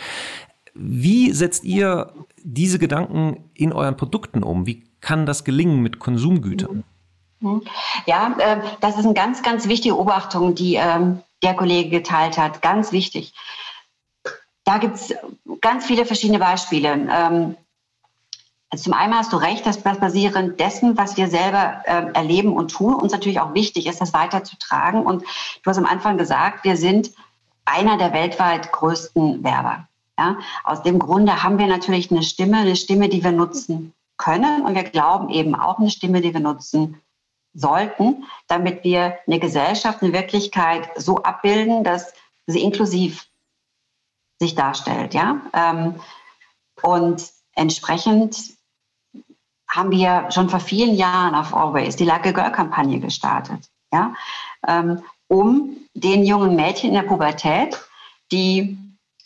Wie 0.74 1.33
setzt 1.33 1.64
ihr 1.64 2.12
diese 2.43 2.79
Gedanken 2.79 3.51
in 3.55 3.72
euren 3.72 3.97
Produkten 3.97 4.43
um? 4.43 4.66
Wie 4.66 4.85
kann 5.01 5.24
das 5.24 5.45
gelingen 5.45 5.81
mit 5.83 5.99
Konsumgütern? 5.99 6.85
Mhm. 7.41 7.62
Ja, 8.05 8.37
äh, 8.39 8.61
das 8.81 8.99
ist 8.99 9.07
eine 9.07 9.14
ganz, 9.14 9.43
ganz 9.43 9.68
wichtige 9.68 9.95
Beobachtung, 9.95 10.55
die 10.55 10.74
ähm, 10.74 11.22
der 11.43 11.55
Kollege 11.55 11.89
geteilt 11.89 12.37
hat. 12.37 12.61
Ganz 12.61 12.93
wichtig. 12.93 13.33
Da 14.64 14.77
gibt 14.77 14.97
es 14.97 15.14
ganz 15.62 15.87
viele 15.87 16.05
verschiedene 16.05 16.39
Beispiele. 16.39 17.09
Ähm, 17.11 17.57
also 18.70 18.84
zum 18.84 18.94
einen 18.94 19.14
hast 19.14 19.32
du 19.32 19.36
recht, 19.36 19.64
dass 19.64 19.82
basierend 19.82 20.58
dessen, 20.58 20.96
was 20.96 21.16
wir 21.16 21.28
selber 21.28 21.82
äh, 21.84 22.12
erleben 22.12 22.52
und 22.52 22.72
tun, 22.72 22.94
uns 22.94 23.12
natürlich 23.12 23.40
auch 23.40 23.54
wichtig 23.54 23.86
ist, 23.86 24.00
das 24.00 24.12
weiterzutragen. 24.12 25.06
Und 25.06 25.22
du 25.22 25.70
hast 25.70 25.78
am 25.78 25.86
Anfang 25.86 26.18
gesagt, 26.18 26.64
wir 26.64 26.76
sind 26.76 27.12
einer 27.64 27.96
der 27.96 28.12
weltweit 28.12 28.72
größten 28.72 29.44
Werber. 29.44 29.86
Ja? 30.18 30.38
Aus 30.64 30.82
dem 30.82 30.98
Grunde 30.98 31.42
haben 31.42 31.58
wir 31.58 31.68
natürlich 31.68 32.10
eine 32.10 32.22
Stimme, 32.22 32.58
eine 32.58 32.76
Stimme, 32.76 33.08
die 33.08 33.22
wir 33.22 33.32
nutzen 33.32 33.92
können. 34.16 34.62
Und 34.64 34.74
wir 34.74 34.84
glauben 34.84 35.28
eben 35.28 35.54
auch 35.54 35.78
eine 35.78 35.90
Stimme, 35.90 36.20
die 36.20 36.32
wir 36.32 36.40
nutzen 36.40 37.00
sollten, 37.54 38.24
damit 38.48 38.82
wir 38.82 39.18
eine 39.26 39.38
Gesellschaft, 39.38 40.02
eine 40.02 40.12
Wirklichkeit 40.12 40.88
so 40.96 41.22
abbilden, 41.22 41.84
dass 41.84 42.12
sie 42.46 42.62
inklusiv 42.62 43.26
sich 44.40 44.54
darstellt. 44.54 45.14
Ja? 45.14 45.40
Ähm, 45.52 45.94
und 46.82 47.30
entsprechend 47.54 48.55
haben 49.68 49.90
wir 49.90 50.30
schon 50.30 50.48
vor 50.48 50.60
vielen 50.60 50.94
Jahren 50.94 51.34
auf 51.34 51.54
Always 51.54 51.96
die 51.96 52.04
Like 52.04 52.26
a 52.26 52.32
Girl 52.32 52.52
Kampagne 52.52 53.00
gestartet, 53.00 53.68
ja, 53.92 54.14
ähm, 54.66 55.02
um 55.28 55.76
den 55.94 56.24
jungen 56.24 56.56
Mädchen 56.56 56.90
in 56.90 56.94
der 56.94 57.02
Pubertät, 57.02 57.78
die 58.32 58.78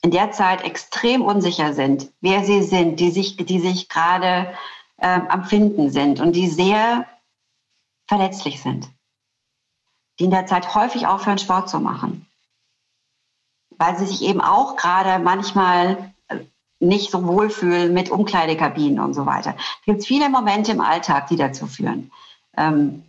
in 0.03 0.11
der 0.11 0.33
Zeit 0.33 0.63
extrem 0.65 1.23
unsicher 1.23 1.75
sind, 1.75 2.11
wer 2.21 2.45
sie 2.45 2.63
sind, 2.63 3.01
die 3.01 3.11
sich, 3.11 3.37
die 3.37 3.61
sich 3.61 3.89
gerade 3.89 4.55
ähm, 4.99 5.27
am 5.29 5.45
Finden 5.45 5.91
sind 5.91 6.21
und 6.21 6.33
die 6.33 6.49
sehr 6.49 7.07
verletzlich 8.07 8.63
sind, 8.63 8.89
die 10.19 10.25
in 10.25 10.31
der 10.31 10.47
Zeit 10.47 10.75
häufig 10.75 11.07
aufhören, 11.07 11.39
Sport 11.39 11.69
zu 11.69 11.81
machen, 11.81 12.27
weil 13.77 13.97
sie 13.99 14.07
sich 14.07 14.23
eben 14.23 14.41
auch 14.41 14.77
gerade 14.77 15.23
manchmal 15.23 16.10
nicht 16.81 17.11
so 17.11 17.27
wohlfühlen 17.27 17.93
mit 17.93 18.11
Umkleidekabinen 18.11 19.01
und 19.01 19.15
so 19.15 19.27
weiter. 19.27 19.55
Es 19.81 19.85
gibt 19.87 20.07
viele 20.07 20.29
Momente 20.29 20.73
im 20.73 20.81
Alltag, 20.81 21.29
die 21.29 21.37
dazu 21.37 21.67
führen, 21.67 22.11
ähm, 22.57 23.05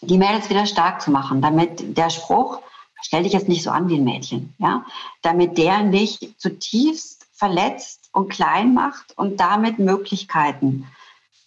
die 0.00 0.16
Mädels 0.16 0.48
wieder 0.48 0.64
stark 0.66 1.02
zu 1.02 1.10
machen, 1.10 1.42
damit 1.42 1.96
der 1.98 2.08
Spruch, 2.08 2.60
stell 3.02 3.24
dich 3.24 3.32
jetzt 3.32 3.48
nicht 3.48 3.62
so 3.62 3.70
an 3.70 3.88
wie 3.88 3.96
ein 3.96 4.04
Mädchen, 4.04 4.54
ja, 4.58 4.84
damit 5.22 5.58
der 5.58 5.82
nicht 5.82 6.40
zutiefst 6.40 7.26
verletzt 7.32 8.08
und 8.12 8.30
klein 8.30 8.74
macht 8.74 9.16
und 9.18 9.40
damit 9.40 9.78
Möglichkeiten 9.78 10.86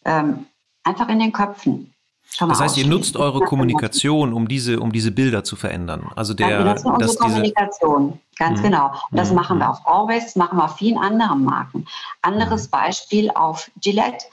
ähm, 0.05 0.45
einfach 0.83 1.07
in 1.07 1.19
den 1.19 1.31
Köpfen 1.31 1.92
das 2.39 2.59
heißt, 2.59 2.77
ihr 2.77 2.87
nutzt 2.87 3.17
eure 3.17 3.41
Kommunikation, 3.41 4.33
um 4.33 4.47
diese, 4.47 4.79
um 4.79 4.91
diese 4.91 5.11
Bilder 5.11 5.43
zu 5.43 5.55
verändern. 5.55 6.09
Also 6.15 6.33
der, 6.33 6.49
ja, 6.49 6.57
wir 6.59 6.65
nutzen 6.65 6.91
unsere 6.91 7.15
Kommunikation, 7.17 8.19
ganz 8.37 8.59
mhm. 8.59 8.63
genau. 8.63 8.91
Und 9.11 9.17
das 9.17 9.29
mhm. 9.29 9.35
machen 9.35 9.57
wir 9.59 9.69
auf 9.69 9.85
Always, 9.85 10.25
das 10.25 10.35
machen 10.35 10.57
wir 10.57 10.65
auf 10.65 10.77
vielen 10.77 10.97
anderen 10.97 11.43
Marken. 11.43 11.85
Anderes. 12.21 12.67
Beispiel 12.67 13.29
auf 13.31 13.69
Gillette. 13.81 14.25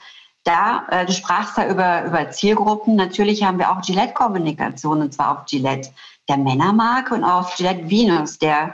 Da, 0.43 0.85
äh, 0.89 1.05
du 1.05 1.13
sprachst 1.13 1.57
da 1.57 1.67
über, 1.67 2.05
über 2.05 2.31
Zielgruppen. 2.31 2.95
Natürlich 2.95 3.43
haben 3.43 3.59
wir 3.59 3.71
auch 3.71 3.81
Gillette-Kommunikation, 3.81 5.01
und 5.01 5.13
zwar 5.13 5.37
auf 5.37 5.45
Gillette 5.45 5.89
der 6.27 6.37
Männermarke 6.37 7.13
und 7.13 7.23
auf 7.23 7.55
Gillette 7.55 7.89
Venus, 7.89 8.39
der 8.39 8.73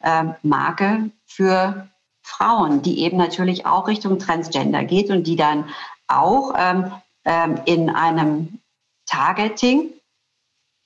äh, 0.00 0.24
Marke 0.42 1.10
für 1.26 1.88
Frauen, 2.22 2.82
die 2.82 3.00
eben 3.00 3.16
natürlich 3.16 3.64
auch 3.64 3.88
Richtung 3.88 4.18
Transgender 4.18 4.84
geht 4.84 5.10
und 5.10 5.26
die 5.26 5.36
dann 5.36 5.64
auch 6.08 6.52
ähm, 6.56 6.92
ähm, 7.28 7.60
in 7.66 7.90
einem 7.90 8.58
Targeting 9.06 9.92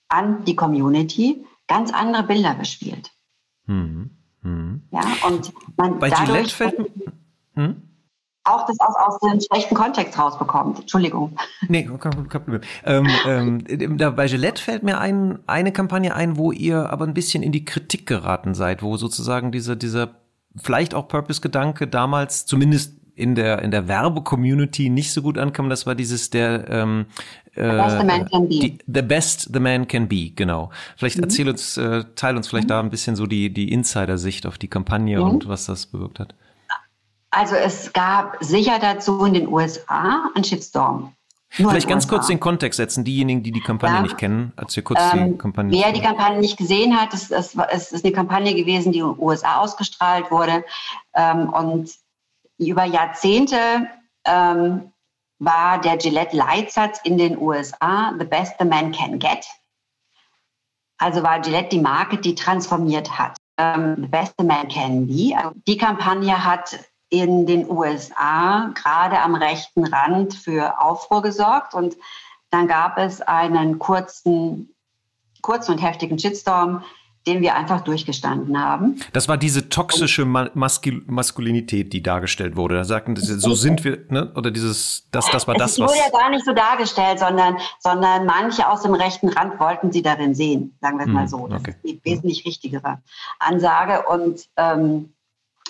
an 0.08 0.44
die 0.44 0.56
Community 0.56 1.46
ganz 1.68 1.92
andere 1.92 2.24
Bilder 2.24 2.54
bespielt. 2.54 3.10
Mhm. 3.66 4.10
Mhm. 4.42 4.82
Ja, 4.90 5.00
und 5.26 5.52
man 5.76 5.98
Bei 6.00 6.10
dadurch 6.10 6.52
fällt, 6.52 6.76
hm? 7.54 7.80
auch 8.44 8.66
das 8.66 8.76
aus, 8.80 8.94
aus 8.96 9.18
dem 9.20 9.40
schlechten 9.40 9.74
Kontext 9.74 10.18
rausbekommt. 10.18 10.80
Entschuldigung. 10.80 11.36
Nee, 11.68 11.84
kein, 11.84 12.28
kein 12.28 12.44
Problem. 12.44 12.60
Ähm, 12.84 13.08
ähm, 13.24 13.98
da, 13.98 14.10
bei 14.10 14.26
Gillette 14.26 14.60
fällt 14.60 14.82
mir 14.82 14.98
ein, 14.98 15.38
eine 15.46 15.72
Kampagne 15.72 16.14
ein, 16.14 16.36
wo 16.36 16.50
ihr 16.50 16.90
aber 16.90 17.06
ein 17.06 17.14
bisschen 17.14 17.44
in 17.44 17.52
die 17.52 17.64
Kritik 17.64 18.06
geraten 18.06 18.54
seid, 18.54 18.82
wo 18.82 18.96
sozusagen 18.96 19.52
dieser, 19.52 19.76
dieser 19.76 20.16
vielleicht 20.56 20.94
auch 20.94 21.06
Purpose-Gedanke 21.06 21.86
damals 21.86 22.44
zumindest 22.44 23.01
in 23.14 23.34
der 23.34 23.62
in 23.62 23.70
der 23.70 23.88
Werbe-Community 23.88 24.88
nicht 24.88 25.12
so 25.12 25.22
gut 25.22 25.38
ankam, 25.38 25.68
das 25.68 25.86
war 25.86 25.94
dieses 25.94 26.30
der 26.30 26.68
ähm, 26.68 27.06
äh, 27.54 27.70
the 27.70 27.76
best 27.76 27.98
the 27.98 28.06
man 28.06 28.28
can 28.28 28.48
be. 28.48 28.58
Die, 28.58 28.78
the 28.86 29.02
best 29.02 29.50
the 29.52 29.60
man 29.60 29.88
can 29.88 30.08
be, 30.08 30.30
genau. 30.34 30.70
Vielleicht 30.96 31.18
mhm. 31.18 31.24
erzähl 31.24 31.48
uns, 31.48 31.76
äh, 31.76 32.04
teil 32.14 32.36
uns 32.36 32.48
vielleicht 32.48 32.68
mhm. 32.68 32.70
da 32.70 32.80
ein 32.80 32.90
bisschen 32.90 33.16
so 33.16 33.26
die 33.26 33.52
die 33.52 33.72
Insider-Sicht 33.72 34.46
auf 34.46 34.58
die 34.58 34.68
Kampagne 34.68 35.18
mhm. 35.18 35.30
und 35.30 35.48
was 35.48 35.66
das 35.66 35.86
bewirkt 35.86 36.20
hat. 36.20 36.34
Also 37.30 37.54
es 37.54 37.92
gab 37.92 38.36
sicher 38.40 38.78
dazu 38.78 39.24
in 39.24 39.34
den 39.34 39.48
USA 39.48 40.30
einen 40.34 40.44
Shitstorm. 40.44 41.14
Nur 41.58 41.70
Vielleicht 41.70 41.88
ganz 41.88 42.08
kurz 42.08 42.28
den 42.28 42.40
Kontext 42.40 42.78
setzen, 42.78 43.04
diejenigen, 43.04 43.42
die 43.42 43.52
die 43.52 43.60
Kampagne 43.60 43.96
ja. 43.96 44.02
nicht 44.02 44.16
kennen, 44.16 44.52
als 44.56 44.74
wir 44.74 44.82
kurz 44.82 45.00
ähm, 45.12 45.32
die 45.32 45.38
Kampagne. 45.38 45.70
Wer 45.70 45.92
die 45.92 46.00
Kampagne 46.00 46.38
nicht 46.40 46.56
gesehen 46.56 46.98
hat, 46.98 47.12
es, 47.12 47.30
es, 47.30 47.54
es, 47.70 47.92
ist 47.92 48.04
eine 48.04 48.12
Kampagne 48.14 48.54
gewesen, 48.54 48.92
die 48.92 49.00
in 49.00 49.08
den 49.08 49.18
USA 49.18 49.56
ausgestrahlt 49.56 50.30
wurde. 50.30 50.64
Ähm, 51.14 51.50
und 51.50 51.90
über 52.68 52.84
Jahrzehnte 52.84 53.88
ähm, 54.24 54.92
war 55.38 55.80
der 55.80 55.96
Gillette-Leitsatz 55.96 57.00
in 57.04 57.18
den 57.18 57.36
USA 57.38 58.14
The 58.18 58.24
best 58.24 58.54
the 58.58 58.64
man 58.64 58.92
can 58.92 59.18
get. 59.18 59.46
Also 60.98 61.22
war 61.22 61.40
Gillette 61.40 61.70
die 61.70 61.80
Marke, 61.80 62.18
die 62.18 62.34
transformiert 62.34 63.18
hat. 63.18 63.36
Ähm, 63.58 63.96
the 63.96 64.06
best 64.06 64.34
the 64.38 64.44
man 64.44 64.68
can 64.68 65.06
be. 65.06 65.36
Also 65.36 65.52
die 65.66 65.76
Kampagne 65.76 66.44
hat 66.44 66.78
in 67.10 67.44
den 67.44 67.68
USA 67.68 68.70
gerade 68.74 69.20
am 69.20 69.34
rechten 69.34 69.84
Rand 69.84 70.34
für 70.34 70.80
Aufruhr 70.80 71.20
gesorgt 71.20 71.74
und 71.74 71.96
dann 72.50 72.68
gab 72.68 72.98
es 72.98 73.20
einen 73.20 73.78
kurzen, 73.78 74.74
kurzen 75.42 75.72
und 75.72 75.78
heftigen 75.78 76.18
Shitstorm 76.18 76.84
den 77.26 77.40
wir 77.40 77.54
einfach 77.54 77.82
durchgestanden 77.82 78.60
haben. 78.60 79.00
Das 79.12 79.28
war 79.28 79.36
diese 79.36 79.68
toxische 79.68 80.24
Maskul 80.24 81.02
Maskulinität, 81.06 81.92
die 81.92 82.02
dargestellt 82.02 82.56
wurde. 82.56 82.74
Da 82.74 82.84
sagten 82.84 83.16
so 83.16 83.54
sind 83.54 83.84
wir, 83.84 84.04
ne? 84.08 84.32
Oder 84.34 84.50
dieses, 84.50 85.08
das, 85.12 85.30
das 85.30 85.46
war 85.46 85.54
das, 85.54 85.78
was. 85.78 85.92
Es 85.92 85.98
wurde 85.98 86.12
ja 86.12 86.18
gar 86.20 86.30
nicht 86.30 86.44
so 86.44 86.52
dargestellt, 86.52 87.18
sondern, 87.20 87.56
sondern 87.78 88.26
manche 88.26 88.68
aus 88.68 88.82
dem 88.82 88.94
rechten 88.94 89.28
Rand 89.28 89.60
wollten 89.60 89.92
sie 89.92 90.02
darin 90.02 90.34
sehen, 90.34 90.76
sagen 90.80 90.98
wir 90.98 91.06
es 91.06 91.12
mal 91.12 91.22
hm, 91.22 91.28
so. 91.28 91.46
Das 91.48 91.60
okay. 91.60 91.70
ist 91.70 91.84
die 91.84 92.00
wesentlich 92.04 92.44
richtigere 92.44 92.98
Ansage. 93.38 94.02
Und 94.08 94.48
ähm, 94.56 95.12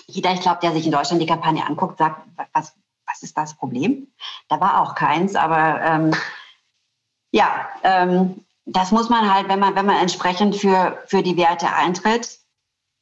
jeder, 0.07 0.33
ich 0.33 0.41
glaube, 0.41 0.59
der 0.61 0.73
sich 0.73 0.85
in 0.85 0.91
Deutschland 0.91 1.21
die 1.21 1.27
Kampagne 1.27 1.65
anguckt, 1.65 1.99
sagt, 1.99 2.21
was, 2.53 2.73
was 3.05 3.21
ist 3.21 3.37
das 3.37 3.55
Problem? 3.55 4.07
Da 4.49 4.59
war 4.59 4.81
auch 4.81 4.95
keins, 4.95 5.35
aber 5.35 5.81
ähm, 5.81 6.11
ja, 7.31 7.67
ähm, 7.83 8.43
das 8.65 8.91
muss 8.91 9.09
man 9.09 9.33
halt, 9.33 9.49
wenn 9.49 9.59
man, 9.59 9.75
wenn 9.75 9.85
man 9.85 9.97
entsprechend 9.97 10.55
für, 10.55 10.97
für 11.07 11.21
die 11.23 11.37
Werte 11.37 11.67
eintritt, 11.73 12.39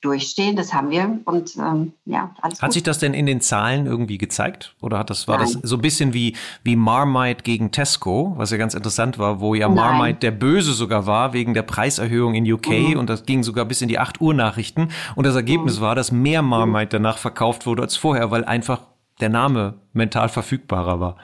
durchstehen. 0.01 0.55
Das 0.55 0.73
haben 0.73 0.89
wir 0.89 1.19
und 1.25 1.55
ähm, 1.57 1.93
ja, 2.05 2.31
alles 2.41 2.61
Hat 2.61 2.69
gut. 2.69 2.73
sich 2.73 2.83
das 2.83 2.99
denn 2.99 3.13
in 3.13 3.25
den 3.25 3.39
Zahlen 3.39 3.85
irgendwie 3.85 4.17
gezeigt? 4.17 4.75
Oder 4.81 4.97
hat 4.97 5.09
das, 5.09 5.27
war 5.27 5.37
Nein. 5.37 5.53
das 5.53 5.69
so 5.69 5.75
ein 5.75 5.81
bisschen 5.81 6.13
wie, 6.13 6.35
wie 6.63 6.75
Marmite 6.75 7.43
gegen 7.43 7.71
Tesco, 7.71 8.33
was 8.35 8.51
ja 8.51 8.57
ganz 8.57 8.73
interessant 8.73 9.19
war, 9.19 9.39
wo 9.39 9.53
ja 9.53 9.67
Nein. 9.67 9.75
Marmite 9.75 10.19
der 10.19 10.31
Böse 10.31 10.73
sogar 10.73 11.05
war 11.05 11.33
wegen 11.33 11.53
der 11.53 11.63
Preiserhöhung 11.63 12.33
in 12.33 12.51
UK 12.51 12.69
mhm. 12.69 12.97
und 12.97 13.09
das 13.09 13.25
ging 13.25 13.43
sogar 13.43 13.65
bis 13.65 13.81
in 13.81 13.87
die 13.87 13.99
8 13.99 14.19
Uhr 14.19 14.33
Nachrichten. 14.33 14.89
Und 15.15 15.25
das 15.25 15.35
Ergebnis 15.35 15.77
mhm. 15.77 15.83
war, 15.83 15.95
dass 15.95 16.11
mehr 16.11 16.41
Marmite 16.41 16.89
danach 16.89 17.17
verkauft 17.17 17.65
wurde 17.65 17.83
als 17.83 17.95
vorher, 17.95 18.31
weil 18.31 18.43
einfach 18.43 18.81
der 19.19 19.29
Name 19.29 19.75
mental 19.93 20.29
verfügbarer 20.29 20.99
war. 20.99 21.17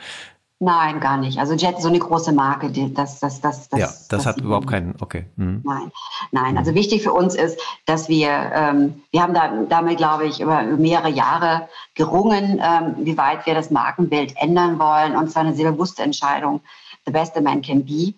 Nein, 0.60 0.99
gar 0.99 1.18
nicht. 1.18 1.38
Also 1.38 1.53
Jet 1.53 1.76
ist 1.76 1.84
so 1.84 1.88
eine 1.88 1.99
große 1.99 2.32
Marke, 2.32 2.72
die, 2.72 2.91
das, 2.91 3.20
das, 3.20 3.41
das, 3.41 3.70
das, 3.70 3.80
ja, 3.80 3.86
das, 3.86 4.08
das 4.08 4.26
hat 4.26 4.41
überhaupt 4.41 4.68
keinen, 4.68 4.95
okay. 4.99 5.26
Mhm. 5.36 5.62
Nein, 5.64 5.91
nein. 6.32 6.58
Also 6.58 6.74
wichtig 6.74 7.03
für 7.03 7.14
uns 7.14 7.36
ist, 7.36 7.60
dass 7.86 8.10
wir, 8.10 8.30
ähm, 8.30 9.03
wir 9.12 9.22
haben 9.22 9.36
da, 9.36 9.49
damit, 9.70 9.97
glaube 9.97 10.26
ich, 10.26 10.39
über 10.39 10.64
mehrere 10.64 11.10
Jahre 11.10 11.70
gerungen, 11.93 12.60
ähm, 12.60 12.95
wie 12.97 13.18
weit 13.20 13.45
wir 13.45 13.53
das 13.53 13.70
Markenbild 13.70 14.36
ändern 14.38 14.80
wollen. 14.80 15.16
Und 15.16 15.30
zwar 15.30 15.43
eine 15.43 15.53
sehr 15.53 15.72
bewusste 15.72 16.01
Entscheidung, 16.01 16.62
the 17.05 17.12
best 17.12 17.38
a 17.38 17.41
man 17.41 17.62
can 17.62 17.86
be, 17.86 18.16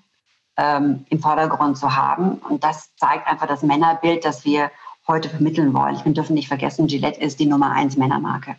ähm, 0.56 1.06
im 1.10 1.20
Vordergrund 1.20 1.78
zu 1.78 1.94
haben. 1.94 2.36
Und 2.50 2.64
das 2.64 2.96
zeigt 2.96 3.28
einfach 3.28 3.48
das 3.48 3.64
Männerbild, 3.64 4.24
das 4.24 4.46
wir 4.46 4.72
heute 5.10 5.28
vermitteln 5.28 5.74
wollen. 5.74 6.00
Wir 6.06 6.14
dürfen 6.14 6.36
nicht 6.36 6.48
vergessen, 6.48 6.88
Gillette 6.88 7.20
ist 7.20 7.42
die 7.42 7.48
Nummer 7.48 7.72
eins 7.72 7.98
Männermarke. 7.98 8.56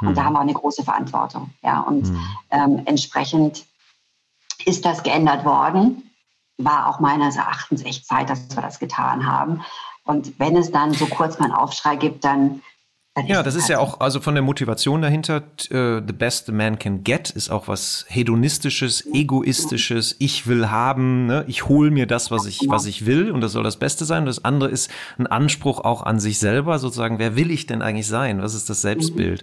Und 0.00 0.16
da 0.16 0.22
hm. 0.22 0.26
haben 0.26 0.32
wir 0.34 0.40
eine 0.40 0.54
große 0.54 0.84
Verantwortung. 0.84 1.50
Ja, 1.62 1.80
und 1.80 2.10
mhm. 2.10 2.28
ähm, 2.50 2.82
entsprechend 2.84 3.64
ist 4.64 4.84
das 4.84 5.02
geändert 5.02 5.44
worden. 5.44 6.10
War 6.56 6.88
auch 6.88 7.00
meines 7.00 7.36
Erachtens 7.36 7.84
echt 7.84 8.06
Zeit, 8.06 8.30
dass 8.30 8.54
wir 8.54 8.62
das 8.62 8.78
getan 8.78 9.26
haben. 9.26 9.64
Und 10.04 10.38
wenn 10.38 10.56
es 10.56 10.70
dann 10.70 10.94
so 10.94 11.06
kurz 11.06 11.38
mal 11.38 11.46
einen 11.46 11.54
Aufschrei 11.54 11.96
gibt, 11.96 12.24
dann 12.24 12.62
ja, 13.26 13.42
das 13.42 13.54
ist 13.54 13.68
ja 13.68 13.78
auch, 13.78 14.00
also 14.00 14.20
von 14.20 14.34
der 14.34 14.42
Motivation 14.42 15.02
dahinter, 15.02 15.42
uh, 15.72 16.00
the 16.06 16.12
best 16.12 16.48
a 16.48 16.52
man 16.52 16.78
can 16.78 17.04
get, 17.04 17.30
ist 17.30 17.50
auch 17.50 17.68
was 17.68 18.04
hedonistisches, 18.08 19.04
egoistisches, 19.12 20.16
ich 20.18 20.46
will 20.46 20.70
haben, 20.70 21.26
ne? 21.26 21.44
ich 21.46 21.68
hole 21.68 21.90
mir 21.90 22.06
das, 22.06 22.30
was 22.30 22.46
ich, 22.46 22.60
was 22.68 22.86
ich 22.86 23.06
will 23.06 23.30
und 23.30 23.40
das 23.40 23.52
soll 23.52 23.62
das 23.62 23.76
Beste 23.76 24.04
sein. 24.04 24.20
Und 24.20 24.26
das 24.26 24.44
andere 24.44 24.70
ist 24.70 24.90
ein 25.18 25.26
Anspruch 25.26 25.80
auch 25.80 26.02
an 26.02 26.18
sich 26.20 26.38
selber, 26.38 26.78
sozusagen, 26.78 27.18
wer 27.18 27.36
will 27.36 27.50
ich 27.50 27.66
denn 27.66 27.82
eigentlich 27.82 28.06
sein? 28.06 28.42
Was 28.42 28.54
ist 28.54 28.70
das 28.70 28.82
Selbstbild? 28.82 29.42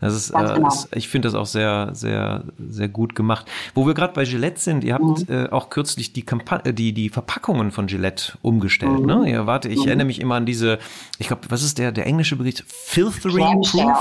Das 0.00 0.14
ist, 0.14 0.30
äh, 0.30 0.38
genau. 0.38 0.64
das, 0.64 0.88
ich 0.94 1.08
finde 1.08 1.28
das 1.28 1.34
auch 1.34 1.46
sehr, 1.46 1.90
sehr, 1.92 2.44
sehr 2.58 2.88
gut 2.88 3.14
gemacht. 3.14 3.46
Wo 3.74 3.86
wir 3.86 3.94
gerade 3.94 4.12
bei 4.12 4.24
Gillette 4.24 4.60
sind, 4.60 4.84
ihr 4.84 4.94
habt 4.94 5.28
mhm. 5.28 5.34
äh, 5.34 5.48
auch 5.50 5.70
kürzlich 5.70 6.12
die, 6.12 6.22
Kampa 6.22 6.60
äh, 6.64 6.72
die, 6.72 6.92
die 6.92 7.08
Verpackungen 7.08 7.70
von 7.70 7.86
Gillette 7.86 8.38
umgestellt, 8.42 9.00
mhm. 9.00 9.06
ne? 9.06 9.30
Ja, 9.30 9.46
warte, 9.46 9.68
ich 9.68 9.80
mhm. 9.80 9.88
erinnere 9.88 10.06
mich 10.06 10.20
immer 10.20 10.36
an 10.36 10.46
diese, 10.46 10.78
ich 11.18 11.28
glaube, 11.28 11.42
was 11.48 11.62
ist 11.62 11.78
der, 11.78 11.92
der 11.92 12.06
englische 12.06 12.36
Begriff? 12.36 12.46
Filth 12.68 13.15
Clamshell. 13.20 13.92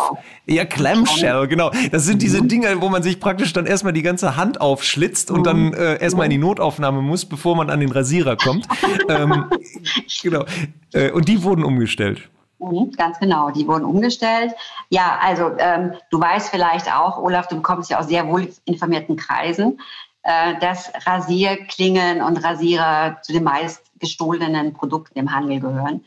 Ja, 0.46 0.66
Clamshell, 0.66 1.48
genau. 1.48 1.72
Das 1.92 2.06
sind 2.06 2.22
diese 2.22 2.42
mhm. 2.42 2.48
Dinge, 2.48 2.82
wo 2.82 2.90
man 2.90 3.04
sich 3.04 3.20
praktisch 3.20 3.54
dann 3.54 3.66
erstmal 3.66 3.94
die 3.94 4.02
ganze 4.02 4.38
Hand 4.38 4.62
aufschlitzt 4.62 5.32
und 5.32 5.46
dann 5.46 5.68
mhm. 5.68 5.74
äh, 5.74 5.98
erstmal 5.98 6.26
in 6.26 6.32
die 6.32 6.38
Notaufnahme 6.38 7.02
muss, 7.02 7.26
bevor 7.26 7.56
man 7.56 7.70
an 7.70 7.80
den 7.80 7.92
Rasierer 7.92 8.38
kommt. 8.38 8.68
ähm, 9.10 9.46
genau. 10.22 10.46
Äh, 10.94 11.12
und 11.12 11.28
die 11.28 11.44
wurden 11.44 11.64
umgestellt. 11.64 12.30
Mhm, 12.60 12.92
ganz 12.92 13.20
genau, 13.20 13.52
die 13.52 13.68
wurden 13.68 13.86
umgestellt. 13.86 14.54
Ja, 14.90 15.20
also 15.22 15.52
ähm, 15.58 15.94
du 16.10 16.20
weißt 16.20 16.50
vielleicht 16.50 16.94
auch, 16.94 17.18
Olaf, 17.18 17.48
du 17.48 17.62
kommst 17.62 17.90
ja 17.90 18.00
aus 18.00 18.08
sehr 18.08 18.28
wohl 18.28 18.50
informierten 18.66 19.18
Kreisen, 19.18 19.80
äh, 20.24 20.58
dass 20.60 20.92
Rasierklingen 21.06 22.22
und 22.22 22.44
Rasierer 22.44 23.18
zu 23.22 23.34
den 23.34 23.44
meist 23.44 23.82
gestohlenen 24.00 24.74
Produkten 24.74 25.20
im 25.20 25.34
Handel 25.34 25.60
gehören. 25.60 26.02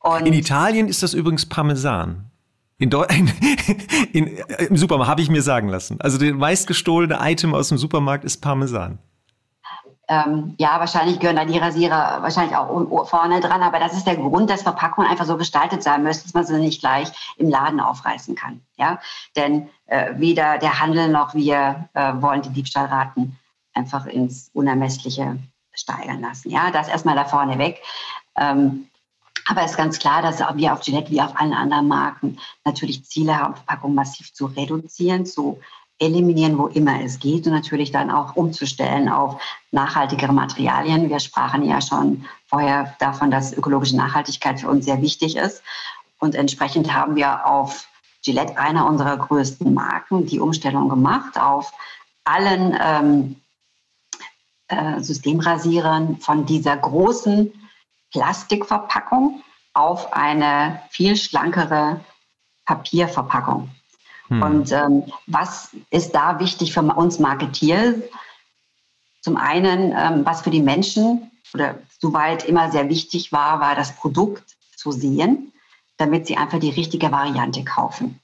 Und 0.00 0.26
in 0.26 0.34
Italien 0.34 0.88
ist 0.88 1.02
das 1.02 1.14
übrigens 1.14 1.46
Parmesan. 1.46 2.30
In 2.78 2.90
in, 4.12 4.26
in, 4.26 4.36
Im 4.68 4.76
Supermarkt 4.76 5.10
habe 5.10 5.22
ich 5.22 5.30
mir 5.30 5.42
sagen 5.42 5.68
lassen. 5.68 6.00
Also 6.00 6.18
das 6.18 6.32
meistgestohlene 6.32 7.18
Item 7.20 7.54
aus 7.54 7.68
dem 7.68 7.78
Supermarkt 7.78 8.24
ist 8.24 8.42
Parmesan. 8.42 8.98
Ähm, 10.08 10.54
ja, 10.58 10.78
wahrscheinlich 10.78 11.18
gehören 11.18 11.36
da 11.36 11.44
die 11.44 11.58
Rasierer 11.58 12.22
wahrscheinlich 12.22 12.56
auch 12.56 13.08
vorne 13.08 13.40
dran, 13.40 13.62
aber 13.62 13.80
das 13.80 13.92
ist 13.92 14.06
der 14.06 14.14
Grund, 14.14 14.48
dass 14.48 14.62
Verpackungen 14.62 15.10
einfach 15.10 15.24
so 15.24 15.36
gestaltet 15.36 15.82
sein 15.82 16.04
müssen, 16.04 16.22
dass 16.22 16.34
man 16.34 16.46
sie 16.46 16.60
nicht 16.60 16.80
gleich 16.80 17.10
im 17.38 17.48
Laden 17.48 17.80
aufreißen 17.80 18.36
kann. 18.36 18.60
Ja, 18.76 19.00
denn 19.34 19.68
äh, 19.86 20.12
weder 20.16 20.58
der 20.58 20.80
Handel 20.80 21.08
noch 21.08 21.34
wir 21.34 21.88
äh, 21.94 22.12
wollen 22.20 22.42
die 22.42 22.50
Diebstahlraten 22.50 23.36
einfach 23.74 24.06
ins 24.06 24.50
Unermessliche 24.52 25.38
steigern 25.72 26.20
lassen. 26.20 26.50
Ja, 26.50 26.70
das 26.70 26.88
erstmal 26.88 27.16
da 27.16 27.24
vorne 27.24 27.58
weg. 27.58 27.82
Ähm, 28.36 28.86
aber 29.48 29.62
es 29.62 29.72
ist 29.72 29.76
ganz 29.76 29.98
klar, 29.98 30.22
dass 30.22 30.40
wir 30.40 30.72
auf 30.72 30.80
Gillette 30.80 31.10
wie 31.10 31.20
auf 31.20 31.38
allen 31.38 31.52
anderen 31.52 31.88
Marken 31.88 32.38
natürlich 32.64 33.04
Ziele 33.04 33.38
haben, 33.38 33.54
Verpackung 33.54 33.94
massiv 33.94 34.32
zu 34.32 34.46
reduzieren, 34.46 35.24
zu 35.24 35.60
eliminieren, 35.98 36.58
wo 36.58 36.66
immer 36.66 37.00
es 37.02 37.20
geht 37.20 37.46
und 37.46 37.52
natürlich 37.52 37.90
dann 37.90 38.10
auch 38.10 38.36
umzustellen 38.36 39.08
auf 39.08 39.40
nachhaltigere 39.70 40.32
Materialien. 40.32 41.08
Wir 41.08 41.20
sprachen 41.20 41.64
ja 41.64 41.80
schon 41.80 42.26
vorher 42.46 42.94
davon, 42.98 43.30
dass 43.30 43.52
ökologische 43.52 43.96
Nachhaltigkeit 43.96 44.60
für 44.60 44.68
uns 44.68 44.84
sehr 44.84 45.00
wichtig 45.00 45.36
ist. 45.36 45.62
Und 46.18 46.34
entsprechend 46.34 46.92
haben 46.92 47.16
wir 47.16 47.46
auf 47.46 47.88
Gillette, 48.22 48.58
einer 48.58 48.86
unserer 48.86 49.16
größten 49.16 49.72
Marken, 49.72 50.26
die 50.26 50.40
Umstellung 50.40 50.88
gemacht 50.88 51.40
auf 51.40 51.72
allen 52.24 52.76
ähm, 52.82 53.36
äh, 54.68 55.00
Systemrasierern 55.00 56.16
von 56.16 56.44
dieser 56.44 56.76
großen 56.76 57.52
Plastikverpackung 58.16 59.42
auf 59.74 60.14
eine 60.14 60.80
viel 60.88 61.16
schlankere 61.16 62.00
Papierverpackung. 62.64 63.70
Hm. 64.28 64.42
Und 64.42 64.72
ähm, 64.72 65.04
was 65.26 65.76
ist 65.90 66.14
da 66.14 66.40
wichtig 66.40 66.72
für 66.72 66.80
uns 66.80 67.18
Marketeers? 67.18 67.96
Zum 69.20 69.36
einen, 69.36 69.92
ähm, 69.94 70.24
was 70.24 70.40
für 70.40 70.50
die 70.50 70.62
Menschen 70.62 71.30
oder 71.52 71.78
soweit 72.00 72.44
immer 72.44 72.70
sehr 72.72 72.88
wichtig 72.88 73.32
war, 73.32 73.60
war 73.60 73.74
das 73.74 73.94
Produkt 73.94 74.56
zu 74.76 74.92
sehen, 74.92 75.52
damit 75.98 76.26
sie 76.26 76.38
einfach 76.38 76.58
die 76.58 76.70
richtige 76.70 77.12
Variante 77.12 77.64
kaufen. 77.64 78.18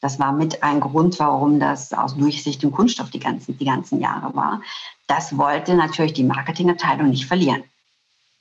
Das 0.00 0.18
war 0.18 0.32
mit 0.32 0.62
ein 0.62 0.80
Grund, 0.80 1.18
warum 1.18 1.60
das 1.60 1.92
aus 1.92 2.16
durchsichtigem 2.16 2.72
Kunststoff 2.72 3.10
die 3.10 3.20
ganzen, 3.20 3.58
die 3.58 3.64
ganzen 3.64 4.00
Jahre 4.00 4.34
war. 4.34 4.62
Das 5.06 5.36
wollte 5.36 5.74
natürlich 5.74 6.14
die 6.14 6.24
Marketingabteilung 6.24 7.10
nicht 7.10 7.26
verlieren. 7.26 7.64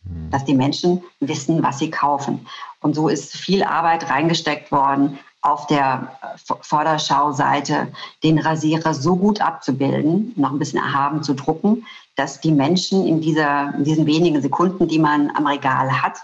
Hm. 0.07 0.29
dass 0.29 0.45
die 0.45 0.53
Menschen 0.53 1.03
wissen, 1.19 1.63
was 1.63 1.79
sie 1.79 1.89
kaufen. 1.89 2.47
Und 2.81 2.95
so 2.95 3.09
ist 3.09 3.35
viel 3.35 3.63
Arbeit 3.63 4.09
reingesteckt 4.09 4.71
worden, 4.71 5.19
auf 5.41 5.67
der 5.67 6.17
äh, 6.21 6.53
Vorderschauseite 6.61 7.91
den 8.23 8.39
Rasierer 8.39 8.93
so 8.93 9.15
gut 9.15 9.41
abzubilden, 9.41 10.33
noch 10.35 10.51
ein 10.51 10.59
bisschen 10.59 10.79
erhaben 10.79 11.23
zu 11.23 11.33
drucken, 11.33 11.85
dass 12.15 12.41
die 12.41 12.51
Menschen 12.51 13.05
in, 13.05 13.21
dieser, 13.21 13.73
in 13.75 13.83
diesen 13.83 14.05
wenigen 14.05 14.41
Sekunden, 14.41 14.87
die 14.87 14.99
man 14.99 15.31
am 15.35 15.45
Regal 15.45 16.01
hat, 16.01 16.19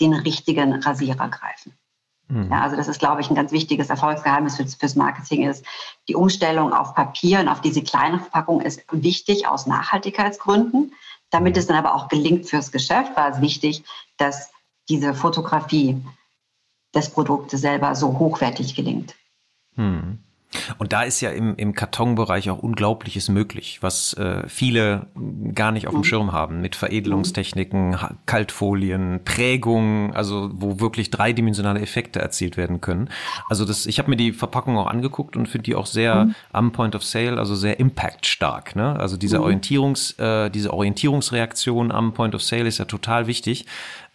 den 0.00 0.12
richtigen 0.12 0.74
Rasierer 0.82 1.28
greifen. 1.28 1.72
Mhm. 2.28 2.48
Ja, 2.50 2.62
also 2.62 2.76
das 2.76 2.88
ist, 2.88 2.98
glaube 2.98 3.20
ich, 3.20 3.30
ein 3.30 3.36
ganz 3.36 3.52
wichtiges 3.52 3.88
Erfolgsgeheimnis 3.88 4.56
fürs, 4.56 4.74
fürs 4.74 4.96
Marketing 4.96 5.48
ist. 5.48 5.64
Die 6.08 6.16
Umstellung 6.16 6.72
auf 6.72 6.94
Papier 6.94 7.40
und 7.40 7.48
auf 7.48 7.60
diese 7.60 7.82
kleine 7.82 8.18
Verpackung 8.18 8.60
ist 8.60 8.84
wichtig 8.90 9.46
aus 9.46 9.66
Nachhaltigkeitsgründen. 9.66 10.92
Damit 11.30 11.56
es 11.56 11.66
dann 11.66 11.76
aber 11.76 11.94
auch 11.94 12.08
gelingt 12.08 12.46
fürs 12.46 12.72
Geschäft, 12.72 13.16
war 13.16 13.30
es 13.30 13.40
wichtig, 13.40 13.84
dass 14.16 14.50
diese 14.88 15.14
Fotografie 15.14 16.02
des 16.94 17.10
Produktes 17.10 17.60
selber 17.60 17.94
so 17.94 18.18
hochwertig 18.18 18.74
gelingt. 18.74 19.14
Hm. 19.74 20.25
Und 20.78 20.92
da 20.92 21.02
ist 21.02 21.20
ja 21.20 21.30
im, 21.30 21.54
im 21.56 21.74
Kartonbereich 21.74 22.50
auch 22.50 22.58
Unglaubliches 22.58 23.28
möglich, 23.28 23.78
was 23.82 24.14
äh, 24.14 24.48
viele 24.48 25.06
gar 25.54 25.72
nicht 25.72 25.86
auf 25.86 25.94
dem 25.94 25.98
mhm. 25.98 26.04
Schirm 26.04 26.32
haben, 26.32 26.60
mit 26.60 26.76
Veredelungstechniken, 26.76 27.96
Kaltfolien, 28.26 29.20
Prägung, 29.24 30.14
also 30.14 30.50
wo 30.54 30.80
wirklich 30.80 31.10
dreidimensionale 31.10 31.80
Effekte 31.80 32.20
erzielt 32.20 32.56
werden 32.56 32.80
können. 32.80 33.08
Also 33.48 33.64
das, 33.64 33.86
ich 33.86 33.98
habe 33.98 34.10
mir 34.10 34.16
die 34.16 34.32
Verpackung 34.32 34.76
auch 34.78 34.86
angeguckt 34.86 35.36
und 35.36 35.48
finde 35.48 35.64
die 35.64 35.74
auch 35.74 35.86
sehr 35.86 36.26
mhm. 36.26 36.34
am 36.52 36.72
Point 36.72 36.94
of 36.94 37.04
Sale, 37.04 37.38
also 37.38 37.54
sehr 37.54 37.78
impactstark. 37.80 38.76
Ne? 38.76 38.98
Also 38.98 39.16
diese 39.16 39.38
mhm. 39.38 39.44
Orientierungs, 39.44 40.12
äh, 40.18 40.50
diese 40.50 40.72
Orientierungsreaktion 40.72 41.92
am 41.92 42.14
Point 42.14 42.34
of 42.34 42.42
Sale 42.42 42.66
ist 42.66 42.78
ja 42.78 42.84
total 42.84 43.26
wichtig 43.26 43.66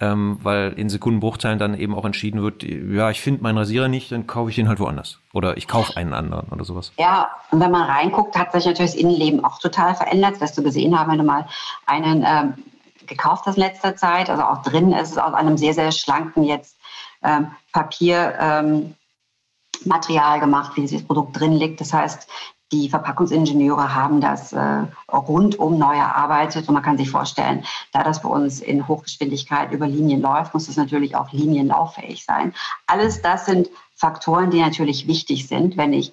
ähm, 0.02 0.40
weil 0.42 0.74
in 0.74 0.90
Sekundenbruchteilen 0.90 1.60
dann 1.60 1.78
eben 1.78 1.96
auch 1.96 2.06
entschieden 2.06 2.42
wird, 2.42 2.64
ja, 2.64 3.12
ich 3.12 3.22
finde 3.22 3.44
meinen 3.44 3.60
Rasierer 3.60 3.88
nicht, 3.88 4.12
dann 4.12 4.26
kaufe 4.26 4.50
ich 4.50 4.56
den 4.56 4.68
halt 4.68 4.80
woanders. 4.80 5.20
Oder 5.32 5.58
ich 5.58 5.68
kaufe 5.68 5.96
einen 5.96 6.14
anderen 6.14 6.50
oder 6.50 6.66
sowas. 6.66 6.92
Ja, 6.98 7.30
und 7.52 7.60
wenn 7.60 7.70
man 7.70 7.84
reinguckt, 7.84 8.36
hat 8.38 8.52
sich 8.52 8.66
natürlich 8.66 8.92
das 8.94 9.00
Innenleben 9.00 9.46
auch 9.46 9.60
total 9.60 9.94
verändert. 9.94 10.34
Das 10.34 10.42
wirst 10.42 10.58
du 10.58 10.64
gesehen 10.64 11.00
haben, 11.00 11.12
wenn 11.12 11.20
du 11.20 11.24
mal 11.24 11.48
einen 11.86 12.26
ähm, 12.28 12.54
gekauft 13.06 13.46
hast 13.46 13.58
in 13.58 13.64
letzter 13.64 13.96
Zeit. 13.96 14.30
Also 14.32 14.44
auch 14.44 14.64
drin 14.64 14.92
ist 14.92 15.12
es 15.12 15.18
aus 15.20 15.36
einem 15.36 15.58
sehr, 15.58 15.76
sehr 15.76 15.92
schlanken 15.92 16.44
jetzt 16.44 16.78
ähm, 17.24 17.52
Papiermaterial 17.72 18.96
ähm, 20.36 20.42
gemacht, 20.42 20.72
wie 20.76 20.82
dieses 20.82 21.06
Produkt 21.06 21.40
drin 21.40 21.54
liegt. 21.54 21.80
Das 21.80 21.94
heißt, 21.94 22.28
Die 22.72 22.90
Verpackungsingenieure 22.90 23.94
haben 23.94 24.22
das 24.22 24.54
äh, 24.54 24.84
rundum 25.12 25.78
neu 25.78 25.96
erarbeitet 25.96 26.68
und 26.68 26.74
man 26.74 26.82
kann 26.84 26.98
sich 26.98 27.10
vorstellen, 27.10 27.66
da 27.92 28.04
das 28.04 28.22
bei 28.22 28.30
uns 28.30 28.62
in 28.62 28.88
Hochgeschwindigkeit 28.88 29.72
über 29.72 29.88
Linien 29.88 30.22
läuft, 30.22 30.54
muss 30.54 30.70
es 30.70 30.78
natürlich 30.78 31.16
auch 31.16 31.34
linienlauffähig 31.34 32.24
sein. 32.24 32.54
Alles 32.88 33.22
das 33.22 33.46
sind 33.46 33.70
Faktoren, 33.96 34.52
die 34.52 34.62
natürlich 34.62 35.08
wichtig 35.08 35.48
sind, 35.48 35.78
wenn 35.78 35.94
ich 35.94 36.12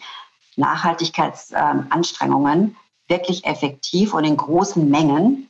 Nachhaltigkeitsanstrengungen 0.57 2.61
ähm, 2.61 2.77
wirklich 3.07 3.47
effektiv 3.47 4.13
und 4.13 4.25
in 4.25 4.37
großen 4.37 4.91
Mengen 4.91 5.49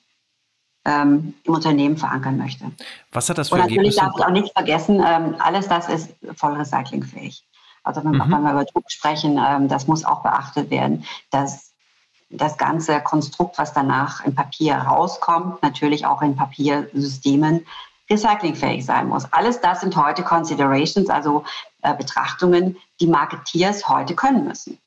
ähm, 0.84 1.34
im 1.44 1.54
Unternehmen 1.54 1.96
verankern 1.96 2.38
möchte. 2.38 2.70
Was 3.12 3.28
hat 3.28 3.38
das 3.38 3.48
für 3.48 3.56
Und 3.56 3.62
natürlich 3.62 3.96
darf 3.96 4.12
ich 4.16 4.24
auch 4.24 4.30
nicht 4.30 4.52
vergessen, 4.52 5.02
ähm, 5.04 5.36
alles 5.38 5.68
das 5.68 5.88
ist 5.88 6.14
voll 6.36 6.54
recyclingfähig. 6.54 7.44
Also 7.82 8.04
wenn, 8.04 8.12
mhm. 8.12 8.30
wenn 8.30 8.42
wir 8.42 8.52
über 8.52 8.64
Druck 8.64 8.90
sprechen, 8.90 9.38
ähm, 9.38 9.68
das 9.68 9.86
muss 9.86 10.04
auch 10.04 10.22
beachtet 10.22 10.70
werden, 10.70 11.04
dass 11.30 11.72
das 12.30 12.58
ganze 12.58 13.00
Konstrukt, 13.00 13.58
was 13.58 13.72
danach 13.72 14.24
im 14.24 14.34
Papier 14.34 14.74
rauskommt, 14.74 15.62
natürlich 15.62 16.04
auch 16.04 16.20
in 16.22 16.36
Papiersystemen 16.36 17.66
recyclingfähig 18.10 18.84
sein 18.84 19.08
muss. 19.08 19.30
Alles 19.32 19.60
das 19.60 19.80
sind 19.80 19.96
heute 19.96 20.22
Considerations, 20.22 21.10
also 21.10 21.44
äh, 21.82 21.94
Betrachtungen, 21.94 22.76
die 23.00 23.06
Marketeers 23.06 23.88
heute 23.88 24.14
können 24.14 24.46
müssen. 24.46 24.78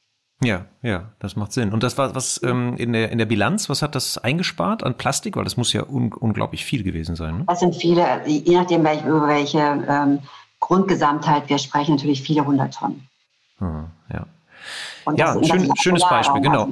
Ja, 0.44 0.66
ja, 0.82 1.12
das 1.20 1.36
macht 1.36 1.52
Sinn. 1.52 1.72
Und 1.72 1.84
das 1.84 2.00
war 2.00 2.16
was 2.16 2.42
ähm, 2.44 2.76
in, 2.78 2.94
der, 2.94 3.12
in 3.12 3.20
der 3.20 3.28
Bilanz, 3.28 3.70
was 3.70 3.84
hat 3.84 3.94
das 3.94 4.18
eingespart 4.18 4.84
an 4.84 4.98
Plastik? 4.98 5.36
Weil 5.36 5.44
das 5.44 5.56
muss 5.56 5.72
ja 5.72 5.84
un 5.88 6.12
unglaublich 6.14 6.66
viel 6.66 6.82
gewesen 6.82 7.16
sein. 7.16 7.40
Ne? 7.40 7.44
Das 7.48 7.60
sind 7.60 7.76
viele, 7.76 8.28
je 8.28 8.58
nachdem, 8.58 8.84
welch, 8.84 9.06
über 9.06 9.28
welche 9.28 9.60
ähm, 9.60 10.20
Grundgesamtheit 10.62 11.50
wir 11.50 11.58
sprechen, 11.58 11.96
natürlich 11.96 12.22
viele 12.22 12.46
hundert 12.46 12.74
Tonnen. 12.74 13.08
Hm, 13.58 13.88
ja, 14.14 14.26
ja 15.16 15.44
schön, 15.44 15.76
schönes 15.76 16.04
Beispiel, 16.08 16.42
genau. 16.42 16.72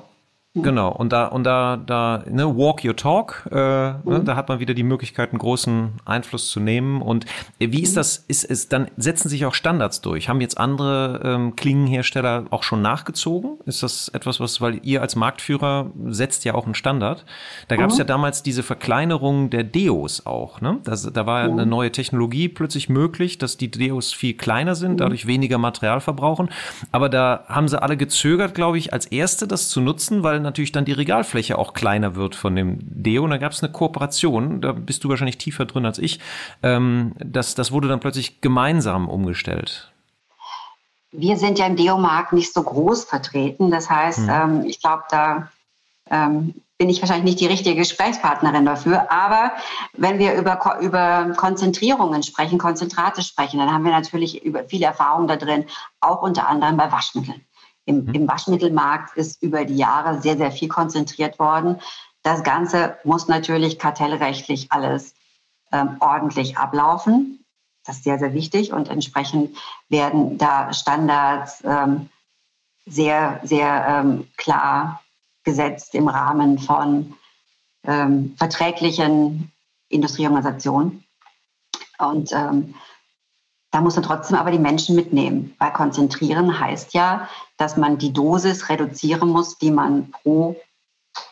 Mhm. 0.59 0.63
Genau, 0.63 0.91
und 0.91 1.11
da, 1.11 1.27
und 1.27 1.43
da, 1.43 1.77
da, 1.77 2.23
ne, 2.29 2.45
walk 2.55 2.83
your 2.83 2.95
talk, 2.95 3.47
äh, 3.51 3.91
mhm. 3.93 3.99
ne, 4.05 4.23
da 4.23 4.35
hat 4.35 4.49
man 4.49 4.59
wieder 4.59 4.73
die 4.73 4.83
Möglichkeit, 4.83 5.31
einen 5.31 5.39
großen 5.39 5.93
Einfluss 6.05 6.49
zu 6.49 6.59
nehmen. 6.59 7.01
Und 7.01 7.25
äh, 7.59 7.71
wie 7.71 7.81
ist 7.81 7.91
mhm. 7.91 7.95
das, 7.95 8.17
ist, 8.27 8.43
ist, 8.43 8.73
dann 8.73 8.87
setzen 8.97 9.29
sich 9.29 9.45
auch 9.45 9.53
Standards 9.53 10.01
durch? 10.01 10.29
Haben 10.29 10.41
jetzt 10.41 10.57
andere 10.57 11.21
ähm, 11.23 11.55
Klingenhersteller 11.55 12.45
auch 12.49 12.63
schon 12.63 12.81
nachgezogen? 12.81 13.57
Ist 13.65 13.83
das 13.83 14.09
etwas, 14.09 14.39
was, 14.39 14.61
weil 14.61 14.79
ihr 14.83 15.01
als 15.01 15.15
Marktführer 15.15 15.91
setzt 16.07 16.45
ja 16.45 16.55
auch 16.55 16.65
einen 16.65 16.75
Standard. 16.75 17.25
Da 17.67 17.75
gab 17.75 17.89
es 17.89 17.95
mhm. 17.95 17.99
ja 17.99 18.05
damals 18.05 18.43
diese 18.43 18.63
Verkleinerung 18.63 19.49
der 19.49 19.63
Deos 19.63 20.25
auch, 20.25 20.61
ne? 20.61 20.79
Das, 20.83 21.03
da 21.11 21.25
war 21.25 21.41
ja 21.41 21.51
eine 21.51 21.65
mhm. 21.65 21.69
neue 21.69 21.91
Technologie 21.91 22.49
plötzlich 22.49 22.89
möglich, 22.89 23.37
dass 23.37 23.57
die 23.57 23.71
Deos 23.71 24.13
viel 24.13 24.33
kleiner 24.33 24.75
sind, 24.75 24.93
mhm. 24.93 24.97
dadurch 24.97 25.27
weniger 25.27 25.57
Material 25.57 26.01
verbrauchen. 26.01 26.49
Aber 26.91 27.09
da 27.09 27.45
haben 27.47 27.67
sie 27.67 27.81
alle 27.81 27.97
gezögert, 27.97 28.55
glaube 28.55 28.77
ich, 28.77 28.93
als 28.93 29.05
erste 29.05 29.47
das 29.47 29.69
zu 29.69 29.81
nutzen, 29.81 30.23
weil 30.23 30.39
natürlich 30.49 30.71
dann 30.71 30.85
die 30.85 30.91
Regalfläche 30.91 31.57
auch 31.57 31.73
kleiner 31.73 32.15
wird 32.15 32.35
von 32.35 32.55
dem 32.55 32.79
Deo. 32.81 33.23
Und 33.23 33.31
da 33.31 33.37
gab 33.37 33.51
es 33.51 33.63
eine 33.63 33.71
Kooperation, 33.71 34.61
da 34.61 34.71
bist 34.71 35.03
du 35.03 35.09
wahrscheinlich 35.09 35.37
tiefer 35.37 35.65
drin 35.65 35.85
als 35.85 35.99
ich. 35.99 36.19
Ähm, 36.63 37.13
das, 37.17 37.55
das 37.55 37.71
wurde 37.71 37.87
dann 37.87 37.99
plötzlich 37.99 38.41
gemeinsam 38.41 39.07
umgestellt. 39.09 39.91
Wir 41.11 41.37
sind 41.37 41.57
ja 41.57 41.65
im 41.65 41.75
Deo-Markt 41.75 42.33
nicht 42.33 42.53
so 42.53 42.61
groß 42.61 43.05
vertreten. 43.05 43.71
Das 43.71 43.89
heißt, 43.89 44.19
hm. 44.19 44.29
ähm, 44.29 44.65
ich 44.65 44.79
glaube, 44.81 45.03
da 45.09 45.51
ähm, 46.09 46.53
bin 46.79 46.89
ich 46.89 47.01
wahrscheinlich 47.01 47.25
nicht 47.25 47.39
die 47.41 47.47
richtige 47.47 47.75
Gesprächspartnerin 47.75 48.65
dafür. 48.65 49.11
Aber 49.11 49.51
wenn 49.93 50.17
wir 50.17 50.33
über, 50.33 50.79
über 50.79 51.33
Konzentrierungen 51.35 52.23
sprechen, 52.23 52.57
Konzentrate 52.57 53.21
sprechen, 53.21 53.59
dann 53.59 53.71
haben 53.71 53.83
wir 53.83 53.91
natürlich 53.91 54.45
über 54.45 54.63
viele 54.63 54.85
Erfahrungen 54.85 55.27
da 55.27 55.35
drin, 55.35 55.65
auch 55.99 56.21
unter 56.21 56.47
anderem 56.47 56.77
bei 56.77 56.89
Waschmitteln. 56.89 57.41
Im, 57.89 58.05
mhm. 58.05 58.13
Im 58.13 58.27
Waschmittelmarkt 58.27 59.17
ist 59.17 59.41
über 59.41 59.65
die 59.65 59.75
Jahre 59.75 60.21
sehr, 60.21 60.37
sehr 60.37 60.51
viel 60.51 60.69
konzentriert 60.69 61.39
worden. 61.39 61.81
Das 62.21 62.43
Ganze 62.43 62.97
muss 63.03 63.27
natürlich 63.27 63.79
kartellrechtlich 63.79 64.71
alles 64.71 65.15
ähm, 65.71 65.97
ordentlich 65.99 66.57
ablaufen. 66.57 67.43
Das 67.85 67.97
ist 67.97 68.03
sehr, 68.03 68.19
sehr 68.19 68.33
wichtig 68.33 68.71
und 68.73 68.89
entsprechend 68.89 69.57
werden 69.87 70.37
da 70.37 70.71
Standards 70.71 71.63
ähm, 71.65 72.09
sehr, 72.85 73.39
sehr 73.43 73.85
ähm, 73.87 74.27
klar 74.37 75.01
gesetzt 75.43 75.95
im 75.95 76.07
Rahmen 76.07 76.59
von 76.59 77.15
ähm, 77.85 78.35
verträglichen 78.37 79.51
Industrieorganisationen. 79.87 81.03
Und 81.97 82.31
ähm, 82.33 82.75
da 83.71 83.81
muss 83.81 83.95
man 83.95 84.03
trotzdem 84.03 84.37
aber 84.37 84.51
die 84.51 84.59
Menschen 84.59 84.95
mitnehmen, 84.95 85.55
weil 85.59 85.71
konzentrieren 85.71 86.59
heißt 86.59 86.93
ja, 86.93 87.29
dass 87.57 87.77
man 87.77 87.97
die 87.97 88.13
Dosis 88.13 88.69
reduzieren 88.69 89.29
muss, 89.29 89.57
die 89.57 89.71
man 89.71 90.11
pro, 90.11 90.55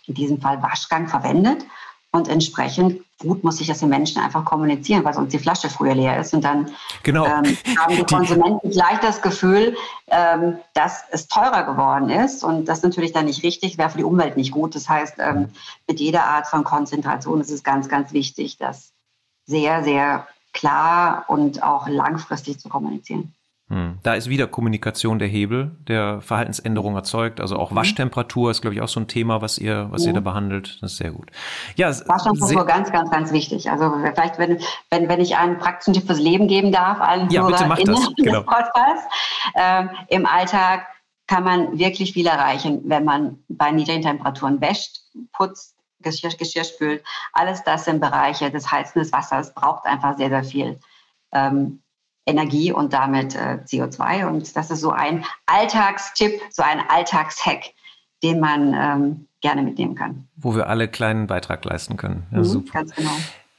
in 0.06 0.14
diesem 0.14 0.40
Fall 0.40 0.62
Waschgang, 0.62 1.08
verwendet. 1.08 1.66
Und 2.12 2.28
entsprechend 2.28 3.02
gut 3.20 3.44
muss 3.44 3.60
ich 3.60 3.68
das 3.68 3.80
den 3.80 3.90
Menschen 3.90 4.22
einfach 4.22 4.46
kommunizieren, 4.46 5.04
weil 5.04 5.14
sonst 5.14 5.34
die 5.34 5.40
Flasche 5.40 5.70
früher 5.70 5.96
leer 5.96 6.20
ist. 6.20 6.34
Und 6.34 6.44
dann 6.44 6.72
genau. 7.04 7.26
ähm, 7.26 7.58
haben 7.78 7.96
die 7.96 8.04
Konsumenten 8.12 8.70
gleich 8.70 9.00
das 9.00 9.22
Gefühl, 9.22 9.76
ähm, 10.08 10.58
dass 10.74 11.04
es 11.12 11.28
teurer 11.28 11.64
geworden 11.64 12.10
ist. 12.10 12.44
Und 12.44 12.66
das 12.66 12.80
ist 12.80 12.84
natürlich 12.84 13.14
dann 13.14 13.26
nicht 13.26 13.44
richtig, 13.44 13.78
wäre 13.78 13.90
für 13.90 13.98
die 13.98 14.04
Umwelt 14.04 14.38
nicht 14.38 14.52
gut. 14.52 14.76
Das 14.76 14.88
heißt, 14.88 15.16
ähm, 15.20 15.50
mit 15.88 16.00
jeder 16.00 16.26
Art 16.26 16.48
von 16.48 16.64
Konzentration 16.64 17.42
ist 17.42 17.52
es 17.52 17.64
ganz, 17.64 17.90
ganz 17.90 18.14
wichtig, 18.14 18.58
dass 18.58 18.94
sehr, 19.46 19.84
sehr 19.84 20.28
klar 20.58 21.26
und 21.28 21.64
auch 21.64 21.88
langfristig 21.88 22.60
zu 22.60 22.70
kommunizieren. 22.70 23.34
Hm. 23.70 23.98
Da 24.02 24.14
ist 24.14 24.30
wieder 24.30 24.48
Kommunikation 24.48 25.20
der 25.20 25.28
Hebel, 25.28 25.76
der 25.90 26.22
Verhaltensänderung 26.22 26.96
erzeugt. 26.96 27.42
Also 27.42 27.58
auch 27.58 27.72
mhm. 27.72 27.76
Waschtemperatur 27.76 28.50
ist, 28.50 28.62
glaube 28.62 28.76
ich, 28.76 28.82
auch 28.82 28.88
so 28.88 29.02
ein 29.02 29.10
Thema, 29.10 29.42
was 29.42 29.58
ihr, 29.58 29.88
was 29.92 30.04
ja. 30.04 30.10
ihr 30.10 30.14
da 30.14 30.20
behandelt. 30.22 30.78
Das 30.82 30.94
ist 30.94 30.98
sehr 30.98 31.12
gut. 31.12 31.30
Ja, 31.76 31.90
Waschtemperatur 31.90 32.66
ganz, 32.66 32.92
ganz, 32.94 33.12
ganz 33.12 33.34
wichtig. 33.34 33.70
Also 33.70 33.92
vielleicht, 34.02 34.40
wenn, 34.40 34.60
wenn, 34.90 35.10
wenn 35.10 35.20
ich 35.20 35.36
einen 35.36 35.58
praktischen 35.58 35.94
Tipp 35.94 36.08
fürs 36.08 36.20
Leben 36.20 36.48
geben 36.48 36.72
darf, 36.72 37.02
allen 37.02 37.30
ja, 37.30 37.46
bitte 37.46 37.68
mach 37.68 37.78
das. 37.78 38.08
Genau. 38.18 38.44
Podcast, 38.44 39.08
ähm, 39.56 39.90
im 40.08 40.26
Alltag 40.26 40.88
kann 41.28 41.44
man 41.44 41.78
wirklich 41.78 42.14
viel 42.14 42.26
erreichen, 42.26 42.82
wenn 42.86 43.04
man 43.04 43.40
bei 43.50 43.72
niedrigen 43.72 44.02
Temperaturen 44.02 44.62
wäscht, 44.62 45.02
putzt, 45.34 45.76
Geschirr, 46.10 46.32
Geschirr 46.38 46.64
spült. 46.64 47.04
Alles 47.34 47.64
das 47.64 47.86
sind 47.86 48.00
Bereiche 48.00 48.52
des 48.52 48.72
Heizen 48.72 49.00
des 49.00 49.12
Wassers, 49.12 49.54
braucht 49.54 49.86
einfach 49.86 50.18
sehr, 50.18 50.30
sehr 50.30 50.44
viel 50.44 50.80
ähm, 51.34 51.82
Energie 52.26 52.72
und 52.72 52.94
damit 52.94 53.36
äh, 53.36 53.60
CO2. 53.66 54.28
Und 54.28 54.56
das 54.56 54.70
ist 54.70 54.82
so 54.82 54.92
ein 54.92 55.24
Alltagstipp, 55.46 56.42
so 56.50 56.62
ein 56.62 56.82
Alltagshack, 56.88 57.74
den 58.22 58.40
man 58.40 58.74
ähm, 58.74 59.28
gerne 59.42 59.62
mitnehmen 59.62 59.96
kann. 59.96 60.28
Wo 60.36 60.56
wir 60.56 60.68
alle 60.68 60.88
kleinen 60.88 61.28
Beitrag 61.28 61.64
leisten 61.66 61.98
können. 61.98 62.28
Ja, 62.32 62.40
mhm, 62.40 62.44
super. 62.44 62.72
Ganz 62.74 62.96
genau. 62.96 63.16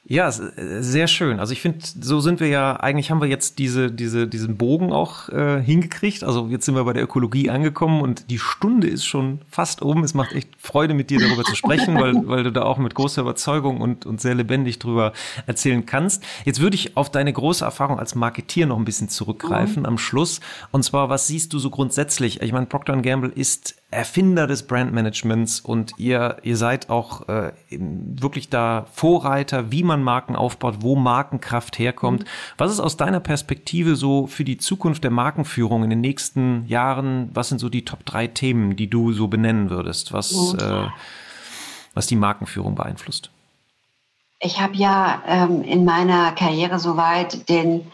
Ja, 0.09 0.27
äh, 0.27 0.81
sehr 0.81 1.07
schön. 1.07 1.39
Also 1.39 1.53
ich 1.53 1.61
finde, 1.61 1.85
so 2.01 2.19
sind 2.19 2.39
wir 2.39 2.47
ja, 2.47 2.75
eigentlich 2.77 3.11
haben 3.11 3.21
wir 3.21 3.27
jetzt 3.27 3.59
diese, 3.59 3.91
diese, 3.91 4.27
diesen 4.27 4.57
Bogen 4.57 4.91
auch 4.91 5.29
äh, 5.29 5.61
hingekriegt. 5.61 6.23
Also 6.23 6.47
jetzt 6.47 6.65
sind 6.65 6.73
wir 6.73 6.83
bei 6.83 6.93
der 6.93 7.03
Ökologie 7.03 7.51
angekommen 7.51 8.01
und 8.01 8.31
die 8.31 8.39
Stunde 8.39 8.87
ist 8.87 9.05
schon 9.05 9.41
fast 9.51 9.83
um. 9.83 10.03
Es 10.03 10.15
macht 10.15 10.33
echt 10.33 10.49
Freude, 10.57 10.95
mit 10.95 11.11
dir 11.11 11.19
darüber 11.19 11.43
zu 11.43 11.55
sprechen, 11.55 11.93
weil, 11.93 12.15
weil 12.27 12.43
du 12.43 12.51
da 12.51 12.63
auch 12.63 12.79
mit 12.79 12.95
großer 12.95 13.21
Überzeugung 13.21 13.81
und, 13.81 14.07
und 14.07 14.19
sehr 14.19 14.33
lebendig 14.33 14.79
drüber 14.79 15.13
erzählen 15.45 15.85
kannst. 15.85 16.23
Jetzt 16.43 16.59
würde 16.59 16.73
ich 16.73 16.97
auf 16.97 17.11
deine 17.11 17.31
große 17.31 17.63
Erfahrung 17.63 17.99
als 17.99 18.15
Marketier 18.15 18.65
noch 18.65 18.79
ein 18.79 18.85
bisschen 18.85 19.09
zurückgreifen 19.09 19.83
mhm. 19.83 19.89
am 19.89 19.97
Schluss. 19.99 20.39
Und 20.71 20.81
zwar, 20.81 21.09
was 21.09 21.27
siehst 21.27 21.53
du 21.53 21.59
so 21.59 21.69
grundsätzlich? 21.69 22.41
Ich 22.41 22.51
meine, 22.51 22.65
Procter 22.65 22.99
Gamble 22.99 23.29
ist 23.29 23.78
Erfinder 23.91 24.45
des 24.45 24.67
Brandmanagements 24.67 25.59
und 25.59 25.93
ihr, 25.97 26.37
ihr 26.43 26.57
seid 26.57 26.91
auch 26.91 27.27
äh, 27.27 27.53
wirklich 27.71 28.49
da 28.49 28.85
Vorreiter, 28.93 29.71
wie 29.71 29.83
man 29.83 30.03
Marken 30.03 30.35
aufbaut, 30.35 30.77
wo 30.81 30.95
Markenkraft 30.95 31.79
herkommt. 31.79 32.23
Mhm. 32.23 32.27
Was 32.57 32.71
ist 32.71 32.79
aus 32.79 32.97
deiner 32.97 33.19
Perspektive 33.19 33.95
so 33.95 34.27
für 34.27 34.43
die 34.43 34.59
Zukunft 34.59 35.03
der 35.03 35.09
Markenführung 35.09 35.83
in 35.83 35.89
den 35.89 36.01
nächsten 36.01 36.67
Jahren? 36.67 37.31
Was 37.33 37.49
sind 37.49 37.57
so 37.57 37.67
die 37.67 37.83
Top 37.83 38.05
drei 38.05 38.27
Themen, 38.27 38.75
die 38.75 38.91
du 38.91 39.11
so 39.11 39.27
benennen 39.27 39.71
würdest, 39.71 40.13
was, 40.13 40.53
mhm. 40.53 40.59
äh, 40.59 40.87
was 41.95 42.05
die 42.05 42.15
Markenführung 42.15 42.75
beeinflusst? 42.75 43.31
Ich 44.39 44.61
habe 44.61 44.75
ja 44.75 45.23
ähm, 45.25 45.63
in 45.63 45.83
meiner 45.83 46.31
Karriere 46.33 46.77
soweit 46.77 47.49
den, 47.49 47.91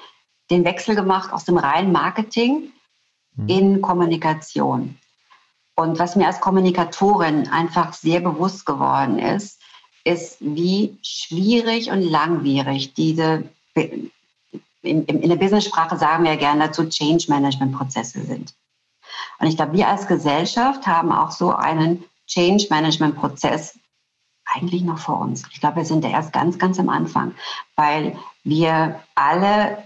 den 0.52 0.66
Wechsel 0.66 0.96
gemacht 0.96 1.32
aus 1.32 1.46
dem 1.46 1.58
reinen 1.58 1.93
Marketing 1.93 2.72
mhm. 3.36 3.48
in 3.48 3.82
Kommunikation. 3.82 4.98
Und 5.76 6.00
was 6.00 6.16
mir 6.16 6.28
als 6.28 6.40
Kommunikatorin 6.40 7.50
einfach 7.50 7.94
sehr 7.94 8.22
bewusst 8.22 8.66
geworden 8.66 9.20
ist, 9.20 9.60
ist, 10.06 10.38
wie 10.40 10.98
schwierig 11.02 11.92
und 11.92 12.02
langwierig 12.02 12.94
diese, 12.94 13.44
in, 13.74 15.06
in 15.06 15.30
der 15.30 15.36
Business-Sprache 15.36 15.98
sagen 15.98 16.24
wir 16.24 16.32
ja 16.32 16.38
gerne 16.38 16.68
dazu, 16.68 16.88
Change-Management-Prozesse 16.88 18.24
sind. 18.24 18.54
Und 19.40 19.48
ich 19.48 19.58
glaube, 19.58 19.74
wir 19.74 19.90
als 19.90 20.08
Gesellschaft 20.08 20.88
haben 20.88 21.12
auch 21.12 21.32
so 21.32 21.54
einen 21.54 22.06
Change-Management-Prozess 22.28 23.78
eigentlich 24.46 24.84
noch 24.84 25.00
vor 25.00 25.20
uns. 25.20 25.44
Ich 25.52 25.60
glaube, 25.60 25.78
wir 25.78 25.86
sind 25.86 26.04
da 26.04 26.10
erst 26.10 26.32
ganz, 26.32 26.58
ganz 26.58 26.80
am 26.80 26.90
Anfang, 26.90 27.34
weil 27.76 28.18
wir 28.44 29.02
alle 29.16 29.84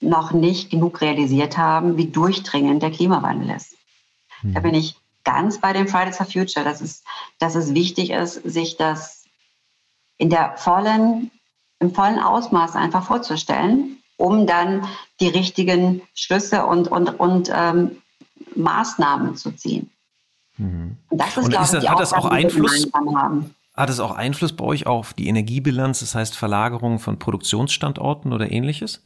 noch 0.00 0.32
nicht 0.32 0.70
genug 0.70 1.00
realisiert 1.00 1.58
haben, 1.58 1.96
wie 1.96 2.06
durchdringend 2.06 2.82
der 2.82 2.92
Klimawandel 2.92 3.56
ist. 3.56 3.77
Da 4.42 4.60
bin 4.60 4.74
ich 4.74 4.96
ganz 5.24 5.60
bei 5.60 5.72
den 5.72 5.88
Fridays 5.88 6.16
for 6.16 6.26
Future, 6.26 6.64
dass 6.64 6.80
es, 6.80 7.04
dass 7.38 7.54
es 7.54 7.74
wichtig 7.74 8.10
ist, 8.10 8.34
sich 8.44 8.76
das 8.76 9.24
in 10.16 10.30
der 10.30 10.56
vollen, 10.56 11.30
im 11.80 11.94
vollen 11.94 12.18
Ausmaß 12.18 12.76
einfach 12.76 13.04
vorzustellen, 13.04 13.98
um 14.16 14.46
dann 14.46 14.86
die 15.20 15.28
richtigen 15.28 16.02
Schlüsse 16.14 16.66
und, 16.66 16.88
und, 16.88 17.20
und 17.20 17.50
ähm, 17.52 18.02
Maßnahmen 18.54 19.36
zu 19.36 19.52
ziehen. 19.52 19.90
Mhm. 20.56 20.96
Und 21.08 21.20
das 21.20 21.36
ist, 21.36 21.44
und 21.44 21.50
glaube 21.50 21.64
ist 21.64 21.74
das, 21.74 21.84
ich, 21.84 21.90
hat 21.90 22.00
das 22.00 22.12
auch 22.12 22.24
Einfluss? 22.24 22.88
Hat 23.74 23.90
es 23.90 24.00
auch 24.00 24.10
Einfluss 24.10 24.54
bei 24.54 24.64
euch 24.64 24.86
auf 24.86 25.14
die 25.14 25.28
Energiebilanz, 25.28 26.00
das 26.00 26.16
heißt 26.16 26.36
Verlagerung 26.36 26.98
von 26.98 27.18
Produktionsstandorten 27.18 28.32
oder 28.32 28.50
ähnliches? 28.50 29.04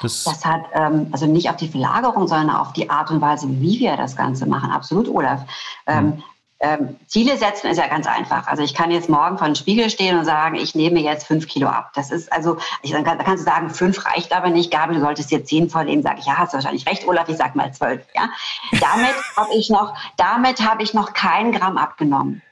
Das, 0.00 0.24
das 0.24 0.44
hat 0.44 0.62
ähm, 0.72 1.08
also 1.12 1.26
nicht 1.26 1.50
auf 1.50 1.56
die 1.56 1.68
Verlagerung, 1.68 2.26
sondern 2.26 2.56
auf 2.56 2.72
die 2.72 2.88
Art 2.88 3.10
und 3.10 3.20
Weise, 3.20 3.46
wie 3.48 3.78
wir 3.80 3.96
das 3.96 4.16
Ganze 4.16 4.46
machen. 4.46 4.70
Absolut, 4.70 5.08
Olaf. 5.08 5.42
Ähm, 5.86 6.04
mhm. 6.06 6.22
Ähm, 6.64 6.96
Ziele 7.08 7.36
setzen 7.36 7.66
ist 7.66 7.78
ja 7.78 7.88
ganz 7.88 8.06
einfach. 8.06 8.46
Also 8.46 8.62
ich 8.62 8.72
kann 8.72 8.92
jetzt 8.92 9.08
morgen 9.08 9.36
vor 9.36 9.48
dem 9.48 9.56
Spiegel 9.56 9.90
stehen 9.90 10.16
und 10.16 10.24
sagen, 10.24 10.54
ich 10.54 10.76
nehme 10.76 11.00
jetzt 11.00 11.26
fünf 11.26 11.48
Kilo 11.48 11.66
ab. 11.66 11.90
Das 11.96 12.12
ist 12.12 12.32
also, 12.32 12.56
ich, 12.82 12.92
da 12.92 13.02
kannst 13.02 13.44
du 13.44 13.50
sagen, 13.50 13.68
fünf 13.68 14.06
reicht 14.06 14.32
aber 14.32 14.48
nicht. 14.48 14.70
Gabi, 14.70 14.94
du 14.94 15.00
solltest 15.00 15.32
jetzt 15.32 15.48
zehn 15.48 15.68
vornehmen. 15.68 16.04
Sage 16.04 16.20
ich, 16.20 16.26
ja, 16.26 16.38
hast 16.38 16.52
du 16.52 16.58
wahrscheinlich 16.58 16.86
recht, 16.86 17.06
Olaf. 17.08 17.28
Ich 17.28 17.36
sag 17.36 17.56
mal 17.56 17.72
zwölf. 17.74 18.06
Ja, 18.14 18.28
damit 18.70 19.14
habe 19.36 19.52
ich 19.54 19.70
noch, 19.70 19.92
damit 20.16 20.60
habe 20.60 20.84
ich 20.84 20.94
noch 20.94 21.14
kein 21.14 21.50
Gramm 21.50 21.76
abgenommen. 21.76 22.42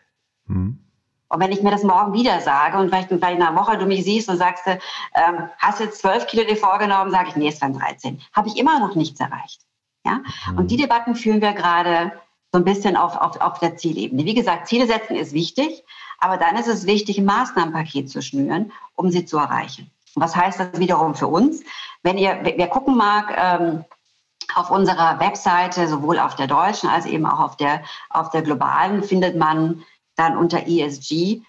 Mhm. 0.46 0.80
Und 1.30 1.40
wenn 1.40 1.52
ich 1.52 1.62
mir 1.62 1.70
das 1.70 1.84
morgen 1.84 2.12
wieder 2.12 2.40
sage 2.40 2.76
und 2.76 2.88
vielleicht, 2.88 3.08
vielleicht 3.08 3.36
in 3.36 3.42
einer 3.42 3.56
Woche 3.58 3.78
du 3.78 3.86
mich 3.86 4.04
siehst 4.04 4.28
und 4.28 4.36
sagst, 4.36 4.66
ähm, 4.66 5.48
hast 5.58 5.80
jetzt 5.80 6.00
zwölf 6.00 6.26
Kilo 6.26 6.44
dir 6.44 6.56
vorgenommen, 6.56 7.12
sage 7.12 7.28
ich, 7.28 7.36
nee, 7.36 7.48
es 7.48 7.62
waren 7.62 7.72
13. 7.72 8.20
Habe 8.32 8.48
ich 8.48 8.56
immer 8.56 8.80
noch 8.80 8.96
nichts 8.96 9.20
erreicht. 9.20 9.60
Ja? 10.04 10.20
Mhm. 10.50 10.58
Und 10.58 10.70
die 10.72 10.76
Debatten 10.76 11.14
führen 11.14 11.40
wir 11.40 11.52
gerade 11.52 12.12
so 12.52 12.58
ein 12.58 12.64
bisschen 12.64 12.96
auf, 12.96 13.16
auf, 13.16 13.40
auf 13.40 13.60
der 13.60 13.76
Zielebene. 13.76 14.24
Wie 14.24 14.34
gesagt, 14.34 14.66
Ziele 14.66 14.88
setzen 14.88 15.14
ist 15.14 15.32
wichtig, 15.32 15.84
aber 16.18 16.36
dann 16.36 16.56
ist 16.56 16.66
es 16.66 16.84
wichtig, 16.84 17.18
ein 17.18 17.24
Maßnahmenpaket 17.26 18.10
zu 18.10 18.22
schnüren, 18.22 18.72
um 18.96 19.10
sie 19.10 19.24
zu 19.24 19.38
erreichen. 19.38 19.88
Und 20.16 20.22
was 20.22 20.34
heißt 20.34 20.58
das 20.58 20.80
wiederum 20.80 21.14
für 21.14 21.28
uns? 21.28 21.62
Wenn 22.02 22.18
ihr, 22.18 22.40
wer 22.42 22.66
gucken 22.66 22.96
mag, 22.96 23.32
ähm, 23.36 23.84
auf 24.56 24.70
unserer 24.72 25.20
Webseite, 25.20 25.86
sowohl 25.86 26.18
auf 26.18 26.34
der 26.34 26.48
deutschen 26.48 26.88
als 26.88 27.06
eben 27.06 27.24
auch 27.24 27.38
auf 27.38 27.56
der, 27.56 27.82
auf 28.08 28.30
der 28.30 28.42
globalen, 28.42 29.04
findet 29.04 29.36
man 29.36 29.84
dann 30.20 30.36
unter 30.36 30.66
ESG 30.66 31.40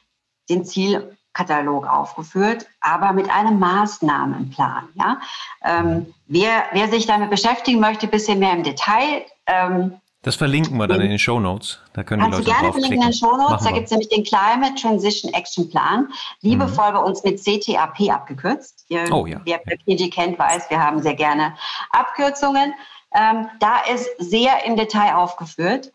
den 0.50 0.66
Zielkatalog 0.66 1.86
aufgeführt, 1.86 2.66
aber 2.80 3.14
mit 3.14 3.30
einem 3.30 3.60
Maßnahmenplan. 3.60 4.90
Ja? 4.96 5.20
Ähm, 5.64 6.14
wer, 6.28 6.64
wer 6.72 6.88
sich 6.90 7.06
damit 7.06 7.30
beschäftigen 7.30 7.80
möchte, 7.80 8.08
ein 8.08 8.12
bisschen 8.12 8.40
mehr 8.40 8.54
im 8.54 8.64
Detail. 8.64 9.26
Ähm, 9.46 9.98
das 10.24 10.36
verlinken 10.36 10.78
wir 10.78 10.88
dann 10.88 11.02
in 11.02 11.10
den 11.10 11.18
Show 11.18 11.40
Notes. 11.40 11.80
Da 11.94 12.04
können 12.04 12.22
Kannst 12.22 12.40
die 12.40 12.44
Leute 12.44 12.52
du 12.52 12.60
gerne 12.60 12.72
verlinken 12.74 13.02
in 13.02 13.08
den 13.10 13.14
Show 13.14 13.36
Notes. 13.38 13.66
Da 13.66 13.72
gibt 13.72 13.86
es 13.86 13.92
nämlich 13.92 14.10
den 14.10 14.24
Climate 14.24 14.76
Transition 14.80 15.34
Action 15.34 15.68
Plan, 15.70 16.10
liebevoll 16.42 16.92
mhm. 16.92 16.94
bei 16.94 17.00
uns 17.00 17.24
mit 17.24 17.42
CTAP 17.42 18.12
abgekürzt. 18.12 18.86
Ihr, 18.90 19.12
oh 19.12 19.26
ja. 19.26 19.42
Wer 19.46 19.58
PG 19.58 20.12
kennt, 20.12 20.38
weiß, 20.38 20.70
wir 20.70 20.80
haben 20.80 21.02
sehr 21.02 21.16
gerne 21.16 21.56
Abkürzungen. 21.90 22.74
Ähm, 23.16 23.50
da 23.60 23.80
ist 23.92 24.08
sehr 24.20 24.64
im 24.66 24.76
Detail 24.76 25.16
aufgeführt, 25.16 25.92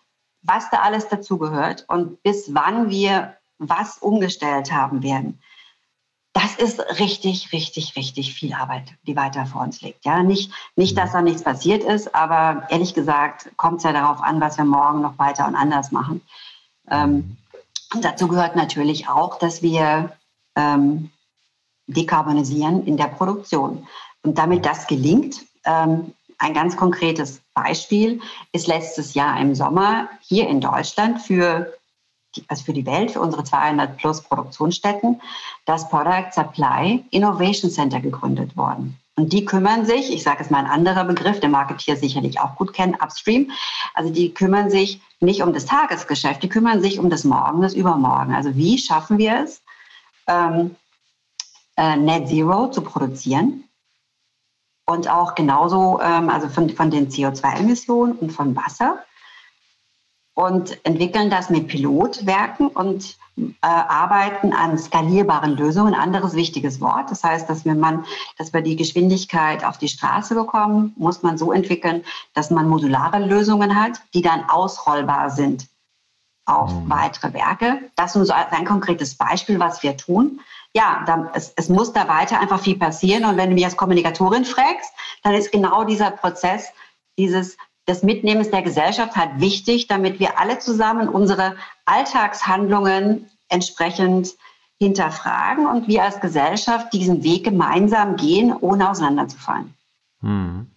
was 0.46 0.70
da 0.70 0.78
alles 0.78 1.08
dazugehört 1.08 1.84
und 1.88 2.22
bis 2.22 2.54
wann 2.54 2.90
wir 2.90 3.36
was 3.58 3.98
umgestellt 3.98 4.72
haben 4.72 5.02
werden. 5.02 5.40
Das 6.32 6.56
ist 6.56 6.80
richtig, 7.00 7.52
richtig, 7.52 7.96
richtig 7.96 8.34
viel 8.34 8.52
Arbeit, 8.52 8.92
die 9.06 9.16
weiter 9.16 9.46
vor 9.46 9.62
uns 9.62 9.80
liegt. 9.80 10.04
Ja, 10.04 10.22
nicht, 10.22 10.52
nicht, 10.76 10.96
dass 10.98 11.12
da 11.12 11.22
nichts 11.22 11.42
passiert 11.42 11.82
ist, 11.82 12.14
aber 12.14 12.66
ehrlich 12.68 12.92
gesagt 12.92 13.50
kommt 13.56 13.78
es 13.78 13.84
ja 13.84 13.92
darauf 13.92 14.22
an, 14.22 14.38
was 14.40 14.58
wir 14.58 14.66
morgen 14.66 15.00
noch 15.00 15.18
weiter 15.18 15.46
und 15.46 15.54
anders 15.54 15.92
machen. 15.92 16.20
Ähm, 16.90 17.38
und 17.94 18.04
dazu 18.04 18.28
gehört 18.28 18.54
natürlich 18.54 19.08
auch, 19.08 19.38
dass 19.38 19.62
wir 19.62 20.12
ähm, 20.56 21.10
dekarbonisieren 21.86 22.84
in 22.86 22.98
der 22.98 23.06
Produktion. 23.06 23.86
Und 24.22 24.36
damit 24.36 24.66
das 24.66 24.86
gelingt, 24.86 25.42
ähm, 25.64 26.12
ein 26.38 26.52
ganz 26.52 26.76
konkretes 26.76 27.40
Beispiel 27.56 28.20
ist 28.52 28.66
letztes 28.66 29.14
Jahr 29.14 29.40
im 29.40 29.54
Sommer 29.54 30.08
hier 30.20 30.46
in 30.48 30.60
Deutschland 30.60 31.22
für 31.22 31.72
die, 32.36 32.44
also 32.48 32.64
für 32.64 32.74
die 32.74 32.86
Welt, 32.86 33.12
für 33.12 33.20
unsere 33.20 33.42
200 33.42 33.96
plus 33.96 34.20
Produktionsstätten, 34.20 35.20
das 35.64 35.88
Product 35.88 36.30
Supply 36.32 37.02
Innovation 37.10 37.70
Center 37.70 38.00
gegründet 38.00 38.56
worden. 38.56 38.98
Und 39.16 39.32
die 39.32 39.46
kümmern 39.46 39.86
sich, 39.86 40.12
ich 40.12 40.22
sage 40.22 40.42
es 40.42 40.50
mal 40.50 40.58
ein 40.58 40.70
anderer 40.70 41.04
Begriff, 41.04 41.40
der 41.40 41.48
Marketeer 41.48 41.96
sicherlich 41.96 42.38
auch 42.38 42.54
gut 42.56 42.74
kennt, 42.74 43.02
Upstream. 43.02 43.50
Also 43.94 44.12
die 44.12 44.34
kümmern 44.34 44.70
sich 44.70 45.00
nicht 45.20 45.42
um 45.42 45.54
das 45.54 45.64
Tagesgeschäft, 45.64 46.42
die 46.42 46.50
kümmern 46.50 46.82
sich 46.82 46.98
um 46.98 47.08
das 47.08 47.24
Morgen, 47.24 47.62
das 47.62 47.72
Übermorgen. 47.72 48.34
Also 48.34 48.54
wie 48.54 48.76
schaffen 48.76 49.16
wir 49.16 49.42
es, 49.42 49.62
ähm, 50.26 50.76
äh, 51.78 51.96
Net 51.96 52.28
Zero 52.28 52.70
zu 52.70 52.82
produzieren? 52.82 53.64
Und 54.86 55.10
auch 55.10 55.34
genauso, 55.34 56.00
ähm, 56.00 56.30
also 56.30 56.48
von, 56.48 56.70
von 56.70 56.90
den 56.90 57.08
CO2-Emissionen 57.08 58.12
und 58.12 58.30
von 58.30 58.56
Wasser 58.56 59.00
und 60.34 60.84
entwickeln 60.84 61.30
das 61.30 61.50
mit 61.50 61.66
Pilotwerken 61.66 62.68
und 62.68 63.16
äh, 63.38 63.42
arbeiten 63.62 64.52
an 64.52 64.78
skalierbaren 64.78 65.56
Lösungen. 65.56 65.94
Anderes 65.94 66.34
wichtiges 66.34 66.80
Wort. 66.80 67.10
Das 67.10 67.24
heißt, 67.24 67.48
dass 67.50 67.64
wir, 67.64 67.74
man, 67.74 68.04
dass 68.38 68.52
wir 68.52 68.60
die 68.60 68.76
Geschwindigkeit 68.76 69.64
auf 69.64 69.78
die 69.78 69.88
Straße 69.88 70.34
bekommen, 70.34 70.94
muss 70.96 71.22
man 71.22 71.36
so 71.36 71.52
entwickeln, 71.52 72.04
dass 72.34 72.50
man 72.50 72.68
modulare 72.68 73.18
Lösungen 73.18 73.80
hat, 73.80 74.00
die 74.14 74.22
dann 74.22 74.48
ausrollbar 74.48 75.30
sind 75.30 75.66
auf 76.44 76.72
mhm. 76.72 76.88
weitere 76.90 77.32
Werke. 77.32 77.90
Das 77.96 78.14
ist 78.14 78.30
ein 78.30 78.64
konkretes 78.64 79.16
Beispiel, 79.16 79.58
was 79.58 79.82
wir 79.82 79.96
tun 79.96 80.40
ja, 80.76 81.02
da, 81.06 81.30
es, 81.34 81.54
es 81.56 81.70
muss 81.70 81.94
da 81.94 82.06
weiter 82.06 82.38
einfach 82.38 82.60
viel 82.60 82.78
passieren. 82.78 83.24
Und 83.24 83.38
wenn 83.38 83.48
du 83.48 83.54
mich 83.54 83.64
als 83.64 83.78
Kommunikatorin 83.78 84.44
fragst, 84.44 84.92
dann 85.22 85.32
ist 85.32 85.50
genau 85.50 85.84
dieser 85.84 86.10
Prozess, 86.10 86.68
dieses 87.18 87.56
des 87.88 88.02
Mitnehmens 88.02 88.50
der 88.50 88.60
Gesellschaft 88.62 89.16
halt 89.16 89.40
wichtig, 89.40 89.86
damit 89.86 90.20
wir 90.20 90.38
alle 90.38 90.58
zusammen 90.58 91.08
unsere 91.08 91.56
Alltagshandlungen 91.86 93.30
entsprechend 93.48 94.34
hinterfragen 94.78 95.66
und 95.66 95.88
wir 95.88 96.02
als 96.02 96.20
Gesellschaft 96.20 96.92
diesen 96.92 97.22
Weg 97.22 97.44
gemeinsam 97.44 98.16
gehen, 98.16 98.52
ohne 98.52 98.90
auseinanderzufallen. 98.90 99.72
Hm. 100.20 100.70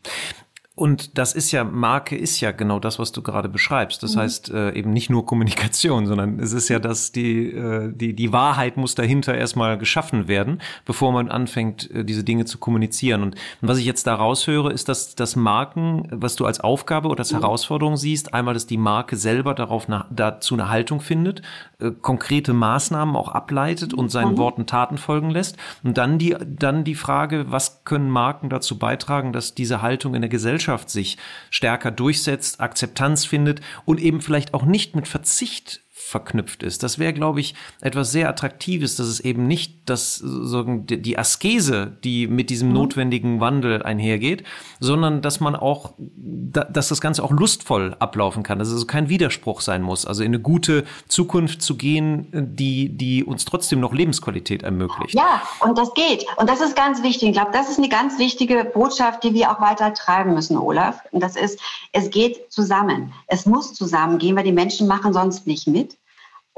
Und 0.80 1.18
das 1.18 1.34
ist 1.34 1.52
ja, 1.52 1.66
Marke 1.66 2.16
ist 2.16 2.40
ja 2.40 2.52
genau 2.52 2.80
das, 2.80 3.00
was 3.00 3.12
du 3.12 3.22
gerade 3.22 3.50
beschreibst. 3.50 4.02
Das 4.02 4.16
mhm. 4.16 4.20
heißt 4.22 4.50
äh, 4.52 4.72
eben 4.72 4.94
nicht 4.94 5.10
nur 5.10 5.26
Kommunikation, 5.26 6.08
sondern 6.08 6.40
es 6.40 6.54
ist 6.54 6.70
ja, 6.70 6.80
dass 6.80 7.12
die, 7.12 7.52
äh, 7.52 7.92
die, 7.94 8.14
die 8.14 8.32
Wahrheit 8.32 8.78
muss 8.78 8.96
dahinter 8.96 9.36
erstmal 9.36 9.78
geschaffen 9.78 10.30
werden, 10.30 10.62
bevor 10.86 11.12
man 11.12 11.28
anfängt, 11.28 11.92
äh, 11.92 12.06
diese 12.06 12.24
Dinge 12.24 12.46
zu 12.46 12.60
kommunizieren. 12.60 13.24
Und, 13.24 13.36
und 13.62 13.68
was 13.68 13.78
ich 13.78 13.84
jetzt 13.84 14.08
da 14.08 14.16
raushöre, 14.16 14.72
ist, 14.72 14.88
dass, 14.88 15.16
dass 15.16 15.36
Marken, 15.36 16.08
was 16.12 16.38
du 16.38 16.46
als 16.46 16.62
Aufgabe 16.62 17.10
oder 17.10 17.20
als 17.20 17.34
mhm. 17.34 17.40
Herausforderung 17.40 17.98
siehst, 17.98 18.34
einmal, 18.34 18.54
dass 18.54 18.66
die 18.66 18.78
Marke 18.78 19.18
selber 19.18 19.56
darauf 19.56 19.90
na, 19.90 20.06
dazu 20.10 20.54
eine 20.54 20.70
Haltung 20.70 21.02
findet, 21.02 21.42
äh, 21.80 21.92
konkrete 21.92 22.54
Maßnahmen 22.54 23.18
auch 23.18 23.28
ableitet 23.28 23.94
und 23.94 24.12
seinen 24.12 24.36
mhm. 24.36 24.38
Worten 24.38 24.66
Taten 24.66 24.98
folgen 24.98 25.30
lässt. 25.30 25.58
Und 25.84 25.98
dann 25.98 26.20
die, 26.20 26.38
dann 26.48 26.86
die 26.86 26.96
Frage, 26.96 27.48
was 27.50 27.84
können 27.84 28.10
Marken 28.10 28.50
dazu 28.50 28.80
beitragen, 28.80 29.34
dass 29.34 29.54
diese 29.56 29.82
Haltung 29.82 30.16
in 30.16 30.22
der 30.22 30.30
Gesellschaft 30.30 30.69
Gesellschaft 30.70 30.90
sich 30.92 31.18
stärker 31.50 31.90
durchsetzt, 31.90 32.62
Akzeptanz 32.62 33.26
findet 33.26 33.62
und 33.86 34.00
eben 34.00 34.22
vielleicht 34.22 34.54
auch 34.54 34.66
nicht 34.66 34.96
mit 34.96 35.08
Verzicht 35.08 35.82
verknüpft 36.10 36.64
ist. 36.64 36.82
Das 36.82 36.98
wäre, 36.98 37.14
glaube 37.14 37.40
ich, 37.40 37.54
etwas 37.82 38.12
sehr 38.12 38.30
Attraktives, 38.30 38.96
dass 38.96 39.08
es 39.08 39.20
eben 39.20 39.48
nicht 39.48 39.82
das, 39.86 40.16
sagen, 40.16 40.88
die 40.88 41.18
Askese, 41.18 41.98
die 42.04 42.28
mit 42.28 42.50
diesem 42.50 42.70
mhm. 42.70 42.74
notwendigen 42.74 43.40
Wandel 43.40 43.84
einhergeht, 43.84 44.44
sondern 44.80 45.22
dass 45.22 45.40
man 45.40 45.56
auch, 45.56 45.94
dass 45.98 46.90
das 46.90 47.00
Ganze 47.00 47.24
auch 47.24 47.32
lustvoll 47.32 47.96
ablaufen 48.00 48.42
kann, 48.42 48.58
dass 48.58 48.70
es 48.70 48.74
also 48.74 48.88
kein 48.88 49.10
Widerspruch 49.10 49.62
sein 49.62 49.84
muss, 49.84 50.06
also 50.06 50.24
in 50.24 50.30
eine 50.30 50.40
gute 50.40 50.84
Zukunft 51.08 51.62
zu 51.62 51.78
gehen, 51.78 52.28
die, 52.34 52.90
die 52.90 53.24
uns 53.24 53.46
trotzdem 53.46 53.80
noch 53.80 53.94
Lebensqualität 53.94 54.64
ermöglicht. 54.64 55.14
Ja, 55.14 55.44
und 55.60 55.78
das 55.78 55.94
geht. 55.94 56.26
Und 56.38 56.50
das 56.50 56.60
ist 56.60 56.76
ganz 56.76 57.04
wichtig. 57.04 57.30
Ich 57.30 57.36
glaube, 57.36 57.52
das 57.54 57.70
ist 57.70 57.78
eine 57.78 57.90
ganz 57.90 58.18
wichtige 58.18 58.66
Botschaft, 58.66 59.24
die 59.24 59.36
wir 59.36 59.52
auch 59.52 59.62
weiter 59.62 59.94
treiben 59.94 60.34
müssen, 60.34 60.58
Olaf. 60.58 61.02
Und 61.12 61.22
das 61.22 61.36
ist, 61.36 61.60
es 61.92 62.10
geht 62.10 62.52
zusammen. 62.52 63.14
Es 63.28 63.46
muss 63.46 63.74
zusammengehen, 63.76 64.36
weil 64.36 64.44
die 64.44 64.52
Menschen 64.52 64.88
machen 64.88 65.14
sonst 65.14 65.46
nicht 65.46 65.68
mit. 65.68 65.99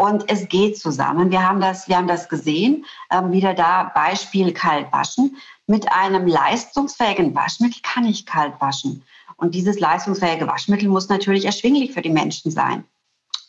Und 0.02 0.32
es 0.32 0.50
geht 0.50 0.80
zusammen. 0.80 1.30
Wir 1.30 1.48
haben 1.48 1.62
das, 1.62 1.88
wir 1.88 1.96
haben 1.96 2.08
das 2.08 2.28
gesehen. 2.28 2.88
Ähm, 3.12 3.32
wieder 3.32 3.54
da 3.54 3.92
Beispiel 3.94 4.52
kalt 4.52 4.92
waschen. 4.92 5.38
Mit 5.68 5.92
einem 5.92 6.26
leistungsfähigen 6.26 7.36
Waschmittel 7.36 7.84
kann 7.84 8.06
ich 8.06 8.26
kalt 8.26 8.60
waschen. 8.60 9.04
Und 9.38 9.54
dieses 9.54 9.80
leistungsfähige 9.80 10.48
Waschmittel 10.48 10.90
muss 10.90 11.08
natürlich 11.08 11.46
erschwinglich 11.46 11.92
für 11.92 12.02
die 12.02 12.10
Menschen 12.10 12.50
sein. 12.50 12.84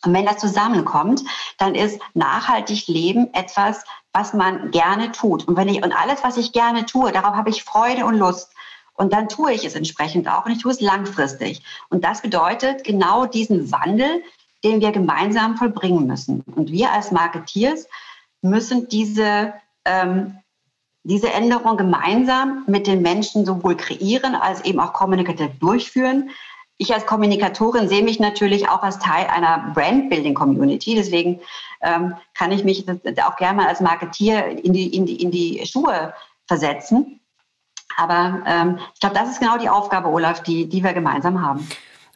Und 0.05 0.13
wenn 0.13 0.27
das 0.27 0.37
zusammenkommt, 0.37 1.23
dann 1.57 1.73
ist 1.73 1.99
nachhaltig 2.13 2.87
Leben 2.87 3.33
etwas, 3.33 3.83
was 4.11 4.35
man 4.35 4.69
gerne 4.69 5.11
tut. 5.11 5.47
Und 5.47 5.57
wenn 5.57 5.69
ich, 5.69 5.83
und 5.83 5.91
alles, 5.91 6.23
was 6.23 6.37
ich 6.37 6.51
gerne 6.51 6.85
tue, 6.85 7.11
darauf 7.11 7.35
habe 7.35 7.49
ich 7.49 7.63
Freude 7.63 8.05
und 8.05 8.19
Lust. 8.19 8.51
Und 8.93 9.11
dann 9.11 9.27
tue 9.27 9.53
ich 9.53 9.65
es 9.65 9.73
entsprechend 9.73 10.27
auch 10.27 10.45
und 10.45 10.51
ich 10.51 10.61
tue 10.61 10.71
es 10.71 10.81
langfristig. 10.81 11.63
Und 11.89 12.03
das 12.03 12.21
bedeutet 12.21 12.83
genau 12.83 13.25
diesen 13.25 13.71
Wandel 13.71 14.21
den 14.63 14.81
wir 14.81 14.91
gemeinsam 14.91 15.57
vollbringen 15.57 16.07
müssen. 16.07 16.41
Und 16.55 16.71
wir 16.71 16.91
als 16.91 17.11
Marketeers 17.11 17.87
müssen 18.41 18.87
diese, 18.89 19.53
ähm, 19.85 20.37
diese 21.03 21.31
Änderung 21.31 21.77
gemeinsam 21.77 22.63
mit 22.67 22.87
den 22.87 23.01
Menschen 23.01 23.45
sowohl 23.45 23.75
kreieren 23.75 24.35
als 24.35 24.63
eben 24.65 24.79
auch 24.79 24.93
kommunikativ 24.93 25.49
durchführen. 25.59 26.29
Ich 26.77 26.93
als 26.93 27.05
Kommunikatorin 27.05 27.87
sehe 27.87 28.03
mich 28.03 28.19
natürlich 28.19 28.69
auch 28.69 28.83
als 28.83 28.99
Teil 28.99 29.27
einer 29.27 29.71
Brand-Building-Community. 29.73 30.95
Deswegen 30.95 31.39
ähm, 31.81 32.15
kann 32.33 32.51
ich 32.51 32.63
mich 32.63 32.85
auch 33.25 33.35
gerne 33.35 33.57
mal 33.57 33.67
als 33.67 33.79
Marketier 33.79 34.45
in 34.63 34.73
die, 34.73 34.95
in 34.95 35.05
die, 35.05 35.21
in 35.21 35.31
die 35.31 35.65
Schuhe 35.65 36.13
versetzen. 36.47 37.19
Aber 37.95 38.41
ähm, 38.47 38.79
ich 38.93 38.99
glaube, 38.99 39.15
das 39.15 39.29
ist 39.29 39.39
genau 39.39 39.57
die 39.57 39.69
Aufgabe, 39.69 40.09
Olaf, 40.09 40.41
die, 40.41 40.67
die 40.67 40.83
wir 40.83 40.93
gemeinsam 40.93 41.45
haben. 41.45 41.67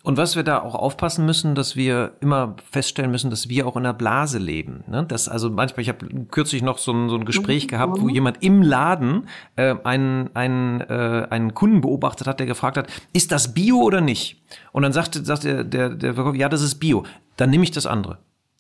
Und 0.08 0.16
was 0.16 0.38
wir 0.38 0.43
da 0.43 0.60
auch 0.62 0.74
aufpassen 0.74 1.26
müssen, 1.26 1.53
dass 1.53 1.76
wir 1.76 2.14
immer 2.22 2.55
feststellen 2.72 3.12
müssen, 3.12 3.30
dass 3.30 3.49
wir 3.49 3.68
auch 3.68 3.76
in 3.76 3.86
einer 3.86 3.93
Blase 3.93 4.38
leben. 4.38 4.86
Ne? 4.88 5.03
Das 5.05 5.28
also 5.28 5.49
manchmal, 5.49 5.82
ich 5.82 5.89
habe 5.89 6.08
kürzlich 6.32 6.62
noch 6.62 6.78
so 6.78 6.93
ein, 6.93 7.10
so 7.10 7.16
ein 7.16 7.26
Gespräch 7.26 7.66
mhm. 7.66 7.68
gehabt, 7.68 7.99
wo 7.99 8.08
jemand 8.08 8.41
im 8.41 8.62
Laden 8.62 9.28
äh, 9.58 9.76
einen, 9.84 10.34
einen, 10.34 10.80
äh, 10.80 11.28
einen 11.30 11.53
Kunden 11.53 11.82
beobachtet 11.82 12.26
hat, 12.26 12.39
der 12.39 12.47
gefragt 12.47 12.78
hat, 12.78 12.88
ist 13.12 13.34
das 13.34 13.53
Bio 13.53 13.82
oder 13.82 13.99
nicht? 13.99 14.41
Und 14.72 14.84
dann 14.84 14.93
sagte, 14.93 15.26
sagte 15.26 15.66
der, 15.66 15.89
der 15.89 16.14
Verkäufer, 16.14 16.38
ja, 16.38 16.47
das 16.47 16.62
ist 16.62 16.76
Bio. 16.76 17.03
Dann 17.36 17.49
nehme 17.49 17.66
ich 17.66 17.72
das 17.72 17.86
andere. 17.86 18.20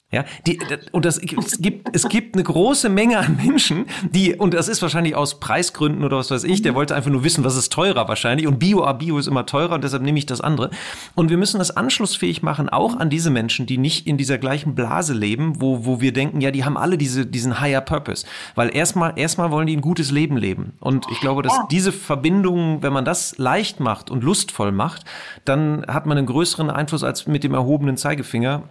Ja, 0.09 0.23
die, 0.45 0.57
und 0.93 1.03
das, 1.03 1.17
es 1.17 1.57
gibt, 1.57 1.93
es 1.93 2.07
gibt 2.07 2.35
eine 2.35 2.43
große 2.43 2.87
Menge 2.87 3.17
an 3.17 3.35
Menschen, 3.35 3.87
die, 4.09 4.35
und 4.35 4.53
das 4.53 4.69
ist 4.69 4.81
wahrscheinlich 4.81 5.15
aus 5.15 5.41
Preisgründen 5.41 6.05
oder 6.05 6.15
was 6.15 6.31
weiß 6.31 6.45
ich, 6.45 6.61
der 6.61 6.75
wollte 6.75 6.95
einfach 6.95 7.11
nur 7.11 7.25
wissen, 7.25 7.43
was 7.43 7.57
ist 7.57 7.73
teurer 7.73 8.07
wahrscheinlich. 8.07 8.47
Und 8.47 8.57
Bio, 8.57 8.85
ah, 8.85 8.93
Bio 8.93 9.17
ist 9.17 9.27
immer 9.27 9.45
teurer 9.45 9.75
und 9.75 9.83
deshalb 9.83 10.03
nehme 10.03 10.17
ich 10.17 10.25
das 10.25 10.39
andere. 10.39 10.69
Und 11.15 11.29
wir 11.29 11.35
müssen 11.35 11.59
das 11.59 11.75
anschlussfähig 11.75 12.41
machen, 12.41 12.69
auch 12.69 12.95
an 12.95 13.09
diese 13.09 13.29
Menschen, 13.31 13.65
die 13.65 13.77
nicht 13.77 14.07
in 14.07 14.15
dieser 14.15 14.37
gleichen 14.37 14.75
Blase 14.75 15.13
leben, 15.13 15.59
wo, 15.59 15.85
wo 15.85 15.99
wir 15.99 16.13
denken, 16.13 16.39
ja, 16.39 16.51
die 16.51 16.63
haben 16.63 16.77
alle 16.77 16.97
diese, 16.97 17.25
diesen 17.25 17.59
higher 17.59 17.81
purpose. 17.81 18.25
Weil 18.55 18.73
erstmal, 18.73 19.19
erstmal 19.19 19.51
wollen 19.51 19.67
die 19.67 19.75
ein 19.75 19.81
gutes 19.81 20.11
Leben 20.11 20.37
leben. 20.37 20.71
Und 20.79 21.05
ich 21.11 21.19
glaube, 21.19 21.41
dass 21.41 21.59
diese 21.69 21.91
Verbindung, 21.91 22.81
wenn 22.81 22.93
man 22.93 23.03
das 23.03 23.37
leicht 23.39 23.81
macht 23.81 24.09
und 24.09 24.23
lustvoll 24.23 24.71
macht, 24.71 25.03
dann 25.43 25.85
hat 25.85 26.05
man 26.05 26.17
einen 26.17 26.27
größeren 26.27 26.69
Einfluss 26.69 27.03
als 27.03 27.27
mit 27.27 27.43
dem 27.43 27.53
erhobenen 27.53 27.97
Zeigefinger 27.97 28.69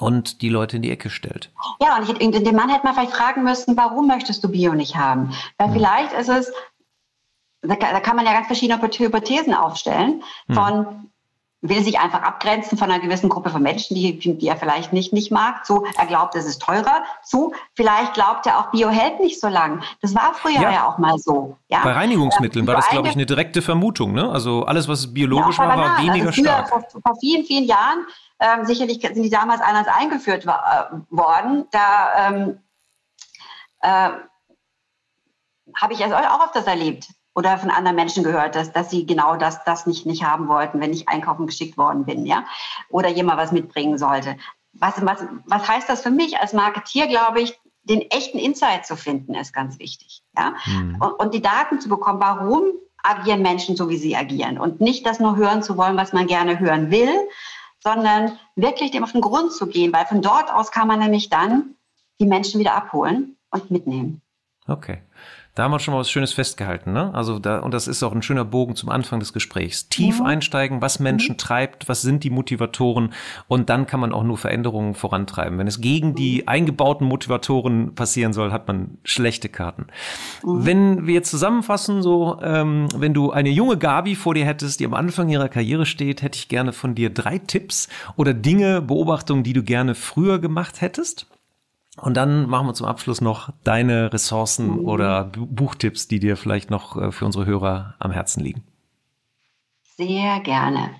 und 0.00 0.42
die 0.42 0.48
Leute 0.48 0.76
in 0.76 0.82
die 0.82 0.90
Ecke 0.90 1.10
stellt. 1.10 1.50
Ja, 1.80 1.96
und 1.96 2.08
ich, 2.08 2.16
den 2.18 2.56
Mann 2.56 2.70
hätte 2.70 2.84
man 2.84 2.94
vielleicht 2.94 3.12
fragen 3.12 3.44
müssen, 3.44 3.76
warum 3.76 4.06
möchtest 4.06 4.42
du 4.42 4.48
Bio 4.48 4.74
nicht 4.74 4.96
haben? 4.96 5.32
Weil 5.58 5.68
hm. 5.68 5.74
vielleicht 5.74 6.12
ist 6.12 6.28
es, 6.28 6.52
da, 7.62 7.74
da, 7.74 8.00
kann 8.00 8.16
man 8.16 8.24
ja 8.24 8.32
ganz 8.32 8.46
verschiedene 8.46 8.80
Hypothesen 8.80 9.54
aufstellen, 9.54 10.22
hm. 10.46 10.54
von 10.54 10.86
hm. 10.86 11.10
will 11.60 11.84
sich 11.84 11.98
einfach 11.98 12.22
abgrenzen 12.22 12.78
von 12.78 12.90
einer 12.90 13.02
gewissen 13.02 13.28
Gruppe 13.28 13.50
von 13.50 13.62
Menschen, 13.62 13.94
die, 13.94 14.18
die 14.18 14.48
er 14.48 14.56
vielleicht 14.56 14.94
nicht, 14.94 15.12
nicht 15.12 15.30
mag, 15.30 15.66
zu 15.66 15.84
er 15.98 16.06
glaubt, 16.06 16.34
es 16.34 16.46
ist 16.46 16.62
teurer, 16.62 17.04
zu 17.22 17.52
vielleicht 17.74 18.14
glaubt 18.14 18.46
er 18.46 18.58
auch, 18.58 18.70
Bio 18.70 18.88
hält 18.88 19.20
nicht 19.20 19.38
so 19.38 19.48
lang. 19.48 19.82
Das 20.00 20.14
war 20.14 20.32
früher 20.32 20.62
ja, 20.62 20.72
ja 20.72 20.88
auch 20.88 20.96
mal 20.96 21.18
so. 21.18 21.58
Ja? 21.68 21.82
Bei 21.84 21.92
Reinigungsmitteln 21.92 22.62
ähm, 22.62 22.68
war 22.68 22.76
das, 22.76 22.88
glaube 22.88 23.08
ich, 23.08 23.14
eine 23.14 23.26
direkte 23.26 23.60
Vermutung. 23.60 24.12
Ne? 24.12 24.30
Also 24.30 24.64
alles, 24.64 24.88
was 24.88 25.12
biologisch 25.12 25.58
ja, 25.58 25.68
war, 25.68 25.76
war 25.76 25.98
weniger 25.98 26.28
also 26.28 26.42
stark. 26.42 26.68
Vor, 26.70 26.82
vor 26.90 27.16
vielen, 27.20 27.44
vielen 27.44 27.64
Jahren 27.64 28.06
ähm, 28.40 28.64
sicherlich 28.64 29.00
sind 29.00 29.22
die 29.22 29.30
damals 29.30 29.60
anders 29.60 29.86
eingeführt 29.86 30.44
äh, 30.44 30.48
worden. 31.10 31.66
Da 31.70 32.28
ähm, 32.28 32.58
äh, 33.80 34.10
habe 35.76 35.92
ich 35.92 36.02
also 36.02 36.16
auch 36.16 36.40
oft 36.40 36.56
das 36.56 36.66
erlebt 36.66 37.08
oder 37.34 37.58
von 37.58 37.70
anderen 37.70 37.96
Menschen 37.96 38.24
gehört, 38.24 38.56
dass, 38.56 38.72
dass 38.72 38.90
sie 38.90 39.06
genau 39.06 39.36
das, 39.36 39.62
das 39.64 39.86
nicht, 39.86 40.06
nicht 40.06 40.24
haben 40.24 40.48
wollten, 40.48 40.80
wenn 40.80 40.92
ich 40.92 41.08
einkaufen 41.08 41.46
geschickt 41.46 41.78
worden 41.78 42.04
bin, 42.04 42.26
ja, 42.26 42.44
oder 42.88 43.08
jemand 43.08 43.38
was 43.38 43.52
mitbringen 43.52 43.98
sollte. 43.98 44.36
Was, 44.72 45.04
was, 45.04 45.24
was 45.46 45.68
heißt 45.68 45.88
das 45.88 46.02
für 46.02 46.10
mich 46.10 46.38
als 46.38 46.52
Marketier, 46.52 47.06
glaube 47.06 47.40
ich, 47.40 47.58
den 47.82 48.02
echten 48.02 48.38
Insight 48.38 48.86
zu 48.86 48.96
finden, 48.96 49.34
ist 49.34 49.52
ganz 49.52 49.78
wichtig. 49.78 50.22
Ja? 50.36 50.54
Mhm. 50.66 50.96
Und, 51.00 51.12
und, 51.12 51.34
die 51.34 51.42
Daten 51.42 51.80
zu 51.80 51.88
bekommen, 51.88 52.20
warum 52.20 52.64
agieren 53.02 53.42
Menschen 53.42 53.76
so, 53.76 53.88
wie 53.88 53.96
sie 53.96 54.16
agieren. 54.16 54.58
Und 54.58 54.80
nicht 54.80 55.06
das 55.06 55.18
nur 55.18 55.36
hören 55.36 55.62
zu 55.62 55.76
wollen, 55.76 55.96
was 55.96 56.12
man 56.12 56.26
gerne 56.26 56.58
hören 56.60 56.90
will, 56.90 57.14
sondern 57.82 58.38
wirklich 58.56 58.90
dem 58.90 59.04
auf 59.04 59.12
den 59.12 59.20
Grund 59.20 59.52
zu 59.52 59.66
gehen, 59.66 59.92
weil 59.92 60.06
von 60.06 60.22
dort 60.22 60.52
aus 60.52 60.70
kann 60.70 60.88
man 60.88 61.00
nämlich 61.00 61.28
dann 61.28 61.74
die 62.20 62.26
Menschen 62.26 62.60
wieder 62.60 62.74
abholen 62.74 63.36
und 63.50 63.70
mitnehmen. 63.70 64.22
Okay. 64.66 65.02
Da 65.60 65.64
haben 65.64 65.72
wir 65.72 65.78
schon 65.78 65.92
mal 65.92 66.00
was 66.00 66.10
Schönes 66.10 66.32
festgehalten, 66.32 66.94
ne? 66.94 67.12
Also 67.12 67.38
da, 67.38 67.58
und 67.58 67.74
das 67.74 67.86
ist 67.86 68.02
auch 68.02 68.12
ein 68.12 68.22
schöner 68.22 68.46
Bogen 68.46 68.76
zum 68.76 68.88
Anfang 68.88 69.20
des 69.20 69.34
Gesprächs. 69.34 69.90
Tief 69.90 70.18
mhm. 70.18 70.24
einsteigen, 70.24 70.80
was 70.80 71.00
Menschen 71.00 71.32
mhm. 71.32 71.36
treibt, 71.36 71.86
was 71.86 72.00
sind 72.00 72.24
die 72.24 72.30
Motivatoren 72.30 73.12
und 73.46 73.68
dann 73.68 73.86
kann 73.86 74.00
man 74.00 74.14
auch 74.14 74.24
nur 74.24 74.38
Veränderungen 74.38 74.94
vorantreiben. 74.94 75.58
Wenn 75.58 75.66
es 75.66 75.82
gegen 75.82 76.14
die 76.14 76.36
mhm. 76.36 76.48
eingebauten 76.48 77.06
Motivatoren 77.06 77.94
passieren 77.94 78.32
soll, 78.32 78.52
hat 78.52 78.68
man 78.68 78.96
schlechte 79.04 79.50
Karten. 79.50 79.88
Mhm. 80.42 80.64
Wenn 80.64 81.06
wir 81.06 81.12
jetzt 81.12 81.30
zusammenfassen, 81.30 82.00
so, 82.00 82.38
ähm, 82.42 82.88
wenn 82.96 83.12
du 83.12 83.30
eine 83.30 83.50
junge 83.50 83.76
Gabi 83.76 84.14
vor 84.14 84.32
dir 84.32 84.46
hättest, 84.46 84.80
die 84.80 84.86
am 84.86 84.94
Anfang 84.94 85.28
ihrer 85.28 85.50
Karriere 85.50 85.84
steht, 85.84 86.22
hätte 86.22 86.38
ich 86.38 86.48
gerne 86.48 86.72
von 86.72 86.94
dir 86.94 87.10
drei 87.10 87.36
Tipps 87.36 87.90
oder 88.16 88.32
Dinge, 88.32 88.80
Beobachtungen, 88.80 89.42
die 89.42 89.52
du 89.52 89.62
gerne 89.62 89.94
früher 89.94 90.38
gemacht 90.38 90.80
hättest. 90.80 91.26
Und 92.00 92.14
dann 92.14 92.48
machen 92.48 92.66
wir 92.66 92.74
zum 92.74 92.86
Abschluss 92.86 93.20
noch 93.20 93.50
deine 93.64 94.12
Ressourcen 94.12 94.80
mhm. 94.80 94.88
oder 94.88 95.24
Buchtipps, 95.24 96.08
die 96.08 96.20
dir 96.20 96.36
vielleicht 96.36 96.70
noch 96.70 96.96
äh, 96.96 97.12
für 97.12 97.26
unsere 97.26 97.46
Hörer 97.46 97.94
am 97.98 98.10
Herzen 98.10 98.42
liegen. 98.42 98.64
Sehr 99.96 100.40
gerne. 100.40 100.94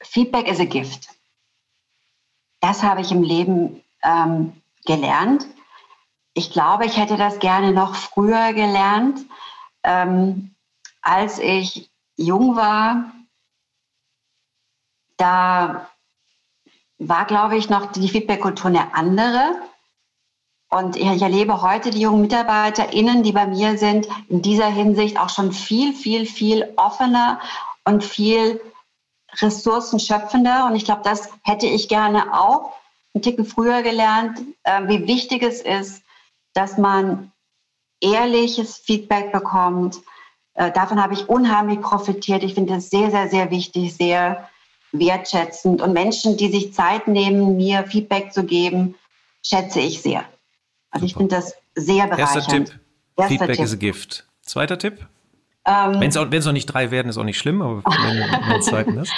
Feedback 0.00 0.48
is 0.48 0.58
a 0.58 0.64
gift. 0.64 1.08
Das 2.60 2.82
habe 2.82 3.00
ich 3.00 3.12
im 3.12 3.22
Leben 3.22 3.82
ähm, 4.02 4.52
gelernt. 4.84 5.46
Ich 6.34 6.50
glaube, 6.52 6.86
ich 6.86 6.96
hätte 6.96 7.16
das 7.16 7.38
gerne 7.38 7.72
noch 7.72 7.94
früher 7.94 8.52
gelernt. 8.52 9.20
Ähm, 9.84 10.54
als 11.02 11.38
ich 11.38 11.90
jung 12.16 12.56
war, 12.56 13.12
da 15.16 15.89
war, 17.00 17.24
glaube 17.24 17.56
ich, 17.56 17.68
noch 17.70 17.90
die 17.92 18.08
Feedback-Kultur 18.08 18.66
eine 18.66 18.94
andere. 18.94 19.56
Und 20.68 20.96
ich 20.96 21.22
erlebe 21.22 21.62
heute 21.62 21.90
die 21.90 22.00
jungen 22.00 22.20
MitarbeiterInnen, 22.20 23.24
die 23.24 23.32
bei 23.32 23.46
mir 23.46 23.76
sind, 23.76 24.06
in 24.28 24.42
dieser 24.42 24.68
Hinsicht 24.68 25.18
auch 25.18 25.30
schon 25.30 25.50
viel, 25.50 25.94
viel, 25.94 26.26
viel 26.26 26.72
offener 26.76 27.40
und 27.84 28.04
viel 28.04 28.60
ressourcenschöpfender. 29.40 30.66
Und 30.66 30.76
ich 30.76 30.84
glaube, 30.84 31.00
das 31.02 31.30
hätte 31.42 31.66
ich 31.66 31.88
gerne 31.88 32.38
auch 32.38 32.74
einen 33.14 33.22
Ticken 33.22 33.46
früher 33.46 33.82
gelernt, 33.82 34.38
äh, 34.62 34.86
wie 34.86 35.08
wichtig 35.08 35.42
es 35.42 35.62
ist, 35.62 36.04
dass 36.52 36.78
man 36.78 37.32
ehrliches 38.00 38.76
Feedback 38.76 39.32
bekommt. 39.32 40.00
Äh, 40.54 40.70
davon 40.70 41.02
habe 41.02 41.14
ich 41.14 41.28
unheimlich 41.28 41.80
profitiert. 41.80 42.44
Ich 42.44 42.54
finde 42.54 42.74
das 42.74 42.90
sehr, 42.90 43.10
sehr, 43.10 43.28
sehr 43.28 43.50
wichtig, 43.50 43.96
sehr 43.96 44.49
wertschätzend. 44.92 45.80
Und 45.82 45.92
Menschen, 45.92 46.36
die 46.36 46.50
sich 46.50 46.72
Zeit 46.74 47.08
nehmen, 47.08 47.56
mir 47.56 47.84
Feedback 47.84 48.32
zu 48.32 48.44
geben, 48.44 48.94
schätze 49.44 49.80
ich 49.80 50.02
sehr. 50.02 50.24
Also 50.90 51.06
Super. 51.06 51.06
ich 51.06 51.14
finde 51.14 51.36
das 51.36 51.54
sehr 51.74 52.06
bereichernd. 52.06 52.36
Erster 52.36 52.50
Tipp, 52.50 52.80
Erster 53.16 53.28
Feedback 53.28 53.56
Tipp. 53.56 53.64
is 53.64 53.72
a 53.72 53.76
gift. 53.76 54.26
Zweiter 54.42 54.78
Tipp? 54.78 55.06
Ähm, 55.66 56.00
wenn 56.00 56.08
es 56.08 56.16
auch, 56.16 56.26
noch 56.26 56.52
nicht 56.52 56.66
drei 56.66 56.90
werden, 56.90 57.08
ist 57.08 57.18
auch 57.18 57.24
nicht 57.24 57.38
schlimm, 57.38 57.62
aber 57.62 57.84
wenn 57.84 58.16
du 58.16 58.52
den 58.52 58.62
zweiten 58.62 58.98
hast. 58.98 59.12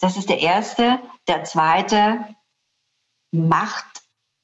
Das 0.00 0.16
ist 0.16 0.28
der 0.28 0.40
erste. 0.40 0.98
Der 1.28 1.44
zweite, 1.44 2.24
macht, 3.32 4.02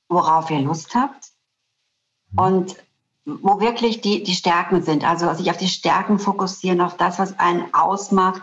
worauf 0.08 0.50
ihr 0.50 0.60
Lust 0.60 0.94
habt. 0.94 1.30
Mhm. 2.32 2.38
Und 2.38 2.76
wo 3.24 3.58
wirklich 3.60 4.00
die, 4.00 4.22
die 4.22 4.34
Stärken 4.34 4.82
sind. 4.82 5.04
Also 5.04 5.32
sich 5.34 5.50
auf 5.50 5.56
die 5.56 5.68
Stärken 5.68 6.18
fokussieren, 6.18 6.80
auf 6.80 6.96
das, 6.96 7.18
was 7.18 7.38
einen 7.40 7.74
ausmacht. 7.74 8.42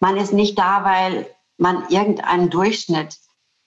Man 0.00 0.16
ist 0.16 0.32
nicht 0.32 0.58
da, 0.58 0.84
weil 0.84 1.30
man 1.64 1.88
irgendeinen 1.88 2.50
Durchschnitt 2.50 3.18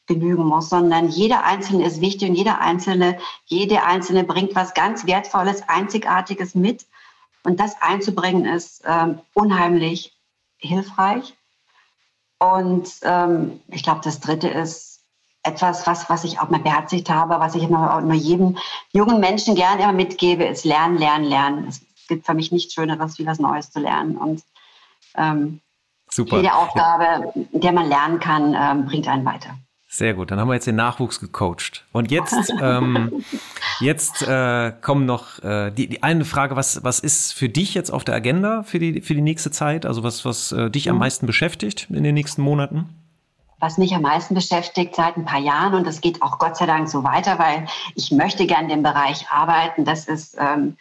genügen 0.05 0.45
muss, 0.45 0.69
sondern 0.69 1.09
jeder 1.09 1.43
Einzelne 1.43 1.83
ist 1.85 1.99
wichtig 1.99 2.29
und 2.29 2.35
jeder 2.35 2.61
Einzelne, 2.61 3.17
jede 3.45 3.83
Einzelne 3.83 4.23
bringt 4.23 4.55
was 4.55 4.75
ganz 4.75 5.07
Wertvolles, 5.07 5.67
Einzigartiges 5.67 6.53
mit. 6.53 6.85
Und 7.43 7.59
das 7.59 7.81
einzubringen 7.81 8.45
ist 8.45 8.83
ähm, 8.85 9.19
unheimlich 9.33 10.15
hilfreich. 10.57 11.35
Und 12.37 12.87
ähm, 13.01 13.61
ich 13.69 13.81
glaube, 13.81 14.01
das 14.03 14.19
Dritte 14.19 14.47
ist 14.47 15.01
etwas, 15.41 15.87
was, 15.87 16.07
was 16.07 16.23
ich 16.23 16.39
auch 16.39 16.49
mal 16.49 16.59
beherzigt 16.59 17.09
habe, 17.09 17.39
was 17.39 17.55
ich 17.55 17.63
immer 17.63 17.99
nur 18.01 18.13
jedem 18.13 18.59
jungen 18.93 19.19
Menschen 19.19 19.55
gerne 19.55 19.81
immer 19.81 19.93
mitgebe, 19.93 20.43
ist 20.45 20.65
lernen, 20.65 20.99
lernen, 20.99 21.25
lernen. 21.25 21.67
Es 21.67 21.81
gibt 22.07 22.27
für 22.27 22.35
mich 22.35 22.51
nichts 22.51 22.75
Schöneres, 22.75 23.17
wie 23.17 23.25
was 23.25 23.39
Neues 23.39 23.71
zu 23.71 23.79
lernen. 23.79 24.17
Und 24.17 24.43
ähm, 25.15 25.61
Super. 26.17 26.37
Jede 26.37 26.55
Aufgabe, 26.55 27.31
der 27.51 27.71
man 27.71 27.87
lernen 27.87 28.19
kann, 28.19 28.55
ähm, 28.59 28.85
bringt 28.85 29.07
einen 29.07 29.23
weiter. 29.23 29.49
Sehr 29.87 30.15
gut, 30.15 30.31
dann 30.31 30.39
haben 30.39 30.47
wir 30.47 30.55
jetzt 30.55 30.65
den 30.65 30.75
Nachwuchs 30.75 31.19
gecoacht. 31.19 31.85
Und 31.91 32.09
jetzt, 32.09 32.51
ähm, 32.59 33.23
jetzt 33.79 34.23
äh, 34.23 34.73
kommen 34.81 35.05
noch 35.05 35.37
äh, 35.43 35.69
die, 35.69 35.87
die 35.87 36.01
eine 36.01 36.25
Frage, 36.25 36.55
was, 36.55 36.83
was 36.83 36.99
ist 36.99 37.33
für 37.33 37.49
dich 37.49 37.75
jetzt 37.75 37.91
auf 37.91 38.03
der 38.03 38.15
Agenda 38.15 38.63
für 38.63 38.79
die, 38.79 39.01
für 39.01 39.13
die 39.13 39.21
nächste 39.21 39.51
Zeit? 39.51 39.85
Also 39.85 40.01
was, 40.01 40.25
was 40.25 40.51
äh, 40.51 40.71
dich 40.71 40.89
am 40.89 40.95
mhm. 40.95 41.01
meisten 41.01 41.27
beschäftigt 41.27 41.87
in 41.91 42.03
den 42.03 42.15
nächsten 42.15 42.41
Monaten? 42.41 42.89
was 43.59 43.79
mich 43.79 43.95
am 43.95 44.03
meisten 44.03 44.35
beschäftigt 44.35 44.95
seit 44.95 45.17
ein 45.17 45.25
paar 45.25 45.39
Jahren 45.39 45.73
und 45.73 45.87
das 45.87 45.99
geht 45.99 46.21
auch 46.21 46.37
Gott 46.37 46.55
sei 46.55 46.67
Dank 46.67 46.87
so 46.87 47.03
weiter, 47.03 47.39
weil 47.39 47.65
ich 47.95 48.11
möchte 48.11 48.45
gerne 48.45 48.65
in 48.65 48.69
dem 48.69 48.83
Bereich 48.83 49.31
arbeiten. 49.31 49.83
Das 49.83 50.05
ist 50.05 50.37
ähm, 50.39 50.77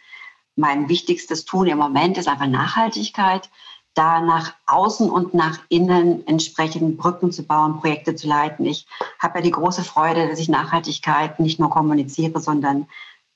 mein 0.55 0.87
wichtigstes 0.87 1.45
Tun 1.45 1.65
im 1.65 1.79
Moment, 1.79 2.19
ist 2.19 2.27
einfach 2.27 2.45
Nachhaltigkeit. 2.45 3.49
Da 3.97 4.21
nach 4.21 4.53
außen 4.67 5.09
und 5.09 5.33
nach 5.33 5.57
innen 5.69 6.27
entsprechend 6.27 6.97
Brücken 6.97 7.31
zu 7.31 7.41
bauen, 7.41 7.79
Projekte 7.79 8.13
zu 8.13 8.27
leiten. 8.27 8.63
Ich 8.67 8.85
habe 9.17 9.39
ja 9.39 9.43
die 9.43 9.51
große 9.51 9.83
Freude, 9.83 10.27
dass 10.27 10.37
ich 10.37 10.49
Nachhaltigkeit 10.49 11.39
nicht 11.39 11.59
nur 11.59 11.71
kommuniziere, 11.71 12.39
sondern 12.39 12.87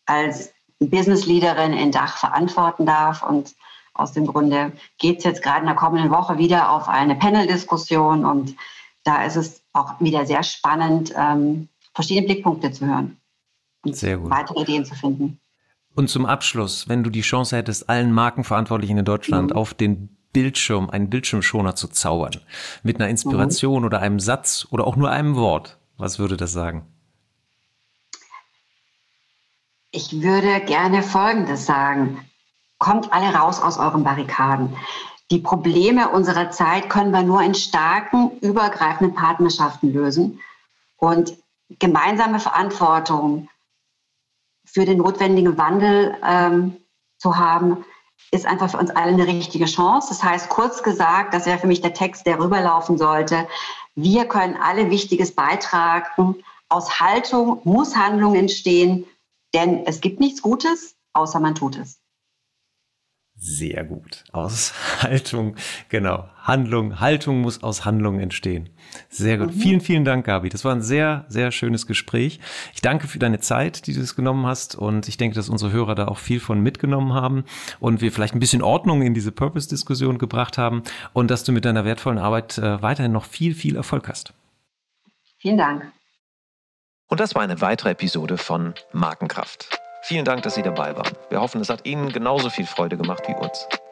als 0.06 0.54
Business 0.80 1.26
Leaderin 1.26 1.74
in 1.74 1.92
Dach 1.92 2.18
verantworten 2.18 2.86
darf 2.86 3.24
und 3.24 3.56
aus 3.96 4.12
dem 4.12 4.28
Grunde 4.28 4.72
geht 5.00 5.18
es 5.18 5.24
jetzt 5.24 5.42
gerade 5.42 5.62
in 5.62 5.66
der 5.66 5.76
kommenden 5.76 6.12
Woche 6.12 6.38
wieder 6.38 6.72
auf 6.72 6.88
eine 6.88 7.16
Panel-Diskussion 7.16 8.24
und 8.24 8.56
da 9.04 9.24
ist 9.24 9.38
es 9.38 9.64
auch 9.74 10.00
wieder 10.00 10.28
sehr 10.28 10.44
spannend, 10.44 11.12
ähm, 11.18 11.70
verschiedene 11.96 12.28
Blickpunkte 12.28 12.72
zu 12.72 12.86
hören 12.86 13.18
und 13.84 14.02
weitere 14.30 14.62
Ideen 14.62 14.86
zu 14.86 14.94
finden. 14.94 15.40
Und 15.96 16.10
zum 16.10 16.28
Abschluss, 16.28 16.88
wenn 16.88 17.04
du 17.04 17.10
die 17.10 17.22
Chance 17.22 17.58
hättest, 17.58 17.90
allen 17.90 18.14
Markenverantwortlichen 18.14 19.00
in 19.00 19.06
Deutschland 19.06 19.50
mhm. 19.50 19.58
auf 19.58 19.74
den 19.74 20.21
Bildschirm, 20.34 20.90
einen 20.90 21.10
Bildschirmschoner 21.10 21.76
zu 21.76 21.88
zaubern, 21.88 22.40
mit 22.84 22.98
einer 22.98 23.10
Inspiration 23.10 23.80
mhm. 23.80 23.86
oder 23.86 24.00
einem 24.00 24.20
Satz 24.20 24.68
oder 24.72 24.88
auch 24.88 24.96
nur 24.96 25.10
einem 25.12 25.36
Wort, 25.36 25.78
was 25.98 26.20
würde 26.20 26.38
das 26.38 26.52
sagen? 26.52 26.86
Ich 29.92 30.22
würde 30.22 30.62
gerne 30.62 31.04
Folgendes 31.04 31.66
sagen. 31.66 32.26
Kommt 32.80 33.12
alle 33.12 33.36
raus 33.36 33.62
aus 33.62 33.78
euren 33.78 34.04
Barrikaden. 34.04 34.76
Die 35.30 35.40
Probleme 35.40 36.10
unserer 36.10 36.50
Zeit 36.50 36.90
können 36.90 37.12
wir 37.12 37.24
nur 37.24 37.42
in 37.42 37.54
starken, 37.54 38.32
übergreifenden 38.40 39.16
Partnerschaften 39.16 39.94
lösen. 39.94 40.40
Und 40.98 41.38
gemeinsame 41.80 42.40
Verantwortung 42.40 43.50
für 44.66 44.86
den 44.86 45.00
notwendigen 45.00 45.58
Wandel 45.58 46.16
ähm, 46.26 46.78
zu 47.18 47.38
haben, 47.38 47.86
ist 48.32 48.46
einfach 48.46 48.72
für 48.72 48.78
uns 48.78 48.90
alle 48.92 49.12
eine 49.14 49.28
richtige 49.28 49.66
Chance. 49.66 50.08
Das 50.10 50.24
heißt, 50.24 50.50
kurz 50.50 50.84
gesagt, 50.84 51.34
das 51.34 51.46
wäre 51.46 51.60
für 51.60 51.68
mich 51.68 51.82
der 51.82 51.94
Text, 51.94 52.26
der 52.26 52.40
rüberlaufen 52.40 52.98
sollte. 52.98 53.48
Wir 53.96 54.26
können 54.26 54.56
alle 54.56 54.90
Wichtiges 54.90 55.34
beitragen. 55.34 56.38
Aus 56.70 57.02
Haltung 57.02 57.60
muss 57.66 57.96
Handlung 57.98 58.36
entstehen, 58.36 59.06
denn 59.54 59.86
es 59.86 60.00
gibt 60.00 60.22
nichts 60.22 60.42
Gutes, 60.42 60.96
außer 61.14 61.42
man 61.42 61.56
tut 61.56 61.78
es. 61.78 62.00
Sehr 63.36 63.84
gut. 63.84 64.24
Aus 64.32 64.74
Haltung, 65.02 65.56
genau. 65.90 66.30
Handlung, 66.38 67.00
Haltung 67.00 67.42
muss 67.42 67.64
aus 67.64 67.84
Handlung 67.86 68.20
entstehen. 68.20 68.70
Sehr 69.10 69.38
gut. 69.38 69.56
Mhm. 69.56 69.60
Vielen, 69.60 69.82
vielen 69.82 70.06
Dank, 70.06 70.26
Gabi. 70.26 70.50
Das 70.50 70.66
war 70.66 70.74
ein 70.74 70.82
sehr, 70.82 71.26
sehr 71.28 71.52
schönes 71.52 71.88
Gespräch. 71.88 72.40
Ich 72.74 72.82
danke 72.82 73.08
für 73.08 73.20
deine 73.20 73.40
Zeit, 73.40 73.88
die 73.88 73.94
du 73.94 74.02
es 74.02 74.16
genommen 74.16 74.46
hast. 74.46 74.76
Und 74.76 75.08
ich 75.08 75.18
denke, 75.18 75.36
dass 75.36 75.50
unsere 75.50 75.72
Hörer 75.72 75.96
da 75.96 76.08
auch 76.08 76.18
viel 76.18 76.40
von 76.40 76.62
mitgenommen 76.62 77.14
haben 77.14 77.46
und 77.80 78.02
wir 78.02 78.12
vielleicht 78.12 78.36
ein 78.36 78.40
bisschen 78.40 78.62
Ordnung 78.62 79.02
in 79.02 79.14
diese 79.14 79.32
Purpose-Diskussion 79.32 80.18
gebracht 80.18 80.58
haben 80.58 80.84
und 81.14 81.32
dass 81.32 81.44
du 81.44 81.52
mit 81.52 81.66
deiner 81.66 81.86
wertvollen 81.86 82.18
Arbeit 82.20 82.58
äh, 82.58 82.82
weiterhin 82.82 83.12
noch 83.12 83.26
viel, 83.26 83.54
viel 83.54 83.76
Erfolg 83.76 84.08
hast. 84.08 84.34
Vielen 85.38 85.58
Dank. 85.58 85.92
Und 87.08 87.20
das 87.20 87.36
war 87.36 87.42
eine 87.42 87.60
weitere 87.60 87.90
Episode 87.90 88.38
von 88.38 88.74
Markenkraft. 88.94 89.68
Vielen 90.04 90.26
Dank, 90.26 90.44
dass 90.44 90.56
Sie 90.56 90.64
dabei 90.64 90.96
waren. 90.96 91.14
Wir 91.30 91.42
hoffen, 91.42 91.62
es 91.62 91.70
hat 91.70 91.86
Ihnen 91.86 92.12
genauso 92.12 92.50
viel 92.50 92.66
Freude 92.66 92.98
gemacht 92.98 93.24
wie 93.28 93.34
uns. 93.34 93.68